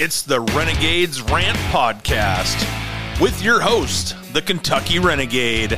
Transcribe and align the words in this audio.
It's 0.00 0.22
the 0.22 0.40
Renegades 0.40 1.20
Rant 1.22 1.58
Podcast 1.72 2.54
with 3.20 3.42
your 3.42 3.60
host, 3.60 4.14
the 4.32 4.40
Kentucky 4.40 5.00
Renegade. 5.00 5.70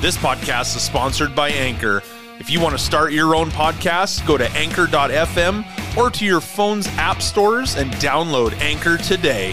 This 0.00 0.16
podcast 0.16 0.76
is 0.76 0.82
sponsored 0.82 1.34
by 1.34 1.48
Anchor. 1.48 2.00
If 2.38 2.48
you 2.48 2.60
want 2.60 2.78
to 2.78 2.78
start 2.78 3.10
your 3.10 3.34
own 3.34 3.50
podcast, 3.50 4.24
go 4.24 4.38
to 4.38 4.48
anchor.fm 4.52 5.96
or 5.96 6.10
to 6.10 6.24
your 6.24 6.40
phone's 6.40 6.86
app 6.90 7.20
stores 7.20 7.74
and 7.74 7.90
download 7.94 8.52
Anchor 8.60 8.96
today. 8.98 9.52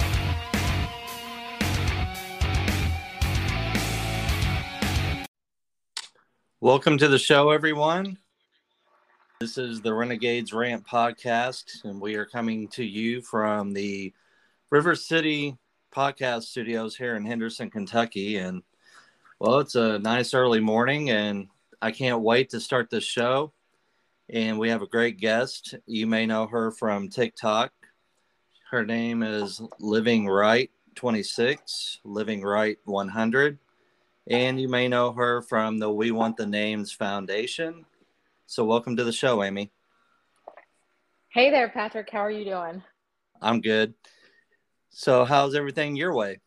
Welcome 6.61 6.99
to 6.99 7.07
the 7.07 7.17
show, 7.17 7.49
everyone. 7.49 8.19
This 9.39 9.59
is 9.59 9.81
the 9.81 9.93
Renegades 9.93 10.51
Rant 10.51 10.83
podcast, 10.83 11.83
and 11.83 12.01
we 12.01 12.15
are 12.15 12.25
coming 12.25 12.67
to 12.69 12.83
you 12.83 13.21
from 13.21 13.71
the 13.71 14.11
River 14.71 14.95
City 14.95 15.55
podcast 15.93 16.45
studios 16.45 16.95
here 16.95 17.15
in 17.15 17.23
Henderson, 17.23 17.69
Kentucky. 17.69 18.37
And 18.37 18.63
well, 19.37 19.59
it's 19.59 19.75
a 19.75 19.99
nice 19.99 20.33
early 20.33 20.59
morning, 20.59 21.11
and 21.11 21.49
I 21.83 21.91
can't 21.91 22.21
wait 22.21 22.49
to 22.49 22.59
start 22.59 22.89
this 22.89 23.03
show. 23.03 23.53
And 24.27 24.57
we 24.57 24.69
have 24.69 24.81
a 24.81 24.87
great 24.87 25.19
guest. 25.19 25.75
You 25.85 26.07
may 26.07 26.25
know 26.25 26.47
her 26.47 26.71
from 26.71 27.07
TikTok. 27.07 27.71
Her 28.71 28.83
name 28.83 29.21
is 29.21 29.61
Living 29.79 30.25
Right 30.25 30.71
26, 30.95 31.99
Living 32.03 32.41
Right 32.41 32.79
100. 32.85 33.59
And 34.31 34.59
you 34.59 34.67
may 34.67 34.87
know 34.87 35.11
her 35.11 35.43
from 35.43 35.77
the 35.77 35.91
We 35.91 36.09
Want 36.09 36.37
the 36.37 36.47
Names 36.47 36.91
Foundation 36.91 37.85
so, 38.47 38.63
welcome 38.63 38.95
to 38.95 39.03
the 39.03 39.11
show, 39.11 39.43
Amy. 39.43 39.73
Hey 41.27 41.51
there, 41.51 41.67
Patrick. 41.67 42.09
How 42.09 42.19
are 42.19 42.31
you 42.31 42.45
doing? 42.45 42.81
I'm 43.41 43.59
good. 43.59 43.93
So, 44.89 45.25
how's 45.25 45.53
everything 45.53 45.97
your 45.97 46.15
way? 46.15 46.39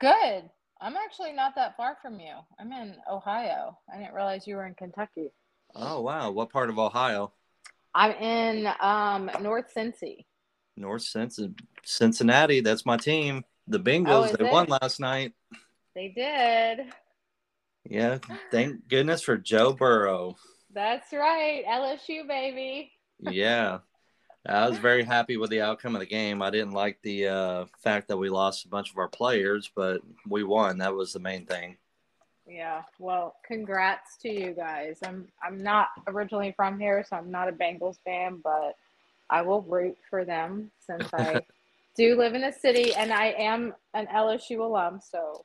Good. 0.00 0.48
I'm 0.80 0.94
actually 0.94 1.32
not 1.32 1.56
that 1.56 1.76
far 1.76 1.96
from 2.00 2.20
you. 2.20 2.34
I'm 2.60 2.70
in 2.70 2.94
Ohio. 3.10 3.76
I 3.92 3.98
didn't 3.98 4.14
realize 4.14 4.46
you 4.46 4.54
were 4.54 4.66
in 4.66 4.74
Kentucky. 4.74 5.32
Oh, 5.74 6.02
wow. 6.02 6.30
What 6.30 6.50
part 6.50 6.70
of 6.70 6.78
Ohio? 6.78 7.32
I'm 7.96 8.12
in 8.12 8.68
um, 8.80 9.28
North 9.42 9.74
Cincy. 9.76 10.24
North 10.76 11.04
Cincinnati. 11.84 12.60
That's 12.60 12.86
my 12.86 12.96
team. 12.96 13.42
The 13.66 13.80
Bengals, 13.80 14.30
oh, 14.32 14.36
they 14.38 14.46
it? 14.46 14.52
won 14.52 14.68
last 14.68 15.00
night. 15.00 15.32
They 15.96 16.12
did. 16.14 16.92
Yeah. 17.84 18.18
Thank 18.52 18.86
goodness 18.88 19.22
for 19.22 19.36
Joe 19.36 19.72
Burrow. 19.72 20.36
That's 20.78 21.12
right. 21.12 21.64
LSU, 21.66 22.24
baby. 22.28 22.92
yeah. 23.18 23.78
I 24.48 24.68
was 24.68 24.78
very 24.78 25.02
happy 25.02 25.36
with 25.36 25.50
the 25.50 25.60
outcome 25.60 25.96
of 25.96 26.00
the 26.00 26.06
game. 26.06 26.40
I 26.40 26.50
didn't 26.50 26.70
like 26.70 27.00
the 27.02 27.26
uh, 27.26 27.64
fact 27.82 28.06
that 28.06 28.16
we 28.16 28.30
lost 28.30 28.64
a 28.64 28.68
bunch 28.68 28.92
of 28.92 28.96
our 28.96 29.08
players, 29.08 29.68
but 29.74 30.02
we 30.28 30.44
won. 30.44 30.78
That 30.78 30.94
was 30.94 31.12
the 31.12 31.18
main 31.18 31.46
thing. 31.46 31.78
Yeah. 32.46 32.82
Well, 33.00 33.34
congrats 33.44 34.18
to 34.18 34.28
you 34.28 34.52
guys. 34.52 35.00
I'm 35.04 35.26
I'm 35.42 35.64
not 35.64 35.88
originally 36.06 36.52
from 36.52 36.78
here, 36.78 37.04
so 37.10 37.16
I'm 37.16 37.32
not 37.32 37.48
a 37.48 37.52
Bengals 37.52 37.96
fan, 38.04 38.40
but 38.44 38.76
I 39.28 39.42
will 39.42 39.62
root 39.62 39.96
for 40.08 40.24
them 40.24 40.70
since 40.86 41.12
I 41.12 41.40
do 41.96 42.16
live 42.16 42.34
in 42.34 42.44
a 42.44 42.52
city 42.52 42.94
and 42.94 43.12
I 43.12 43.34
am 43.36 43.74
an 43.94 44.06
LSU 44.06 44.60
alum. 44.60 45.00
So, 45.02 45.44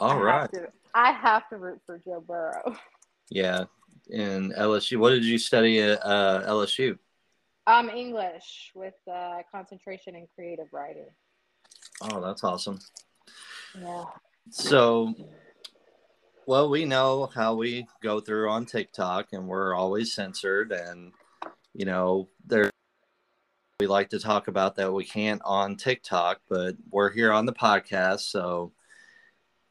all 0.00 0.18
I 0.18 0.20
right, 0.20 0.40
have 0.40 0.50
to, 0.50 0.68
I 0.96 1.12
have 1.12 1.48
to 1.50 1.58
root 1.58 1.80
for 1.86 1.98
Joe 2.04 2.24
Burrow. 2.26 2.76
Yeah, 3.30 3.64
in 4.10 4.52
LSU. 4.52 4.98
What 4.98 5.10
did 5.10 5.24
you 5.24 5.38
study 5.38 5.80
at 5.80 6.04
uh, 6.04 6.44
LSU? 6.46 6.98
Um, 7.66 7.88
English 7.88 8.72
with 8.74 8.94
uh, 9.10 9.38
concentration 9.50 10.14
in 10.14 10.26
creative 10.34 10.66
writing. 10.72 11.08
Oh, 12.02 12.20
that's 12.20 12.44
awesome. 12.44 12.78
Yeah. 13.80 14.04
So, 14.50 15.14
well, 16.46 16.68
we 16.68 16.84
know 16.84 17.30
how 17.34 17.54
we 17.54 17.86
go 18.02 18.20
through 18.20 18.50
on 18.50 18.66
TikTok, 18.66 19.28
and 19.32 19.48
we're 19.48 19.74
always 19.74 20.12
censored, 20.12 20.72
and 20.72 21.12
you 21.72 21.86
know, 21.86 22.28
there 22.46 22.70
we 23.80 23.86
like 23.86 24.10
to 24.10 24.20
talk 24.20 24.48
about 24.48 24.76
that 24.76 24.92
we 24.92 25.04
can't 25.04 25.42
on 25.44 25.76
TikTok, 25.76 26.40
but 26.48 26.76
we're 26.90 27.10
here 27.10 27.32
on 27.32 27.46
the 27.46 27.52
podcast, 27.52 28.20
so 28.20 28.72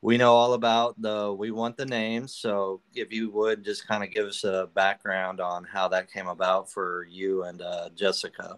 we 0.04 0.18
know 0.18 0.34
all 0.34 0.54
about 0.54 1.02
the 1.02 1.34
we 1.34 1.50
want 1.50 1.78
the 1.78 1.86
names 1.86 2.36
so 2.36 2.82
if 2.94 3.14
you 3.14 3.32
would 3.32 3.64
just 3.64 3.88
kind 3.88 4.04
of 4.04 4.12
give 4.12 4.28
us 4.28 4.44
a 4.44 4.70
background 4.76 5.40
on 5.40 5.64
how 5.64 5.88
that 5.88 6.12
came 6.12 6.28
about 6.28 6.70
for 6.70 7.08
you 7.10 7.44
and 7.44 7.62
uh, 7.62 7.90
jessica. 7.96 8.58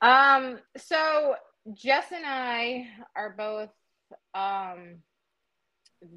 Um 0.00 0.58
so 0.76 1.34
jess 1.74 2.06
and 2.10 2.24
i 2.26 2.88
are 3.14 3.34
both 3.36 3.68
um 4.34 4.96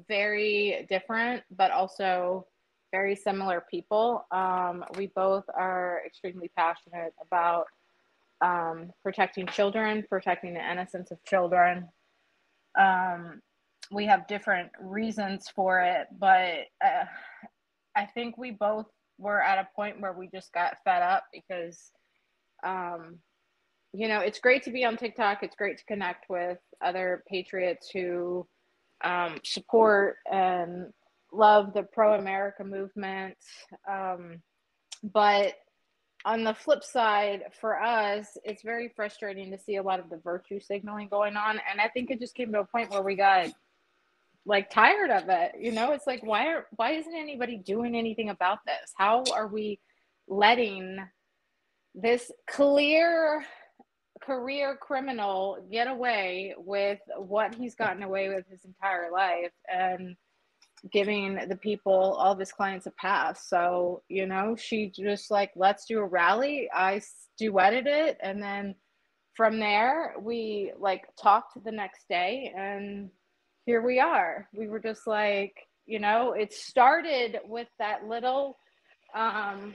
very 0.08 0.86
different 0.88 1.42
but 1.50 1.70
also 1.70 2.46
very 2.92 3.14
similar 3.14 3.62
people. 3.70 4.26
Um 4.30 4.84
we 4.96 5.08
both 5.08 5.44
are 5.54 6.00
extremely 6.06 6.50
passionate 6.56 7.12
about 7.20 7.66
um 8.40 8.90
protecting 9.02 9.46
children 9.46 10.02
protecting 10.08 10.54
the 10.54 10.72
innocence 10.72 11.10
of 11.10 11.22
children. 11.24 11.88
Um 12.78 13.42
we 13.90 14.06
have 14.06 14.26
different 14.26 14.70
reasons 14.80 15.48
for 15.54 15.80
it, 15.80 16.06
but 16.18 16.66
uh, 16.84 17.04
I 17.94 18.06
think 18.06 18.36
we 18.36 18.50
both 18.50 18.86
were 19.18 19.42
at 19.42 19.58
a 19.58 19.68
point 19.74 20.00
where 20.00 20.12
we 20.12 20.28
just 20.28 20.52
got 20.52 20.76
fed 20.84 21.02
up 21.02 21.24
because, 21.32 21.90
um, 22.64 23.18
you 23.92 24.08
know, 24.08 24.20
it's 24.20 24.38
great 24.38 24.62
to 24.64 24.70
be 24.70 24.84
on 24.84 24.96
TikTok. 24.96 25.42
It's 25.42 25.56
great 25.56 25.78
to 25.78 25.84
connect 25.84 26.28
with 26.28 26.58
other 26.84 27.22
patriots 27.28 27.88
who 27.90 28.46
um, 29.04 29.38
support 29.44 30.16
and 30.30 30.92
love 31.32 31.72
the 31.72 31.82
pro 31.82 32.18
America 32.18 32.64
movement. 32.64 33.36
Um, 33.90 34.42
but 35.02 35.54
on 36.24 36.42
the 36.42 36.54
flip 36.54 36.82
side, 36.82 37.42
for 37.60 37.80
us, 37.80 38.36
it's 38.44 38.62
very 38.62 38.90
frustrating 38.94 39.50
to 39.52 39.58
see 39.58 39.76
a 39.76 39.82
lot 39.82 40.00
of 40.00 40.10
the 40.10 40.16
virtue 40.18 40.58
signaling 40.60 41.08
going 41.08 41.36
on. 41.36 41.60
And 41.70 41.80
I 41.80 41.88
think 41.88 42.10
it 42.10 42.18
just 42.18 42.34
came 42.34 42.52
to 42.52 42.60
a 42.60 42.64
point 42.64 42.90
where 42.90 43.02
we 43.02 43.14
got 43.14 43.48
like 44.46 44.70
tired 44.70 45.10
of 45.10 45.28
it 45.28 45.52
you 45.60 45.72
know? 45.72 45.92
It's 45.92 46.06
like 46.06 46.24
why 46.24 46.46
are 46.46 46.66
why 46.76 46.92
isn't 46.92 47.14
anybody 47.14 47.58
doing 47.58 47.96
anything 47.96 48.30
about 48.30 48.58
this? 48.64 48.92
How 48.96 49.24
are 49.34 49.48
we 49.48 49.80
letting 50.28 50.98
this 51.94 52.30
clear 52.48 53.44
career 54.22 54.76
criminal 54.80 55.58
get 55.70 55.88
away 55.88 56.54
with 56.56 57.00
what 57.16 57.54
he's 57.54 57.74
gotten 57.74 58.02
away 58.02 58.28
with 58.28 58.46
his 58.48 58.64
entire 58.64 59.10
life 59.12 59.52
and 59.72 60.16
giving 60.92 61.38
the 61.48 61.56
people 61.56 62.14
all 62.18 62.32
of 62.32 62.38
his 62.38 62.52
clients 62.52 62.86
a 62.86 62.92
pass? 62.92 63.48
So 63.48 64.02
you 64.08 64.26
know 64.26 64.56
she 64.56 64.90
just 64.90 65.30
like 65.30 65.50
let's 65.56 65.86
do 65.86 65.98
a 65.98 66.06
rally 66.06 66.68
i 66.72 67.00
duetted 67.40 67.86
it 67.86 68.16
and 68.22 68.42
then 68.42 68.74
from 69.34 69.58
there 69.58 70.14
we 70.20 70.72
like 70.78 71.04
talked 71.20 71.62
the 71.62 71.72
next 71.72 72.08
day 72.08 72.52
and 72.56 73.10
here 73.66 73.82
we 73.82 73.98
are. 73.98 74.48
We 74.54 74.68
were 74.68 74.78
just 74.78 75.06
like, 75.06 75.52
you 75.86 75.98
know, 75.98 76.32
it 76.32 76.52
started 76.52 77.40
with 77.44 77.66
that 77.80 78.06
little, 78.06 78.56
um, 79.14 79.74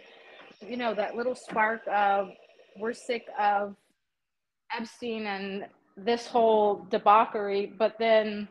you 0.61 0.77
know, 0.77 0.95
that 0.95 1.15
little 1.15 1.35
spark 1.35 1.81
of 1.93 2.29
we're 2.79 2.93
sick 2.93 3.25
of 3.37 3.75
Epstein 4.75 5.25
and 5.25 5.65
this 5.97 6.25
whole 6.25 6.87
debauchery, 6.89 7.73
but 7.77 7.95
then 7.99 8.47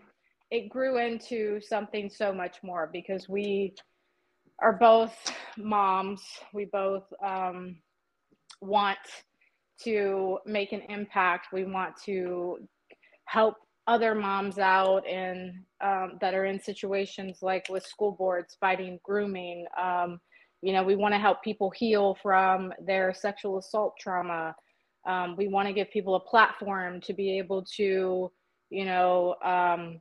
it 0.50 0.68
grew 0.68 0.98
into 0.98 1.58
something 1.62 2.10
so 2.10 2.32
much 2.34 2.56
more 2.62 2.90
because 2.92 3.26
we 3.26 3.74
are 4.60 4.74
both 4.74 5.16
moms. 5.56 6.20
We 6.52 6.66
both 6.66 7.04
um, 7.24 7.76
want 8.60 8.98
to 9.84 10.38
make 10.44 10.72
an 10.72 10.82
impact. 10.90 11.46
We 11.50 11.64
want 11.64 11.94
to 12.04 12.58
help 13.24 13.56
other 13.90 14.14
moms 14.14 14.56
out 14.58 15.04
and 15.04 15.52
um, 15.80 16.12
that 16.20 16.32
are 16.32 16.44
in 16.44 16.60
situations 16.60 17.38
like 17.42 17.66
with 17.68 17.84
school 17.84 18.12
boards 18.12 18.56
fighting 18.60 19.00
grooming. 19.02 19.66
Um, 19.76 20.20
you 20.62 20.72
know, 20.72 20.84
we 20.84 20.94
want 20.94 21.12
to 21.12 21.18
help 21.18 21.42
people 21.42 21.70
heal 21.70 22.16
from 22.22 22.72
their 22.86 23.12
sexual 23.12 23.58
assault 23.58 23.94
trauma. 23.98 24.54
Um, 25.08 25.34
we 25.36 25.48
want 25.48 25.66
to 25.66 25.74
give 25.74 25.90
people 25.90 26.14
a 26.14 26.20
platform 26.20 27.00
to 27.00 27.12
be 27.12 27.36
able 27.38 27.64
to, 27.76 28.30
you 28.70 28.84
know, 28.84 29.34
um, 29.44 30.00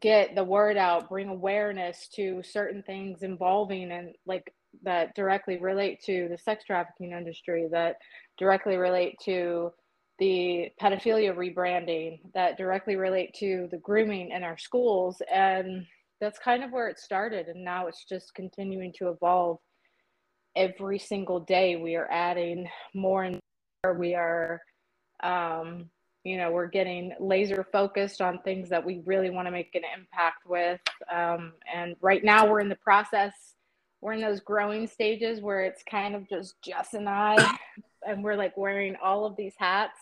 get 0.00 0.36
the 0.36 0.44
word 0.44 0.76
out, 0.76 1.08
bring 1.08 1.28
awareness 1.28 2.08
to 2.14 2.42
certain 2.44 2.84
things 2.84 3.22
involving 3.22 3.90
and 3.90 4.14
like 4.24 4.54
that 4.84 5.16
directly 5.16 5.58
relate 5.58 6.00
to 6.04 6.28
the 6.30 6.38
sex 6.38 6.62
trafficking 6.64 7.10
industry, 7.10 7.66
that 7.72 7.96
directly 8.38 8.76
relate 8.76 9.16
to 9.24 9.72
the 10.18 10.70
pedophilia 10.80 11.34
rebranding 11.34 12.20
that 12.34 12.58
directly 12.58 12.96
relate 12.96 13.34
to 13.40 13.68
the 13.70 13.78
grooming 13.78 14.30
in 14.32 14.44
our 14.44 14.58
schools. 14.58 15.22
And 15.32 15.86
that's 16.20 16.38
kind 16.38 16.64
of 16.64 16.72
where 16.72 16.88
it 16.88 16.98
started. 16.98 17.48
And 17.48 17.64
now 17.64 17.88
it's 17.88 18.04
just 18.04 18.34
continuing 18.34 18.92
to 18.98 19.10
evolve. 19.10 19.58
Every 20.56 20.98
single 20.98 21.40
day, 21.40 21.76
we 21.76 21.96
are 21.96 22.10
adding 22.10 22.68
more 22.94 23.24
and 23.24 23.40
more. 23.84 23.94
We 23.94 24.14
are 24.14 24.60
Um, 25.22 25.90
you 26.24 26.36
know, 26.36 26.52
we're 26.52 26.68
getting 26.68 27.14
laser 27.20 27.66
focused 27.72 28.20
on 28.20 28.40
things 28.42 28.68
that 28.70 28.84
we 28.84 29.02
really 29.06 29.30
want 29.30 29.46
to 29.48 29.52
make 29.52 29.74
an 29.74 29.82
impact 29.98 30.46
with. 30.46 30.80
Um, 31.12 31.54
and 31.74 31.96
right 32.02 32.24
now 32.24 32.50
we're 32.50 32.60
in 32.60 32.68
the 32.68 32.76
process, 32.76 33.55
we're 34.00 34.12
in 34.12 34.20
those 34.20 34.40
growing 34.40 34.86
stages 34.86 35.40
where 35.40 35.62
it's 35.62 35.82
kind 35.82 36.14
of 36.14 36.28
just 36.28 36.60
Jess 36.62 36.94
and 36.94 37.08
I, 37.08 37.56
and 38.06 38.22
we're 38.22 38.36
like 38.36 38.56
wearing 38.56 38.96
all 39.02 39.24
of 39.24 39.36
these 39.36 39.54
hats. 39.58 39.98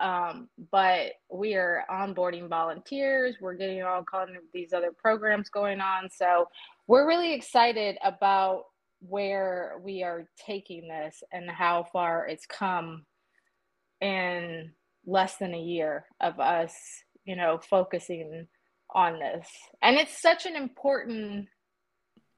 Um, 0.00 0.48
but 0.72 1.12
we 1.30 1.54
are 1.54 1.84
onboarding 1.88 2.48
volunteers, 2.48 3.36
we're 3.40 3.54
getting 3.54 3.82
all 3.82 4.02
kind 4.02 4.30
of 4.30 4.42
these 4.52 4.72
other 4.72 4.90
programs 4.90 5.48
going 5.48 5.80
on. 5.80 6.08
So 6.10 6.48
we're 6.88 7.06
really 7.06 7.32
excited 7.32 7.96
about 8.02 8.64
where 9.00 9.74
we 9.82 10.02
are 10.02 10.28
taking 10.44 10.88
this 10.88 11.22
and 11.32 11.48
how 11.48 11.86
far 11.92 12.26
it's 12.26 12.46
come 12.46 13.04
in 14.00 14.72
less 15.06 15.36
than 15.36 15.54
a 15.54 15.60
year 15.60 16.06
of 16.20 16.40
us, 16.40 16.74
you 17.24 17.36
know, 17.36 17.60
focusing 17.70 18.46
on 18.94 19.18
this. 19.18 19.48
And 19.82 19.96
it's 19.96 20.20
such 20.20 20.46
an 20.46 20.56
important 20.56 21.48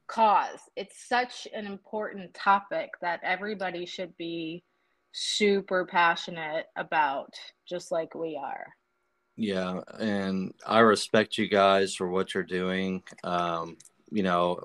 cause. 0.07 0.59
It's 0.75 1.07
such 1.07 1.47
an 1.53 1.65
important 1.65 2.33
topic 2.33 2.91
that 3.01 3.19
everybody 3.23 3.85
should 3.85 4.15
be 4.17 4.63
super 5.11 5.85
passionate 5.85 6.65
about, 6.75 7.33
just 7.67 7.91
like 7.91 8.15
we 8.15 8.39
are. 8.41 8.67
Yeah, 9.35 9.81
and 9.99 10.53
I 10.65 10.79
respect 10.79 11.37
you 11.37 11.47
guys 11.47 11.93
for 11.93 12.07
what 12.07 12.33
you're 12.33 12.43
doing. 12.43 13.03
Um, 13.23 13.77
you 14.11 14.23
know, 14.23 14.61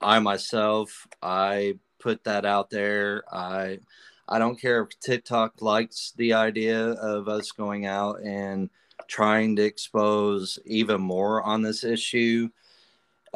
I 0.00 0.18
myself, 0.20 1.06
I 1.22 1.78
put 1.98 2.24
that 2.24 2.46
out 2.46 2.70
there. 2.70 3.24
I 3.30 3.80
I 4.28 4.38
don't 4.38 4.60
care 4.60 4.82
if 4.82 4.98
TikTok 5.00 5.62
likes 5.62 6.12
the 6.16 6.32
idea 6.32 6.92
of 6.92 7.28
us 7.28 7.52
going 7.52 7.86
out 7.86 8.20
and 8.22 8.70
trying 9.06 9.56
to 9.56 9.62
expose 9.62 10.58
even 10.64 11.00
more 11.00 11.42
on 11.42 11.62
this 11.62 11.84
issue. 11.84 12.48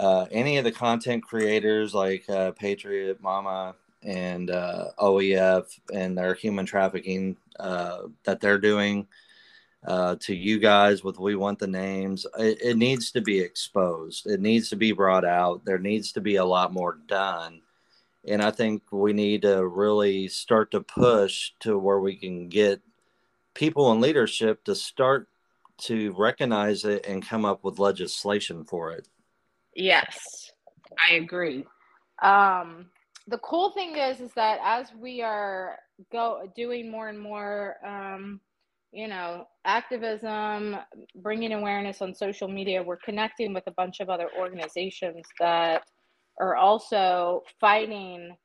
Uh, 0.01 0.27
any 0.31 0.57
of 0.57 0.65
the 0.65 0.73
content 0.73 1.23
creators 1.23 1.93
like 1.95 2.29
uh, 2.31 2.53
Patriot 2.53 3.21
Mama 3.21 3.75
and 4.03 4.51
uh, 4.51 4.87
OEF 4.99 5.67
and 5.93 6.17
their 6.17 6.35
human 6.35 6.65
trafficking 6.65 7.37
uh, 7.59 8.05
that 8.25 8.41
they're 8.41 8.59
doing 8.59 9.07
uh, 9.87 10.17
to 10.21 10.35
you 10.35 10.59
guys 10.59 11.05
with 11.05 11.19
We 11.19 11.37
Want 11.37 11.59
the 11.59 11.67
Names, 11.67 12.27
it, 12.39 12.63
it 12.63 12.77
needs 12.79 13.13
to 13.13 13.21
be 13.21 13.41
exposed. 13.41 14.27
It 14.27 14.41
needs 14.41 14.71
to 14.71 14.77
be 14.77 14.93
brought 14.93 15.27
out. 15.27 15.65
There 15.67 15.79
needs 15.79 16.13
to 16.13 16.21
be 16.21 16.37
a 16.37 16.45
lot 16.45 16.73
more 16.73 16.99
done 17.07 17.61
and 18.27 18.43
I 18.43 18.51
think 18.51 18.83
we 18.91 19.13
need 19.13 19.43
to 19.43 19.67
really 19.67 20.29
start 20.29 20.71
to 20.73 20.81
push 20.81 21.53
to 21.61 21.79
where 21.79 22.01
we 22.01 22.17
can 22.17 22.49
get 22.49 22.81
people 23.55 23.93
in 23.93 24.01
leadership 24.01 24.65
to 24.65 24.75
start 24.75 25.29
to 25.79 26.15
recognize 26.17 26.85
it 26.85 27.07
and 27.07 27.27
come 27.27 27.45
up 27.45 27.65
with 27.65 27.79
legislation 27.79 28.65
for 28.65 28.93
it. 28.93 29.09
Yes, 29.75 30.51
I 30.99 31.15
agree. 31.15 31.65
Um, 32.23 32.87
the 33.27 33.39
cool 33.39 33.71
thing 33.71 33.97
is, 33.97 34.21
is 34.21 34.33
that 34.35 34.59
as 34.63 34.93
we 34.99 35.23
are 35.23 35.79
go 36.11 36.51
doing 36.57 36.91
more 36.91 37.09
and 37.09 37.19
more, 37.19 37.77
um, 37.87 38.41
you 38.93 39.07
know, 39.07 39.47
activism, 39.65 40.77
bringing 41.17 41.53
awareness 41.53 42.03
on 42.03 42.15
social 42.15 42.49
media, 42.49 42.83
we're 42.83 42.97
connecting 42.97 43.55
with 43.55 43.65
a 43.69 43.73
bunch 43.73 44.01
of 44.01 44.11
other 44.11 44.29
organizations 44.39 45.25
that 45.39 45.83
are 46.41 46.57
also 46.57 47.43
fighting 47.61 48.37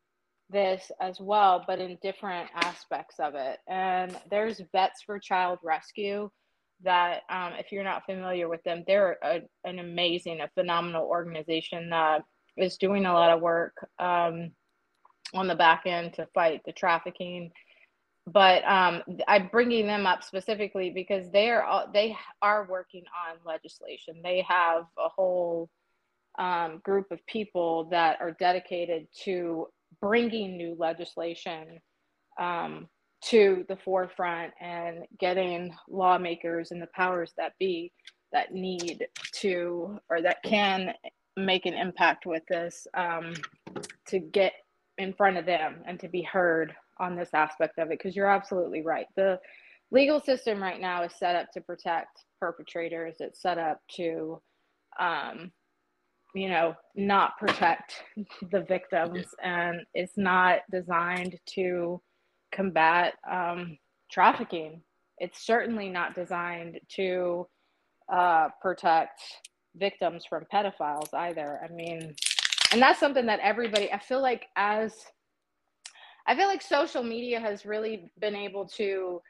this 0.50 0.92
as 1.02 1.20
well, 1.20 1.64
but 1.66 1.80
in 1.80 1.98
different 2.04 2.48
aspects 2.56 3.16
of 3.20 3.34
it. 3.34 3.58
And 3.68 4.16
there's 4.30 4.62
Vets 4.72 5.02
for 5.04 5.18
Child 5.18 5.60
Rescue 5.64 6.30
that, 6.84 7.22
um, 7.30 7.54
if 7.60 7.72
you're 7.72 7.84
not 7.84 8.06
familiar 8.06 8.48
with 8.48 8.64
them, 8.64 8.84
they're 8.86 9.18
a, 9.24 9.42
an 9.64 9.80
amazing, 9.80 10.42
a 10.42 10.50
phenomenal 10.56 11.06
organization 11.06 11.90
that 11.90 12.24
is 12.58 12.78
doing 12.78 13.06
a 13.06 13.14
lot 13.14 13.32
of 13.32 13.42
work 13.42 13.76
um, 14.00 14.52
on 15.34 15.48
the 15.48 15.56
back 15.56 15.84
end 15.86 16.14
to 16.14 16.28
fight 16.34 16.62
the 16.66 16.72
trafficking. 16.72 17.52
But 18.28 18.64
um, 18.68 19.04
I'm 19.28 19.50
bringing 19.52 19.86
them 19.86 20.08
up 20.08 20.24
specifically 20.24 20.90
because 20.90 21.30
they 21.30 21.52
are 21.52 21.86
they 21.94 22.16
are 22.42 22.66
working 22.68 23.04
on 23.30 23.38
legislation. 23.46 24.22
They 24.24 24.44
have 24.48 24.86
a 24.98 25.10
whole 25.10 25.70
um, 26.40 26.82
group 26.84 27.12
of 27.12 27.26
people 27.28 27.86
that 27.92 28.18
are 28.22 28.32
dedicated 28.32 29.08
to 29.24 29.68
bringing 30.02 30.58
new 30.58 30.76
legislation 30.78 31.80
um, 32.40 32.88
to 33.26 33.66
the 33.70 33.78
forefront 33.78 34.54
and 34.62 35.06
getting 35.20 35.74
lawmakers 35.90 36.72
and 36.72 36.82
the 36.82 36.90
powers 36.96 37.34
that 37.38 37.54
be 37.60 37.92
that 38.32 38.54
need 38.54 39.08
to 39.34 39.98
or 40.10 40.22
that 40.22 40.38
can 40.44 40.94
make 41.38 41.66
an 41.66 41.74
impact 41.74 42.26
with 42.26 42.44
this 42.48 42.88
um, 42.96 43.34
to 44.08 44.20
get 44.20 44.54
in 44.98 45.14
front 45.14 45.38
of 45.38 45.46
them 45.46 45.82
and 45.88 46.00
to 46.00 46.08
be 46.08 46.22
heard 46.22 46.74
on 47.00 47.16
this 47.16 47.30
aspect 47.34 47.78
of 47.78 47.88
it 47.88 48.00
because 48.00 48.16
you're 48.16 48.30
absolutely 48.30 48.82
right. 48.82 49.08
The 49.16 49.40
legal 49.92 50.20
system 50.20 50.62
right 50.62 50.80
now 50.80 51.04
is 51.04 51.14
set 51.18 51.36
up 51.36 51.52
to 51.54 51.62
protect 51.62 52.24
perpetrators. 52.40 53.18
It's 53.20 53.42
set 53.42 53.58
up 53.58 53.80
to 53.96 54.42
um, 55.00 55.52
you 56.34 56.50
know 56.50 56.76
not 56.96 57.38
protect 57.38 58.04
the 58.52 58.62
victims. 58.62 59.26
And 59.44 59.82
it's 59.94 60.18
not 60.18 60.60
designed 60.72 61.38
to 61.56 62.02
combat 62.52 63.16
um, 63.30 63.78
trafficking. 64.12 64.82
It's 65.18 65.46
certainly 65.46 65.90
not 65.90 66.16
designed 66.16 66.80
to 66.96 67.48
uh, 68.12 68.50
protect 68.62 69.22
victims 69.76 70.26
from 70.30 70.46
pedophiles 70.54 71.14
either. 71.14 71.60
I 71.64 71.72
mean 71.72 72.16
and 72.72 72.82
that's 72.82 73.00
something 73.00 73.26
that 73.26 73.40
everybody 73.42 73.92
i 73.92 74.00
feel 74.00 74.22
like 74.22 74.48
as 74.56 74.94
i 76.28 76.36
feel 76.36 76.48
like 76.48 76.62
social 76.62 77.04
media 77.04 77.40
has 77.40 77.66
really 77.66 78.12
been 78.20 78.36
able 78.36 78.68
to 78.68 79.22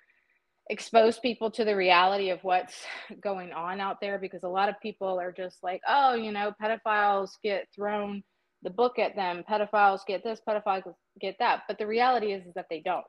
expose 0.69 1.19
people 1.19 1.51
to 1.51 1.63
the 1.63 1.75
reality 1.75 2.29
of 2.31 2.43
what's 2.43 2.83
going 3.21 3.53
on 3.53 3.79
out 3.79 4.01
there 4.01 4.17
because 4.17 4.43
a 4.43 4.47
lot 4.47 4.67
of 4.67 4.73
people 4.81 5.19
are 5.19 5.31
just 5.31 5.61
like, 5.61 5.79
oh, 5.87 6.15
you 6.15 6.31
know, 6.31 6.51
pedophiles 6.59 7.29
get 7.43 7.67
thrown 7.75 8.23
the 8.65 8.69
book 8.69 8.99
at 8.99 9.15
them, 9.15 9.45
pedophiles 9.49 10.01
get 10.05 10.25
this, 10.25 10.41
pedophiles 10.45 10.83
get 11.21 11.37
that. 11.39 11.61
But 11.69 11.77
the 11.77 11.87
reality 11.87 12.33
is, 12.33 12.45
is 12.45 12.53
that 12.55 12.67
they 12.69 12.81
don't. 12.81 13.05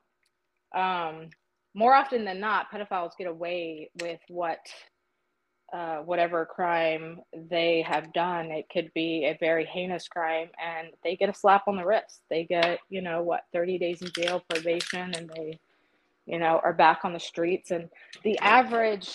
Um, 0.73 1.29
more 1.73 1.93
often 1.93 2.23
than 2.23 2.39
not, 2.39 2.71
pedophiles 2.71 3.11
get 3.17 3.27
away 3.27 3.89
with 4.01 4.21
what 4.29 4.59
uh, 5.73 5.97
whatever 5.97 6.45
crime 6.45 7.19
they 7.49 7.83
have 7.85 8.13
done. 8.13 8.51
It 8.51 8.67
could 8.71 8.89
be 8.95 9.25
a 9.25 9.37
very 9.37 9.65
heinous 9.65 10.07
crime, 10.07 10.47
and 10.65 10.87
they 11.03 11.17
get 11.17 11.29
a 11.29 11.33
slap 11.33 11.67
on 11.67 11.75
the 11.75 11.85
wrist. 11.85 12.21
They 12.29 12.45
get, 12.45 12.79
you 12.89 13.01
know, 13.01 13.21
what, 13.21 13.41
30 13.51 13.77
days 13.77 14.01
in 14.01 14.09
jail, 14.15 14.41
probation, 14.49 15.13
and 15.13 15.29
they 15.35 15.59
you 16.27 16.37
know, 16.37 16.61
are 16.63 16.73
back 16.73 16.99
on 17.05 17.13
the 17.13 17.19
streets. 17.19 17.71
And 17.71 17.89
the 18.23 18.37
average 18.39 19.09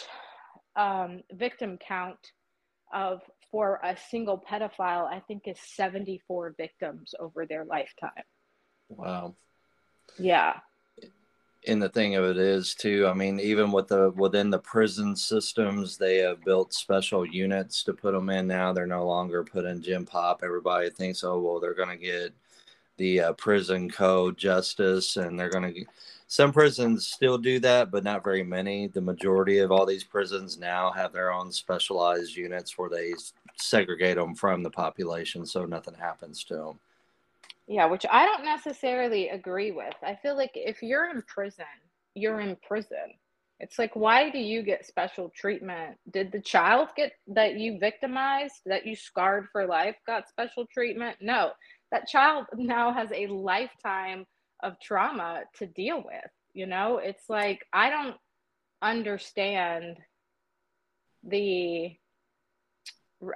um, 0.74 1.20
victim 1.32 1.78
count 1.86 2.32
of 2.92 3.20
for 3.52 3.78
a 3.84 3.96
single 4.10 4.42
pedophile, 4.50 5.06
I 5.06 5.22
think, 5.28 5.42
is 5.46 5.58
74 5.60 6.54
victims 6.56 7.14
over 7.20 7.46
their 7.46 7.64
lifetime. 7.64 8.24
Wow. 8.88 9.36
Yeah. 10.18 10.54
And 11.68 11.80
the 11.80 11.90
thing 11.90 12.16
of 12.16 12.24
it 12.24 12.38
is 12.38 12.74
too, 12.74 13.06
I 13.06 13.14
mean, 13.14 13.38
even 13.38 13.70
with 13.70 13.86
the 13.86 14.10
within 14.16 14.50
the 14.50 14.58
prison 14.58 15.14
systems, 15.14 15.96
they 15.96 16.16
have 16.16 16.44
built 16.44 16.74
special 16.74 17.24
units 17.24 17.84
to 17.84 17.92
put 17.92 18.14
them 18.14 18.30
in 18.30 18.48
now. 18.48 18.72
They're 18.72 18.86
no 18.86 19.06
longer 19.06 19.44
put 19.44 19.66
in 19.66 19.80
gen 19.80 20.04
pop. 20.04 20.40
Everybody 20.42 20.90
thinks, 20.90 21.22
oh 21.22 21.38
well, 21.38 21.60
they're 21.60 21.74
going 21.74 21.96
to 21.96 22.04
get 22.04 22.34
the 22.96 23.20
uh, 23.20 23.32
prison 23.34 23.88
code 23.88 24.36
justice, 24.36 25.16
and 25.16 25.38
they're 25.38 25.50
going 25.50 25.72
to 25.72 25.84
some 26.32 26.50
prisons 26.50 27.06
still 27.06 27.36
do 27.36 27.60
that, 27.60 27.90
but 27.90 28.04
not 28.04 28.24
very 28.24 28.42
many. 28.42 28.86
The 28.86 29.02
majority 29.02 29.58
of 29.58 29.70
all 29.70 29.84
these 29.84 30.02
prisons 30.02 30.56
now 30.56 30.90
have 30.90 31.12
their 31.12 31.30
own 31.30 31.52
specialized 31.52 32.34
units 32.34 32.78
where 32.78 32.88
they 32.88 33.12
segregate 33.56 34.16
them 34.16 34.34
from 34.34 34.62
the 34.62 34.70
population 34.70 35.46
so 35.46 35.64
nothing 35.64 35.94
happens 35.94 36.44
to 36.44 36.54
them. 36.54 36.80
Yeah, 37.66 37.86
which 37.86 38.04
I 38.10 38.26
don't 38.26 38.44
necessarily 38.44 39.28
agree 39.28 39.70
with. 39.70 39.94
I 40.02 40.16
feel 40.16 40.36
like 40.36 40.52
if 40.54 40.82
you're 40.82 41.10
in 41.10 41.22
prison, 41.22 41.64
you're 42.14 42.40
in 42.40 42.56
prison. 42.66 43.14
It's 43.60 43.78
like, 43.78 43.94
why 43.94 44.28
do 44.30 44.38
you 44.38 44.62
get 44.62 44.84
special 44.84 45.30
treatment? 45.34 45.96
Did 46.10 46.32
the 46.32 46.40
child 46.40 46.88
get 46.96 47.12
that 47.28 47.58
you 47.58 47.78
victimized, 47.78 48.62
that 48.66 48.84
you 48.84 48.96
scarred 48.96 49.46
for 49.52 49.66
life, 49.66 49.94
got 50.06 50.28
special 50.28 50.66
treatment? 50.66 51.16
No, 51.20 51.52
that 51.92 52.08
child 52.08 52.46
now 52.56 52.92
has 52.92 53.10
a 53.14 53.28
lifetime 53.28 54.26
of 54.64 54.80
trauma 54.80 55.42
to 55.58 55.66
deal 55.66 55.98
with 55.98 56.30
you 56.54 56.66
know 56.66 56.98
it's 56.98 57.28
like 57.28 57.66
i 57.72 57.88
don't 57.90 58.16
understand 58.80 59.96
the 61.24 61.94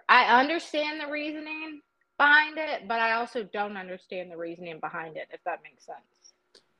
i 0.08 0.40
understand 0.40 1.00
the 1.00 1.10
reasoning 1.10 1.80
behind 2.18 2.58
it 2.58 2.88
but 2.88 3.00
i 3.00 3.12
also 3.12 3.42
don't 3.52 3.76
understand 3.76 4.30
the 4.30 4.36
reasoning 4.36 4.78
behind 4.80 5.16
it 5.16 5.28
if 5.32 5.40
that 5.44 5.60
makes 5.62 5.84
sense 5.84 6.32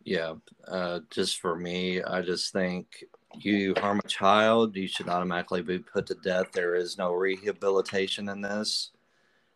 yeah 0.05 0.35
uh, 0.69 1.01
just 1.11 1.41
for 1.41 1.57
me 1.57 2.03
i 2.03 2.23
just 2.23 2.53
think 2.53 3.05
you 3.45 3.75
harm 3.79 4.01
a 4.05 4.09
child, 4.09 4.77
you 4.77 4.87
should 4.87 5.09
automatically 5.09 5.63
be 5.63 5.79
put 5.79 6.07
to 6.07 6.15
death. 6.15 6.53
There 6.53 6.75
is 6.75 6.99
no 6.99 7.13
rehabilitation 7.13 8.29
in 8.29 8.41
this. 8.41 8.91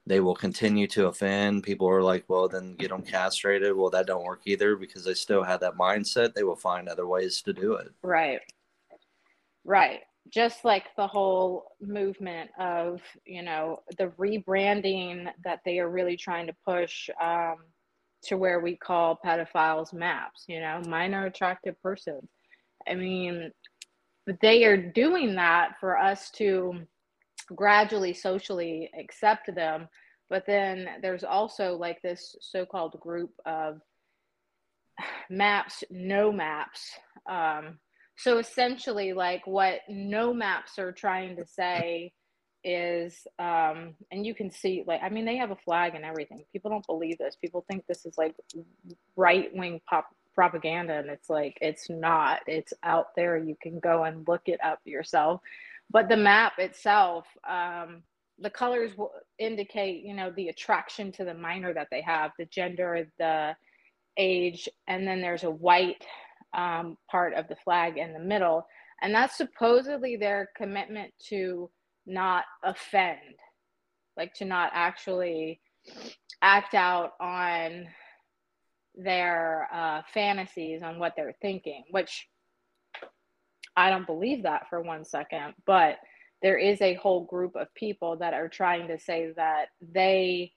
They 0.07 0.21
will 0.21 0.35
continue 0.35 0.87
to 0.88 1.07
offend. 1.07 1.62
People 1.62 1.88
are 1.88 2.02
like, 2.02 2.25
well, 2.28 2.49
then 2.49 2.75
get 2.75 2.90
them 2.90 3.02
castrated. 3.02 3.76
Well, 3.76 3.90
that 3.90 4.07
don't 4.07 4.25
work 4.25 4.42
either 4.45 4.76
because 4.76 5.04
they 5.04 5.14
still 5.14 5.42
have 5.42 5.61
that 5.61 5.76
mindset. 5.76 6.35
They 6.35 6.42
will 6.42 6.57
find 6.57 6.88
other 6.88 7.07
ways 7.07 7.42
to 7.42 7.52
do 7.52 7.75
it. 7.75 7.92
Right. 8.02 8.40
Right. 9.64 10.00
Just 10.30 10.64
like 10.64 10.84
the 10.96 11.06
whole 11.06 11.72
movement 11.80 12.50
of, 12.58 13.00
you 13.25 13.42
know, 13.42 13.80
the 13.99 14.08
rebranding 14.18 15.28
that 15.44 15.60
they 15.64 15.78
are 15.80 15.90
really 15.90 16.16
trying 16.16 16.46
to 16.46 16.54
push 16.64 17.10
um, 17.20 17.56
to 18.25 18.37
where 18.37 18.60
we 18.60 18.76
call 18.76 19.18
pedophiles 19.25 19.92
maps, 19.92 20.44
you 20.46 20.60
know, 20.60 20.80
minor 20.87 21.26
attractive 21.26 21.75
persons. 21.82 22.28
I 22.88 22.94
mean, 22.94 23.50
they 24.40 24.64
are 24.64 24.76
doing 24.76 25.34
that 25.37 25.72
for 25.80 25.99
us 25.99 26.30
to 26.32 26.87
gradually 27.54 28.14
socially 28.14 28.90
accept 28.99 29.52
them. 29.54 29.88
But 30.28 30.46
then 30.46 30.88
there's 31.02 31.25
also 31.25 31.76
like 31.76 32.00
this 32.02 32.37
so 32.40 32.64
called 32.64 32.99
group 33.00 33.30
of 33.46 33.80
maps, 35.30 35.82
no 35.90 36.30
maps. 36.30 36.90
Um, 37.28 37.78
so 38.23 38.37
essentially, 38.39 39.15
like 39.15 39.47
what 39.47 39.81
no 39.89 40.35
maps 40.35 40.79
are 40.79 40.93
trying 40.93 41.37
to 41.37 41.47
say 41.47 42.12
is 42.62 43.27
um 43.39 43.95
and 44.11 44.27
you 44.27 44.35
can 44.35 44.50
see 44.50 44.85
like 44.87 45.00
i 45.03 45.09
mean 45.09 45.25
they 45.25 45.39
have 45.39 45.50
a 45.50 45.57
flag 45.57 45.95
and 45.95 46.05
everything. 46.05 46.45
People 46.53 46.71
don't 46.71 46.87
believe 46.87 47.17
this. 47.17 47.37
People 47.41 47.65
think 47.67 47.87
this 47.87 48.05
is 48.05 48.19
like 48.19 48.35
right 49.17 49.49
wing 49.55 49.81
pop 49.89 50.09
propaganda 50.35 50.99
and 50.99 51.09
it's 51.09 51.31
like 51.31 51.57
it's 51.62 51.89
not. 51.89 52.41
It's 52.47 52.75
out 52.83 53.09
there. 53.17 53.39
You 53.39 53.57
can 53.62 53.81
go 53.81 54.05
and 54.05 54.29
look 54.29 54.43
it 54.47 54.61
up 54.62 54.81
yourself. 54.85 55.41
But 55.91 56.11
the 56.11 56.19
map 56.19 56.59
itself 56.59 57.27
um 57.49 58.03
the 58.39 58.50
colors 58.50 58.97
will 58.99 59.12
indicate 59.39 60.05
you 60.05 60.15
know 60.15 60.31
the 60.37 60.49
attraction 60.49 61.11
to 61.12 61.25
the 61.25 61.35
minor 61.35 61.73
that 61.73 61.89
they 61.91 62.03
have 62.03 62.33
the 62.39 62.45
gender 62.47 63.07
the 63.19 63.57
age 64.19 64.69
and 64.87 65.07
then 65.09 65.23
there's 65.23 65.45
a 65.45 65.50
white 65.50 66.05
um, 66.54 66.97
part 67.11 67.35
of 67.35 67.49
the 67.49 67.57
flag 67.57 67.97
in 67.99 68.12
the 68.12 68.19
middle. 68.19 68.66
And 69.02 69.14
that's 69.14 69.37
supposedly 69.37 70.16
their 70.16 70.50
commitment 70.57 71.12
to 71.28 71.71
not 72.07 72.45
offend, 72.62 73.19
like 74.16 74.35
to 74.35 74.45
not 74.45 74.71
actually 74.75 75.61
act 76.42 76.75
out 76.75 77.12
on 77.21 77.87
their 78.95 79.69
uh, 79.73 80.02
fantasies, 80.12 80.83
on 80.83 80.99
what 80.99 81.14
they're 81.16 81.37
thinking, 81.40 81.85
which 81.90 82.26
I 83.76 83.88
don't 83.90 84.07
believe 84.07 84.42
that 84.42 84.69
for 84.69 84.83
one 84.83 85.04
second, 85.04 85.54
but 85.66 85.97
there 86.42 86.59
is 86.59 86.80
a 86.80 86.95
whole 86.95 87.25
group 87.25 87.54
of 87.54 87.73
people 87.75 88.16
that 88.16 88.35
are 88.35 88.49
trying 88.49 88.88
to 88.88 88.99
say 88.99 89.33
that 89.37 89.66
they 89.80 90.52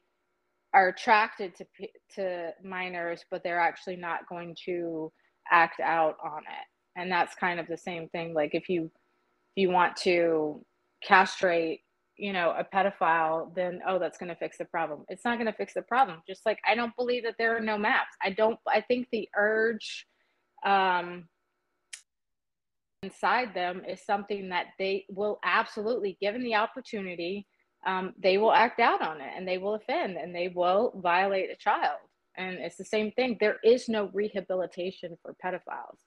are 0.74 0.90
attracted 0.90 1.56
to 1.56 1.66
to 2.16 2.52
minors, 2.64 3.24
but 3.30 3.44
they're 3.44 3.60
actually 3.60 3.96
not 3.96 4.28
going 4.28 4.56
to 4.66 5.12
act 5.52 5.80
out 5.80 6.18
on 6.24 6.40
it. 6.40 7.00
And 7.00 7.12
that's 7.12 7.36
kind 7.36 7.60
of 7.60 7.68
the 7.68 7.78
same 7.78 8.10
thing. 8.10 8.34
Like 8.34 8.54
if 8.54 8.70
you 8.70 8.86
if 8.86 9.62
you 9.62 9.70
want 9.70 9.96
to 9.98 10.64
castrate 11.04 11.82
you 12.18 12.32
know 12.32 12.54
a 12.58 12.64
pedophile 12.64 13.54
then 13.56 13.82
oh 13.88 13.98
that's 13.98 14.18
going 14.18 14.30
to 14.30 14.36
fix 14.36 14.58
the 14.58 14.66
problem 14.66 15.04
it's 15.10 15.26
not 15.26 15.38
going 15.38 15.52
to 15.52 15.58
fix 15.58 15.74
the 15.74 15.82
problem 15.82 16.22
just 16.28 16.46
like 16.46 16.60
i 16.68 16.76
don't 16.76 16.96
believe 16.96 17.24
that 17.24 17.36
there 17.40 17.58
are 17.58 17.62
no 17.62 17.78
maps 17.78 18.16
i 18.22 18.30
don't 18.30 18.58
i 18.68 18.80
think 18.80 19.08
the 19.12 19.28
urge 19.36 20.06
um 20.64 21.28
inside 23.02 23.54
them 23.54 23.82
is 23.88 24.00
something 24.06 24.50
that 24.50 24.68
they 24.80 25.06
will 25.10 25.40
absolutely 25.44 26.18
given 26.22 26.44
the 26.44 26.56
opportunity 26.56 27.46
um, 27.86 28.14
they 28.18 28.38
will 28.38 28.54
act 28.54 28.80
out 28.80 29.02
on 29.02 29.20
it 29.20 29.32
and 29.36 29.46
they 29.46 29.58
will 29.58 29.76
offend 29.76 30.16
and 30.16 30.34
they 30.34 30.48
will 30.48 30.94
violate 31.04 31.50
a 31.52 31.56
child 31.58 32.00
and 32.38 32.56
it's 32.56 32.78
the 32.78 32.86
same 32.86 33.12
thing 33.12 33.38
there 33.40 33.60
is 33.64 33.90
no 33.90 34.10
rehabilitation 34.14 35.18
for 35.22 35.36
pedophiles 35.44 36.00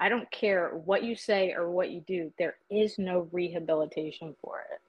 I 0.00 0.08
don't 0.08 0.30
care 0.30 0.70
what 0.70 1.04
you 1.04 1.14
say 1.14 1.52
or 1.52 1.70
what 1.70 1.90
you 1.90 2.00
do, 2.00 2.32
there 2.38 2.56
is 2.70 2.98
no 2.98 3.28
rehabilitation 3.32 4.34
for 4.40 4.64
it. 4.72 4.80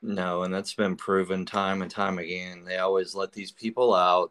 No, 0.00 0.44
and 0.44 0.54
that's 0.54 0.72
been 0.72 0.94
proven 0.94 1.44
time 1.44 1.82
and 1.82 1.90
time 1.90 2.20
again. 2.20 2.64
They 2.64 2.78
always 2.78 3.16
let 3.16 3.32
these 3.32 3.50
people 3.50 3.92
out. 3.92 4.30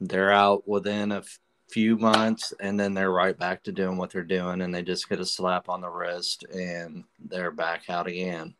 They're 0.00 0.30
out 0.30 0.68
within 0.68 1.10
a 1.10 1.24
few 1.68 1.96
months 1.98 2.54
and 2.60 2.78
then 2.78 2.94
they're 2.94 3.10
right 3.10 3.36
back 3.36 3.64
to 3.64 3.72
doing 3.72 3.98
what 3.98 4.10
they're 4.10 4.22
doing 4.22 4.62
and 4.62 4.72
they 4.72 4.82
just 4.82 5.08
get 5.08 5.18
a 5.18 5.26
slap 5.26 5.68
on 5.68 5.80
the 5.80 5.90
wrist 5.90 6.44
and 6.54 7.02
they're 7.18 7.50
back 7.50 7.90
out 7.90 8.06
again. 8.06 8.54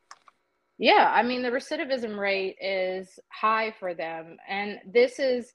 Yeah, 0.79 1.11
I 1.15 1.23
mean 1.23 1.43
the 1.43 1.49
recidivism 1.49 2.19
rate 2.19 2.57
is 2.61 3.19
high 3.29 3.73
for 3.79 3.95
them 3.95 4.37
and 4.49 4.81
this 4.85 5.21
is 5.21 5.53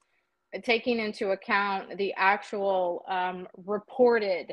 taking 0.63 0.99
into 0.99 1.31
account 1.31 1.97
the 1.97 2.13
actual 2.15 3.03
um, 3.07 3.47
reported 3.65 4.51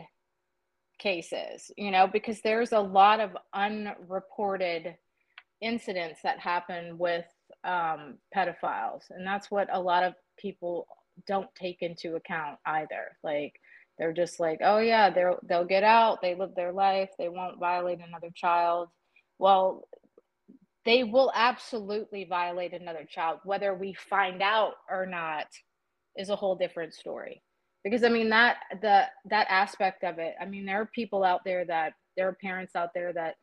cases, 0.98 1.70
you 1.76 1.90
know, 1.90 2.06
because 2.06 2.40
there's 2.40 2.72
a 2.72 2.80
lot 2.80 3.20
of 3.20 3.36
unreported 3.54 4.94
incidents 5.60 6.20
that 6.22 6.38
happen 6.38 6.96
with 6.98 7.26
um, 7.64 8.18
pedophiles. 8.34 9.02
And 9.10 9.26
that's 9.26 9.50
what 9.50 9.68
a 9.72 9.80
lot 9.80 10.04
of 10.04 10.14
people 10.38 10.86
don't 11.26 11.52
take 11.54 11.82
into 11.82 12.16
account 12.16 12.58
either. 12.64 13.16
Like, 13.22 13.60
they're 13.98 14.12
just 14.12 14.40
like, 14.40 14.60
oh, 14.62 14.78
yeah, 14.78 15.10
they're, 15.10 15.34
they'll 15.42 15.64
get 15.64 15.84
out, 15.84 16.22
they 16.22 16.34
live 16.34 16.54
their 16.54 16.72
life, 16.72 17.10
they 17.18 17.28
won't 17.28 17.60
violate 17.60 18.00
another 18.06 18.30
child. 18.34 18.88
Well, 19.38 19.86
they 20.86 21.04
will 21.04 21.30
absolutely 21.34 22.24
violate 22.24 22.72
another 22.72 23.06
child. 23.08 23.40
Whether 23.44 23.74
we 23.74 23.92
find 23.92 24.40
out 24.40 24.74
or 24.88 25.04
not 25.04 25.46
is 26.20 26.28
a 26.28 26.36
whole 26.36 26.54
different 26.54 26.94
story. 26.94 27.42
Because 27.82 28.04
i 28.04 28.10
mean 28.10 28.28
that 28.28 28.58
the 28.82 29.04
that 29.30 29.46
aspect 29.48 30.04
of 30.04 30.18
it 30.18 30.34
i 30.38 30.44
mean 30.44 30.66
there 30.66 30.82
are 30.82 30.90
people 30.94 31.24
out 31.24 31.40
there 31.46 31.64
that 31.64 31.94
there 32.14 32.28
are 32.28 32.34
parents 32.34 32.76
out 32.76 32.90
there 32.94 33.10
that 33.14 33.36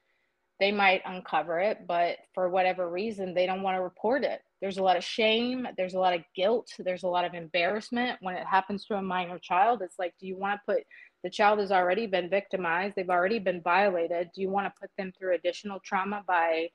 they 0.60 0.72
might 0.72 1.02
uncover 1.06 1.60
it 1.60 1.88
but 1.88 2.18
for 2.34 2.50
whatever 2.50 2.90
reason 2.90 3.34
they 3.34 3.46
don't 3.48 3.64
want 3.64 3.76
to 3.76 3.82
report 3.82 4.24
it. 4.24 4.42
There's 4.62 4.78
a 4.78 4.84
lot 4.84 4.98
of 4.98 5.04
shame 5.04 5.68
there's 5.76 5.96
a 5.96 6.00
lot 6.00 6.14
of 6.14 6.22
guilt 6.36 6.68
there's 6.78 7.04
a 7.04 7.08
lot 7.08 7.26
of 7.26 7.34
embarrassment 7.34 8.20
when 8.22 8.36
it 8.36 8.46
happens 8.46 8.86
to 8.86 8.96
a 8.96 9.02
minor 9.02 9.40
child. 9.40 9.82
It's 9.82 9.98
like 9.98 10.14
do 10.20 10.28
you 10.28 10.38
want 10.38 10.60
to 10.60 10.74
put 10.74 10.84
the 11.24 11.30
child 11.32 11.58
has 11.60 11.72
already 11.72 12.06
been 12.06 12.30
victimized 12.30 12.96
they've 12.96 13.10
already 13.10 13.40
been 13.40 13.62
violated 13.62 14.30
do 14.36 14.42
you 14.42 14.50
want 14.50 14.68
to 14.68 14.80
put 14.80 14.92
them 15.00 15.12
through 15.18 15.34
additional 15.34 15.80
trauma 15.84 16.24
by 16.28 16.70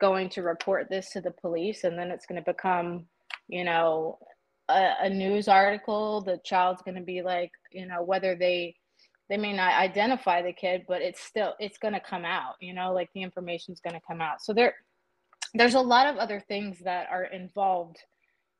going 0.00 0.28
to 0.28 0.42
report 0.42 0.88
this 0.90 1.10
to 1.10 1.20
the 1.20 1.30
police 1.30 1.84
and 1.84 1.96
then 1.96 2.10
it's 2.10 2.26
going 2.26 2.42
to 2.42 2.52
become 2.52 3.06
you 3.48 3.64
know 3.64 4.18
a, 4.68 4.92
a 5.02 5.10
news 5.10 5.48
article 5.48 6.20
the 6.20 6.38
child's 6.44 6.82
going 6.82 6.94
to 6.94 7.02
be 7.02 7.22
like 7.22 7.50
you 7.70 7.86
know 7.86 8.02
whether 8.02 8.34
they 8.34 8.74
they 9.28 9.36
may 9.36 9.52
not 9.52 9.74
identify 9.74 10.42
the 10.42 10.52
kid 10.52 10.84
but 10.86 11.02
it's 11.02 11.22
still 11.22 11.54
it's 11.58 11.78
going 11.78 11.94
to 11.94 12.00
come 12.00 12.24
out 12.24 12.54
you 12.60 12.74
know 12.74 12.92
like 12.92 13.10
the 13.14 13.22
information 13.22 13.72
is 13.72 13.80
going 13.80 13.94
to 13.94 14.06
come 14.06 14.20
out. 14.20 14.42
So 14.42 14.52
there 14.52 14.74
there's 15.54 15.74
a 15.74 15.80
lot 15.80 16.08
of 16.08 16.16
other 16.16 16.42
things 16.48 16.78
that 16.80 17.06
are 17.10 17.24
involved 17.24 17.98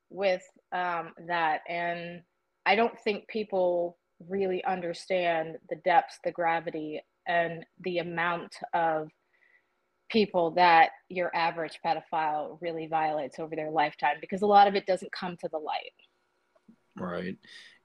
with 0.09 0.43
um, 0.71 1.11
that 1.27 1.61
and 1.67 2.21
i 2.65 2.75
don't 2.75 2.97
think 2.99 3.27
people 3.27 3.97
really 4.29 4.63
understand 4.63 5.57
the 5.69 5.75
depths 5.83 6.19
the 6.23 6.31
gravity 6.31 7.01
and 7.27 7.65
the 7.81 7.97
amount 7.97 8.55
of 8.73 9.09
people 10.09 10.51
that 10.51 10.91
your 11.09 11.35
average 11.35 11.79
pedophile 11.83 12.57
really 12.61 12.87
violates 12.87 13.39
over 13.39 13.55
their 13.55 13.71
lifetime 13.71 14.17
because 14.21 14.43
a 14.43 14.47
lot 14.47 14.67
of 14.67 14.75
it 14.75 14.85
doesn't 14.85 15.11
come 15.11 15.35
to 15.37 15.49
the 15.51 15.57
light. 15.57 15.93
Right. 16.97 17.37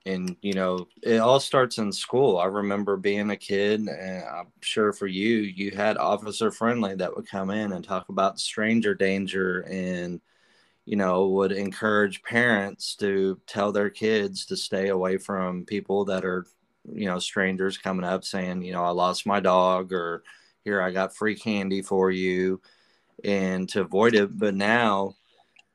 And, 0.05 0.35
you 0.41 0.53
know, 0.53 0.87
it 1.03 1.17
all 1.17 1.39
starts 1.39 1.77
in 1.77 1.91
school. 1.91 2.37
I 2.37 2.45
remember 2.45 2.97
being 2.97 3.29
a 3.29 3.37
kid, 3.37 3.81
and 3.81 4.23
I'm 4.23 4.51
sure 4.61 4.93
for 4.93 5.07
you, 5.07 5.37
you 5.37 5.71
had 5.71 5.97
Officer 5.97 6.51
Friendly 6.51 6.95
that 6.95 7.15
would 7.15 7.27
come 7.27 7.51
in 7.51 7.71
and 7.71 7.83
talk 7.83 8.09
about 8.09 8.39
stranger 8.39 8.95
danger 8.95 9.61
and, 9.61 10.21
you 10.85 10.95
know, 10.95 11.27
would 11.29 11.51
encourage 11.51 12.23
parents 12.23 12.95
to 12.95 13.39
tell 13.45 13.71
their 13.71 13.89
kids 13.91 14.45
to 14.47 14.57
stay 14.57 14.87
away 14.87 15.17
from 15.17 15.65
people 15.65 16.05
that 16.05 16.25
are, 16.25 16.45
you 16.91 17.05
know, 17.05 17.19
strangers 17.19 17.77
coming 17.77 18.05
up 18.05 18.23
saying, 18.23 18.63
you 18.63 18.73
know, 18.73 18.83
I 18.83 18.89
lost 18.89 19.27
my 19.27 19.39
dog 19.39 19.93
or, 19.93 20.23
here 20.63 20.81
i 20.81 20.91
got 20.91 21.15
free 21.15 21.35
candy 21.35 21.81
for 21.81 22.11
you 22.11 22.61
and 23.23 23.69
to 23.69 23.81
avoid 23.81 24.15
it 24.15 24.37
but 24.37 24.55
now 24.55 25.15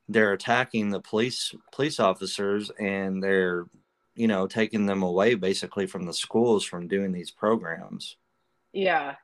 they're 0.09 0.33
attacking 0.33 0.91
the 0.91 1.01
police 1.01 1.53
police 1.73 1.99
officers 1.99 2.71
and 2.79 3.23
they're 3.23 3.67
you 4.15 4.29
know 4.29 4.47
taking 4.47 4.87
them 4.87 5.03
away 5.03 5.35
basically 5.35 5.87
from 5.87 6.05
the 6.05 6.13
schools 6.13 6.65
from 6.65 6.89
doing 6.89 7.13
these 7.13 7.31
programs. 7.31 8.17
Yeah. 8.73 9.17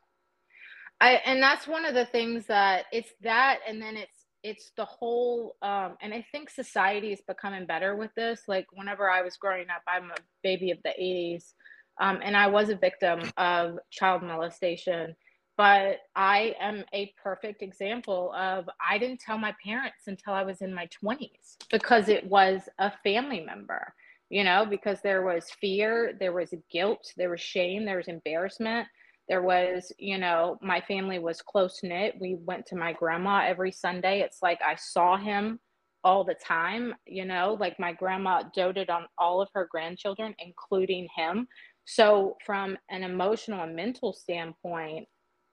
I 1.01 1.21
and 1.25 1.43
that's 1.43 1.67
one 1.67 1.85
of 1.85 1.95
the 1.95 2.07
things 2.07 2.47
that 2.47 2.85
it's 2.93 3.11
that 3.23 3.59
and 3.67 3.81
then 3.81 3.97
it's 3.97 4.27
it's 4.43 4.73
the 4.77 4.85
whole 4.85 5.57
um 5.63 5.97
and 6.01 6.13
i 6.13 6.25
think 6.33 6.51
society 6.51 7.13
is 7.13 7.21
becoming 7.27 7.67
better 7.67 7.97
with 7.97 8.11
this. 8.15 8.43
Like 8.49 8.67
whenever 8.73 9.11
i 9.11 9.23
was 9.23 9.37
growing 9.37 9.71
up 9.71 9.83
i'm 9.87 10.11
a 10.11 10.17
baby 10.43 10.71
of 10.71 10.79
the 10.85 10.95
80s 11.01 11.53
um, 12.01 12.21
and 12.23 12.37
i 12.37 12.47
was 12.47 12.69
a 12.69 12.77
victim 12.77 13.21
of 13.37 13.79
child 13.91 14.23
molestation 14.23 15.15
but 15.57 15.99
I 16.17 16.55
am 16.61 16.85
a 16.95 17.13
perfect 17.23 17.63
example 17.63 18.33
of 18.37 18.69
I 18.87 18.99
didn't 18.99 19.21
tell 19.21 19.39
my 19.39 19.55
parents 19.65 20.07
until 20.07 20.33
I 20.33 20.43
was 20.43 20.63
in 20.63 20.73
my 20.73 20.89
20s 21.05 21.57
because 21.71 22.09
it 22.09 22.25
was 22.27 22.69
a 22.79 22.93
family 23.05 23.41
member, 23.41 23.95
you 24.31 24.45
know, 24.45 24.67
because 24.69 25.01
there 25.03 25.23
was 25.23 25.51
fear, 25.61 26.15
there 26.19 26.33
was 26.33 26.55
guilt, 26.71 27.13
there 27.17 27.31
was 27.31 27.41
shame, 27.41 27.85
there 27.85 27.99
was 27.99 28.09
embarrassment. 28.09 28.89
There 29.29 29.43
was, 29.43 29.93
you 29.99 30.19
know, 30.19 30.59
my 30.63 30.81
family 30.81 31.19
was 31.19 31.41
close 31.41 31.81
knit. 31.83 32.17
We 32.21 32.39
went 32.41 32.67
to 32.67 32.77
my 32.77 32.93
grandma 32.93 33.45
every 33.47 33.71
Sunday. 33.71 34.21
It's 34.21 34.43
like 34.43 34.59
I 34.67 34.75
saw 34.75 35.17
him 35.17 35.61
all 36.05 36.25
the 36.25 36.35
time, 36.35 36.95
you 37.07 37.25
know, 37.25 37.57
like 37.61 37.79
my 37.79 37.93
grandma 37.93 38.43
doted 38.55 38.91
on 38.91 39.07
all 39.19 39.41
of 39.41 39.49
her 39.55 39.69
grandchildren, 39.71 40.35
including 40.39 41.09
him. 41.15 41.47
So, 41.85 42.37
from 42.45 42.77
an 42.91 43.03
emotional 43.03 43.63
and 43.63 43.77
mental 43.77 44.13
standpoint, 44.13 45.07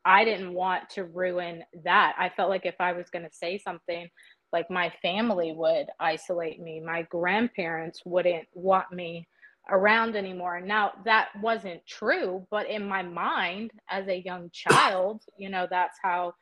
I 0.10 0.26
didn't 0.26 0.56
want 0.56 0.90
to 0.96 1.04
ruin 1.04 1.64
that. 1.84 2.16
I 2.18 2.30
felt 2.30 2.50
like 2.50 2.66
if 2.66 2.74
I 2.80 2.94
was 2.94 3.12
going 3.12 3.26
to 3.26 3.32
say 3.32 3.60
something, 3.60 4.10
like 4.52 4.72
my 4.72 4.92
family 5.04 5.54
would 5.56 5.86
isolate 6.00 6.60
me, 6.60 6.82
my 6.84 7.04
grandparents 7.04 8.02
wouldn't 8.06 8.48
want 8.56 8.92
me 8.92 9.28
around 9.70 10.16
anymore. 10.16 10.62
Now, 10.62 10.94
that 11.06 11.28
wasn't 11.44 11.86
true, 11.86 12.48
but 12.50 12.68
in 12.68 12.88
my 12.88 13.04
mind 13.04 13.70
as 13.88 14.08
a 14.08 14.24
young 14.26 14.50
child, 14.52 15.22
you 15.38 15.48
know, 15.48 15.68
that's 15.70 16.00
how 16.02 16.34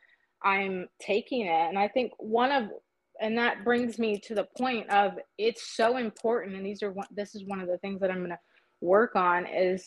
I'm 0.42 0.88
taking 0.98 1.42
it. 1.42 1.68
And 1.68 1.78
I 1.78 1.88
think 1.88 2.12
one 2.16 2.50
of 2.50 2.70
and 3.20 3.36
that 3.36 3.64
brings 3.64 3.98
me 3.98 4.18
to 4.20 4.34
the 4.34 4.46
point 4.56 4.88
of 4.88 5.18
it's 5.36 5.76
so 5.76 5.96
important 5.96 6.54
and 6.56 6.64
these 6.64 6.84
are 6.84 6.92
one 6.92 7.08
this 7.10 7.34
is 7.34 7.42
one 7.46 7.60
of 7.60 7.66
the 7.66 7.78
things 7.78 8.00
that 8.00 8.12
I'm 8.12 8.18
going 8.18 8.30
to 8.30 8.38
work 8.80 9.16
on 9.16 9.44
is 9.44 9.84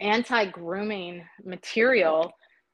anti-grooming 0.00 1.22
material 1.44 2.32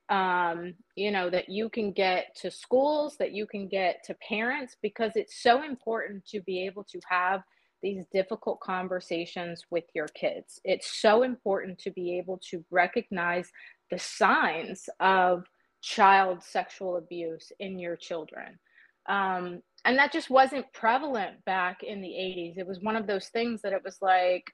um, 0.09 0.75
you 0.97 1.11
know, 1.11 1.31
that 1.31 1.49
you 1.49 1.69
can 1.69 1.93
get 1.93 2.37
to 2.37 2.51
schools, 2.51 3.17
that 3.19 3.33
you 3.33 3.47
can 3.47 3.69
get 3.69 4.05
to 4.05 4.15
parents, 4.27 4.77
because 4.83 5.13
it's 5.15 5.43
so 5.43 5.63
important 5.63 6.27
to 6.27 6.41
be 6.43 6.67
able 6.67 6.85
to 6.85 7.01
have 7.09 7.43
these 7.83 8.07
difficult 8.13 8.61
conversations 8.61 9.63
with 9.71 9.85
your 9.95 10.09
kids. 10.09 10.61
It's 10.65 11.01
so 11.01 11.23
important 11.23 11.79
to 11.81 11.91
be 11.91 12.17
able 12.19 12.41
to 12.51 12.65
recognize 12.71 13.51
the 13.91 13.99
signs 13.99 14.89
of 15.01 15.45
child 15.83 16.43
sexual 16.43 16.97
abuse 16.97 17.53
in 17.61 17.79
your 17.79 17.97
children. 17.97 18.59
Um, 19.07 19.63
and 19.85 19.99
that 19.99 20.13
just 20.13 20.31
wasn't 20.31 20.73
prevalent 20.73 21.45
back 21.45 21.83
in 21.83 22.01
the 22.01 22.09
80s. 22.09 22.57
It 22.57 22.67
was 22.67 22.81
one 22.81 22.97
of 22.97 23.07
those 23.07 23.29
things 23.29 23.61
that 23.63 23.75
it 23.75 23.83
was 23.85 23.99
like, 24.01 24.45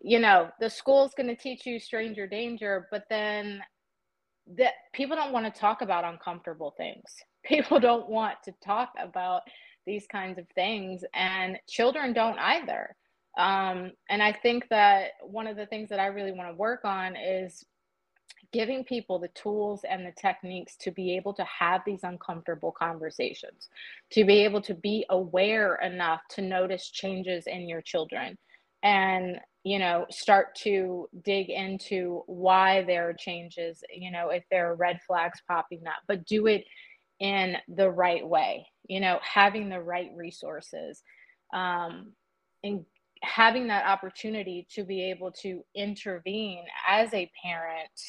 you 0.00 0.18
know, 0.18 0.50
the 0.60 0.68
school's 0.68 1.14
going 1.16 1.28
to 1.28 1.36
teach 1.36 1.64
you 1.64 1.78
stranger 1.78 2.26
danger, 2.26 2.88
but 2.90 3.04
then 3.08 3.62
that 4.56 4.74
people 4.92 5.16
don't 5.16 5.32
want 5.32 5.52
to 5.52 5.60
talk 5.60 5.82
about 5.82 6.04
uncomfortable 6.04 6.74
things. 6.76 7.04
People 7.44 7.78
don't 7.78 8.08
want 8.08 8.36
to 8.44 8.54
talk 8.64 8.92
about 8.98 9.42
these 9.86 10.06
kinds 10.06 10.38
of 10.38 10.46
things, 10.54 11.04
and 11.12 11.58
children 11.68 12.14
don't 12.14 12.38
either. 12.38 12.96
Um, 13.36 13.92
and 14.08 14.22
I 14.22 14.32
think 14.32 14.66
that 14.70 15.08
one 15.20 15.46
of 15.46 15.56
the 15.56 15.66
things 15.66 15.90
that 15.90 16.00
I 16.00 16.06
really 16.06 16.32
want 16.32 16.48
to 16.48 16.56
work 16.56 16.84
on 16.84 17.16
is 17.16 17.62
giving 18.52 18.84
people 18.84 19.18
the 19.18 19.28
tools 19.28 19.82
and 19.88 20.06
the 20.06 20.12
techniques 20.12 20.76
to 20.76 20.90
be 20.90 21.16
able 21.16 21.34
to 21.34 21.44
have 21.44 21.82
these 21.84 22.04
uncomfortable 22.04 22.72
conversations, 22.72 23.68
to 24.10 24.24
be 24.24 24.44
able 24.44 24.62
to 24.62 24.74
be 24.74 25.04
aware 25.10 25.74
enough 25.82 26.20
to 26.30 26.40
notice 26.40 26.88
changes 26.90 27.46
in 27.46 27.68
your 27.68 27.82
children 27.82 28.38
and 28.84 29.40
you 29.64 29.78
know 29.78 30.04
start 30.10 30.54
to 30.54 31.08
dig 31.24 31.48
into 31.48 32.22
why 32.26 32.84
there 32.84 33.08
are 33.08 33.14
changes 33.14 33.82
you 33.92 34.10
know 34.10 34.28
if 34.28 34.44
there 34.50 34.70
are 34.70 34.76
red 34.76 35.00
flags 35.06 35.40
popping 35.48 35.82
up 35.86 36.02
but 36.06 36.26
do 36.26 36.46
it 36.46 36.64
in 37.18 37.56
the 37.76 37.90
right 37.90 38.26
way 38.26 38.66
you 38.88 39.00
know 39.00 39.18
having 39.22 39.68
the 39.68 39.80
right 39.80 40.10
resources 40.14 41.02
um, 41.54 42.12
and 42.62 42.84
having 43.22 43.68
that 43.68 43.86
opportunity 43.86 44.66
to 44.70 44.84
be 44.84 45.10
able 45.10 45.32
to 45.32 45.62
intervene 45.74 46.64
as 46.86 47.12
a 47.14 47.30
parent 47.42 48.00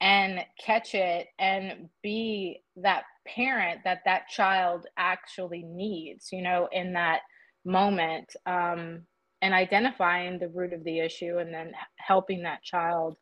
and 0.00 0.44
catch 0.64 0.94
it 0.94 1.26
and 1.40 1.88
be 2.04 2.62
that 2.76 3.02
parent 3.26 3.80
that 3.82 4.00
that 4.04 4.28
child 4.28 4.86
actually 4.96 5.64
needs 5.64 6.28
you 6.30 6.40
know 6.40 6.68
in 6.70 6.92
that 6.92 7.20
moment 7.64 8.32
um, 8.46 9.02
and 9.42 9.54
identifying 9.54 10.38
the 10.38 10.48
root 10.48 10.72
of 10.72 10.84
the 10.84 10.98
issue 11.00 11.38
and 11.38 11.52
then 11.52 11.72
helping 11.96 12.42
that 12.42 12.62
child 12.62 13.16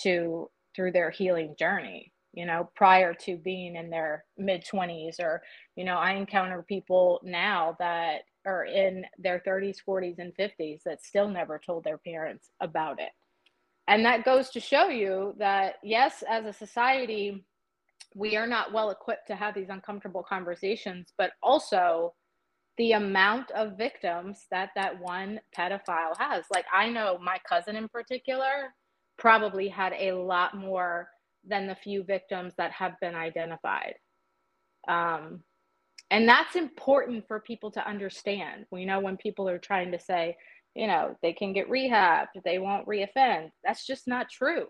to 0.00 0.50
through 0.74 0.92
their 0.92 1.10
healing 1.10 1.54
journey 1.58 2.12
you 2.32 2.44
know 2.44 2.68
prior 2.74 3.14
to 3.14 3.36
being 3.38 3.76
in 3.76 3.88
their 3.90 4.24
mid 4.36 4.62
20s 4.64 5.18
or 5.20 5.42
you 5.74 5.84
know 5.84 5.96
i 5.96 6.12
encounter 6.12 6.62
people 6.68 7.20
now 7.24 7.74
that 7.78 8.22
are 8.46 8.64
in 8.64 9.04
their 9.18 9.42
30s 9.46 9.78
40s 9.86 10.18
and 10.18 10.32
50s 10.36 10.82
that 10.84 11.02
still 11.02 11.28
never 11.28 11.58
told 11.58 11.84
their 11.84 11.98
parents 11.98 12.50
about 12.60 13.00
it. 13.00 13.10
And 13.88 14.04
that 14.04 14.24
goes 14.24 14.50
to 14.50 14.60
show 14.60 14.88
you 14.88 15.34
that 15.38 15.74
yes 15.82 16.22
as 16.28 16.44
a 16.46 16.52
society 16.52 17.44
we 18.14 18.36
are 18.36 18.46
not 18.46 18.72
well 18.72 18.90
equipped 18.90 19.26
to 19.26 19.36
have 19.36 19.54
these 19.54 19.68
uncomfortable 19.68 20.22
conversations 20.22 21.12
but 21.18 21.32
also 21.42 22.14
the 22.78 22.92
amount 22.92 23.50
of 23.52 23.78
victims 23.78 24.46
that 24.50 24.70
that 24.76 25.00
one 25.00 25.40
pedophile 25.56 26.16
has. 26.18 26.44
Like 26.52 26.66
I 26.72 26.88
know 26.90 27.18
my 27.22 27.38
cousin 27.48 27.76
in 27.76 27.88
particular 27.88 28.74
probably 29.18 29.68
had 29.68 29.94
a 29.98 30.12
lot 30.12 30.56
more 30.56 31.08
than 31.46 31.66
the 31.66 31.74
few 31.74 32.02
victims 32.02 32.54
that 32.58 32.72
have 32.72 33.00
been 33.00 33.14
identified. 33.14 33.94
Um, 34.88 35.42
and 36.10 36.28
that's 36.28 36.54
important 36.54 37.26
for 37.26 37.40
people 37.40 37.70
to 37.72 37.88
understand. 37.88 38.66
We 38.70 38.84
know 38.84 39.00
when 39.00 39.16
people 39.16 39.48
are 39.48 39.58
trying 39.58 39.90
to 39.92 39.98
say, 39.98 40.36
you 40.74 40.86
know, 40.86 41.16
they 41.22 41.32
can 41.32 41.52
get 41.52 41.70
rehabbed, 41.70 42.28
they 42.44 42.58
won't 42.58 42.86
reoffend. 42.86 43.50
That's 43.64 43.86
just 43.86 44.06
not 44.06 44.28
true. 44.30 44.66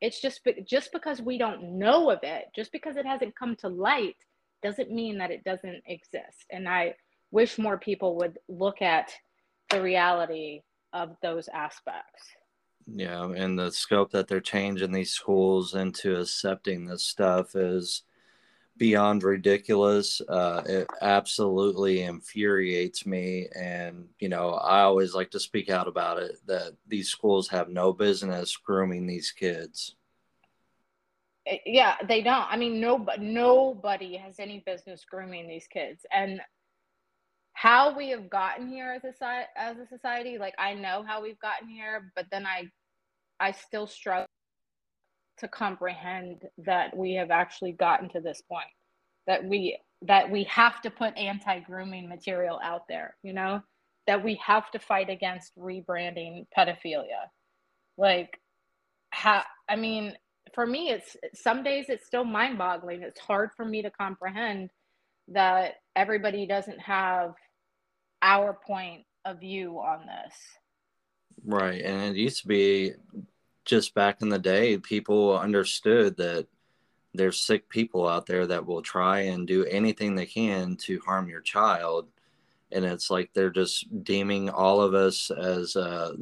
It's 0.00 0.20
just 0.20 0.46
just 0.64 0.92
because 0.92 1.20
we 1.20 1.38
don't 1.38 1.78
know 1.78 2.10
of 2.10 2.20
it, 2.22 2.44
just 2.54 2.70
because 2.70 2.96
it 2.96 3.04
hasn't 3.04 3.36
come 3.36 3.56
to 3.56 3.68
light, 3.68 4.14
doesn't 4.62 4.92
mean 4.92 5.18
that 5.18 5.32
it 5.32 5.42
doesn't 5.44 5.82
exist. 5.86 6.46
And 6.50 6.68
I 6.68 6.94
wish 7.30 7.58
more 7.58 7.78
people 7.78 8.16
would 8.16 8.38
look 8.48 8.82
at 8.82 9.12
the 9.70 9.82
reality 9.82 10.62
of 10.92 11.16
those 11.22 11.48
aspects. 11.48 12.22
Yeah, 12.86 13.30
and 13.32 13.58
the 13.58 13.70
scope 13.70 14.10
that 14.12 14.28
they're 14.28 14.40
changing 14.40 14.92
these 14.92 15.10
schools 15.10 15.74
into 15.74 16.18
accepting 16.18 16.86
this 16.86 17.04
stuff 17.04 17.54
is 17.54 18.02
beyond 18.78 19.24
ridiculous. 19.24 20.22
Uh, 20.22 20.62
it 20.64 20.88
absolutely 21.02 22.02
infuriates 22.02 23.04
me. 23.04 23.48
And, 23.54 24.08
you 24.20 24.28
know, 24.28 24.50
I 24.50 24.80
always 24.82 25.14
like 25.14 25.30
to 25.32 25.40
speak 25.40 25.68
out 25.68 25.88
about 25.88 26.18
it 26.18 26.36
that 26.46 26.76
these 26.86 27.08
schools 27.08 27.48
have 27.48 27.68
no 27.68 27.92
business 27.92 28.56
grooming 28.56 29.06
these 29.06 29.32
kids. 29.32 29.96
Eh, 31.46 31.58
yeah, 31.66 31.96
they 32.06 32.22
don't. 32.22 32.46
I 32.48 32.56
mean, 32.56 32.80
no, 32.80 33.04
nobody 33.18 34.16
has 34.16 34.38
any 34.38 34.62
business 34.64 35.04
grooming 35.04 35.48
these 35.48 35.66
kids. 35.66 36.06
And 36.10 36.40
how 37.58 37.96
we 37.96 38.10
have 38.10 38.30
gotten 38.30 38.68
here 38.68 38.96
as 38.96 39.02
a 39.04 39.42
as 39.56 39.78
a 39.78 39.86
society 39.88 40.38
like 40.38 40.54
i 40.60 40.72
know 40.72 41.04
how 41.04 41.20
we've 41.20 41.40
gotten 41.40 41.68
here 41.68 42.12
but 42.14 42.24
then 42.30 42.46
i 42.46 42.62
i 43.40 43.50
still 43.50 43.86
struggle 43.86 44.26
to 45.38 45.48
comprehend 45.48 46.42
that 46.58 46.96
we 46.96 47.14
have 47.14 47.32
actually 47.32 47.72
gotten 47.72 48.08
to 48.08 48.20
this 48.20 48.42
point 48.42 48.70
that 49.26 49.44
we 49.44 49.76
that 50.02 50.30
we 50.30 50.44
have 50.44 50.80
to 50.80 50.88
put 50.88 51.16
anti-grooming 51.16 52.08
material 52.08 52.60
out 52.62 52.82
there 52.88 53.16
you 53.24 53.32
know? 53.32 53.60
That 54.06 54.22
we 54.24 54.36
have 54.36 54.70
to 54.70 54.78
fight 54.78 55.10
against 55.10 55.58
rebranding 55.58 56.46
pedophilia. 56.56 57.26
Like 57.96 58.40
how 59.10 59.42
i 59.68 59.74
mean 59.74 60.14
for 60.54 60.64
me 60.64 60.90
it's 60.90 61.16
some 61.34 61.64
days 61.64 61.86
it's 61.88 62.06
still 62.06 62.24
mind-boggling. 62.24 63.02
It's 63.02 63.20
hard 63.20 63.50
for 63.56 63.64
me 63.64 63.82
to 63.82 63.90
comprehend 63.90 64.70
that 65.28 65.74
everybody 65.96 66.46
doesn't 66.46 66.80
have 66.80 67.34
our 68.22 68.52
point 68.52 69.04
of 69.24 69.40
view 69.40 69.78
on 69.78 70.06
this. 70.06 70.34
Right. 71.44 71.82
And 71.82 72.16
it 72.16 72.20
used 72.20 72.42
to 72.42 72.48
be 72.48 72.92
just 73.64 73.94
back 73.94 74.22
in 74.22 74.28
the 74.28 74.38
day, 74.38 74.78
people 74.78 75.38
understood 75.38 76.16
that 76.16 76.46
there's 77.14 77.40
sick 77.40 77.68
people 77.68 78.08
out 78.08 78.26
there 78.26 78.46
that 78.46 78.66
will 78.66 78.82
try 78.82 79.20
and 79.20 79.46
do 79.46 79.64
anything 79.64 80.14
they 80.14 80.26
can 80.26 80.76
to 80.76 81.00
harm 81.00 81.28
your 81.28 81.40
child. 81.40 82.08
And 82.72 82.84
it's 82.84 83.10
like 83.10 83.30
they're 83.32 83.50
just 83.50 84.04
deeming 84.04 84.50
all 84.50 84.80
of 84.80 84.94
us 84.94 85.30
as 85.30 85.76
uh, 85.76 86.12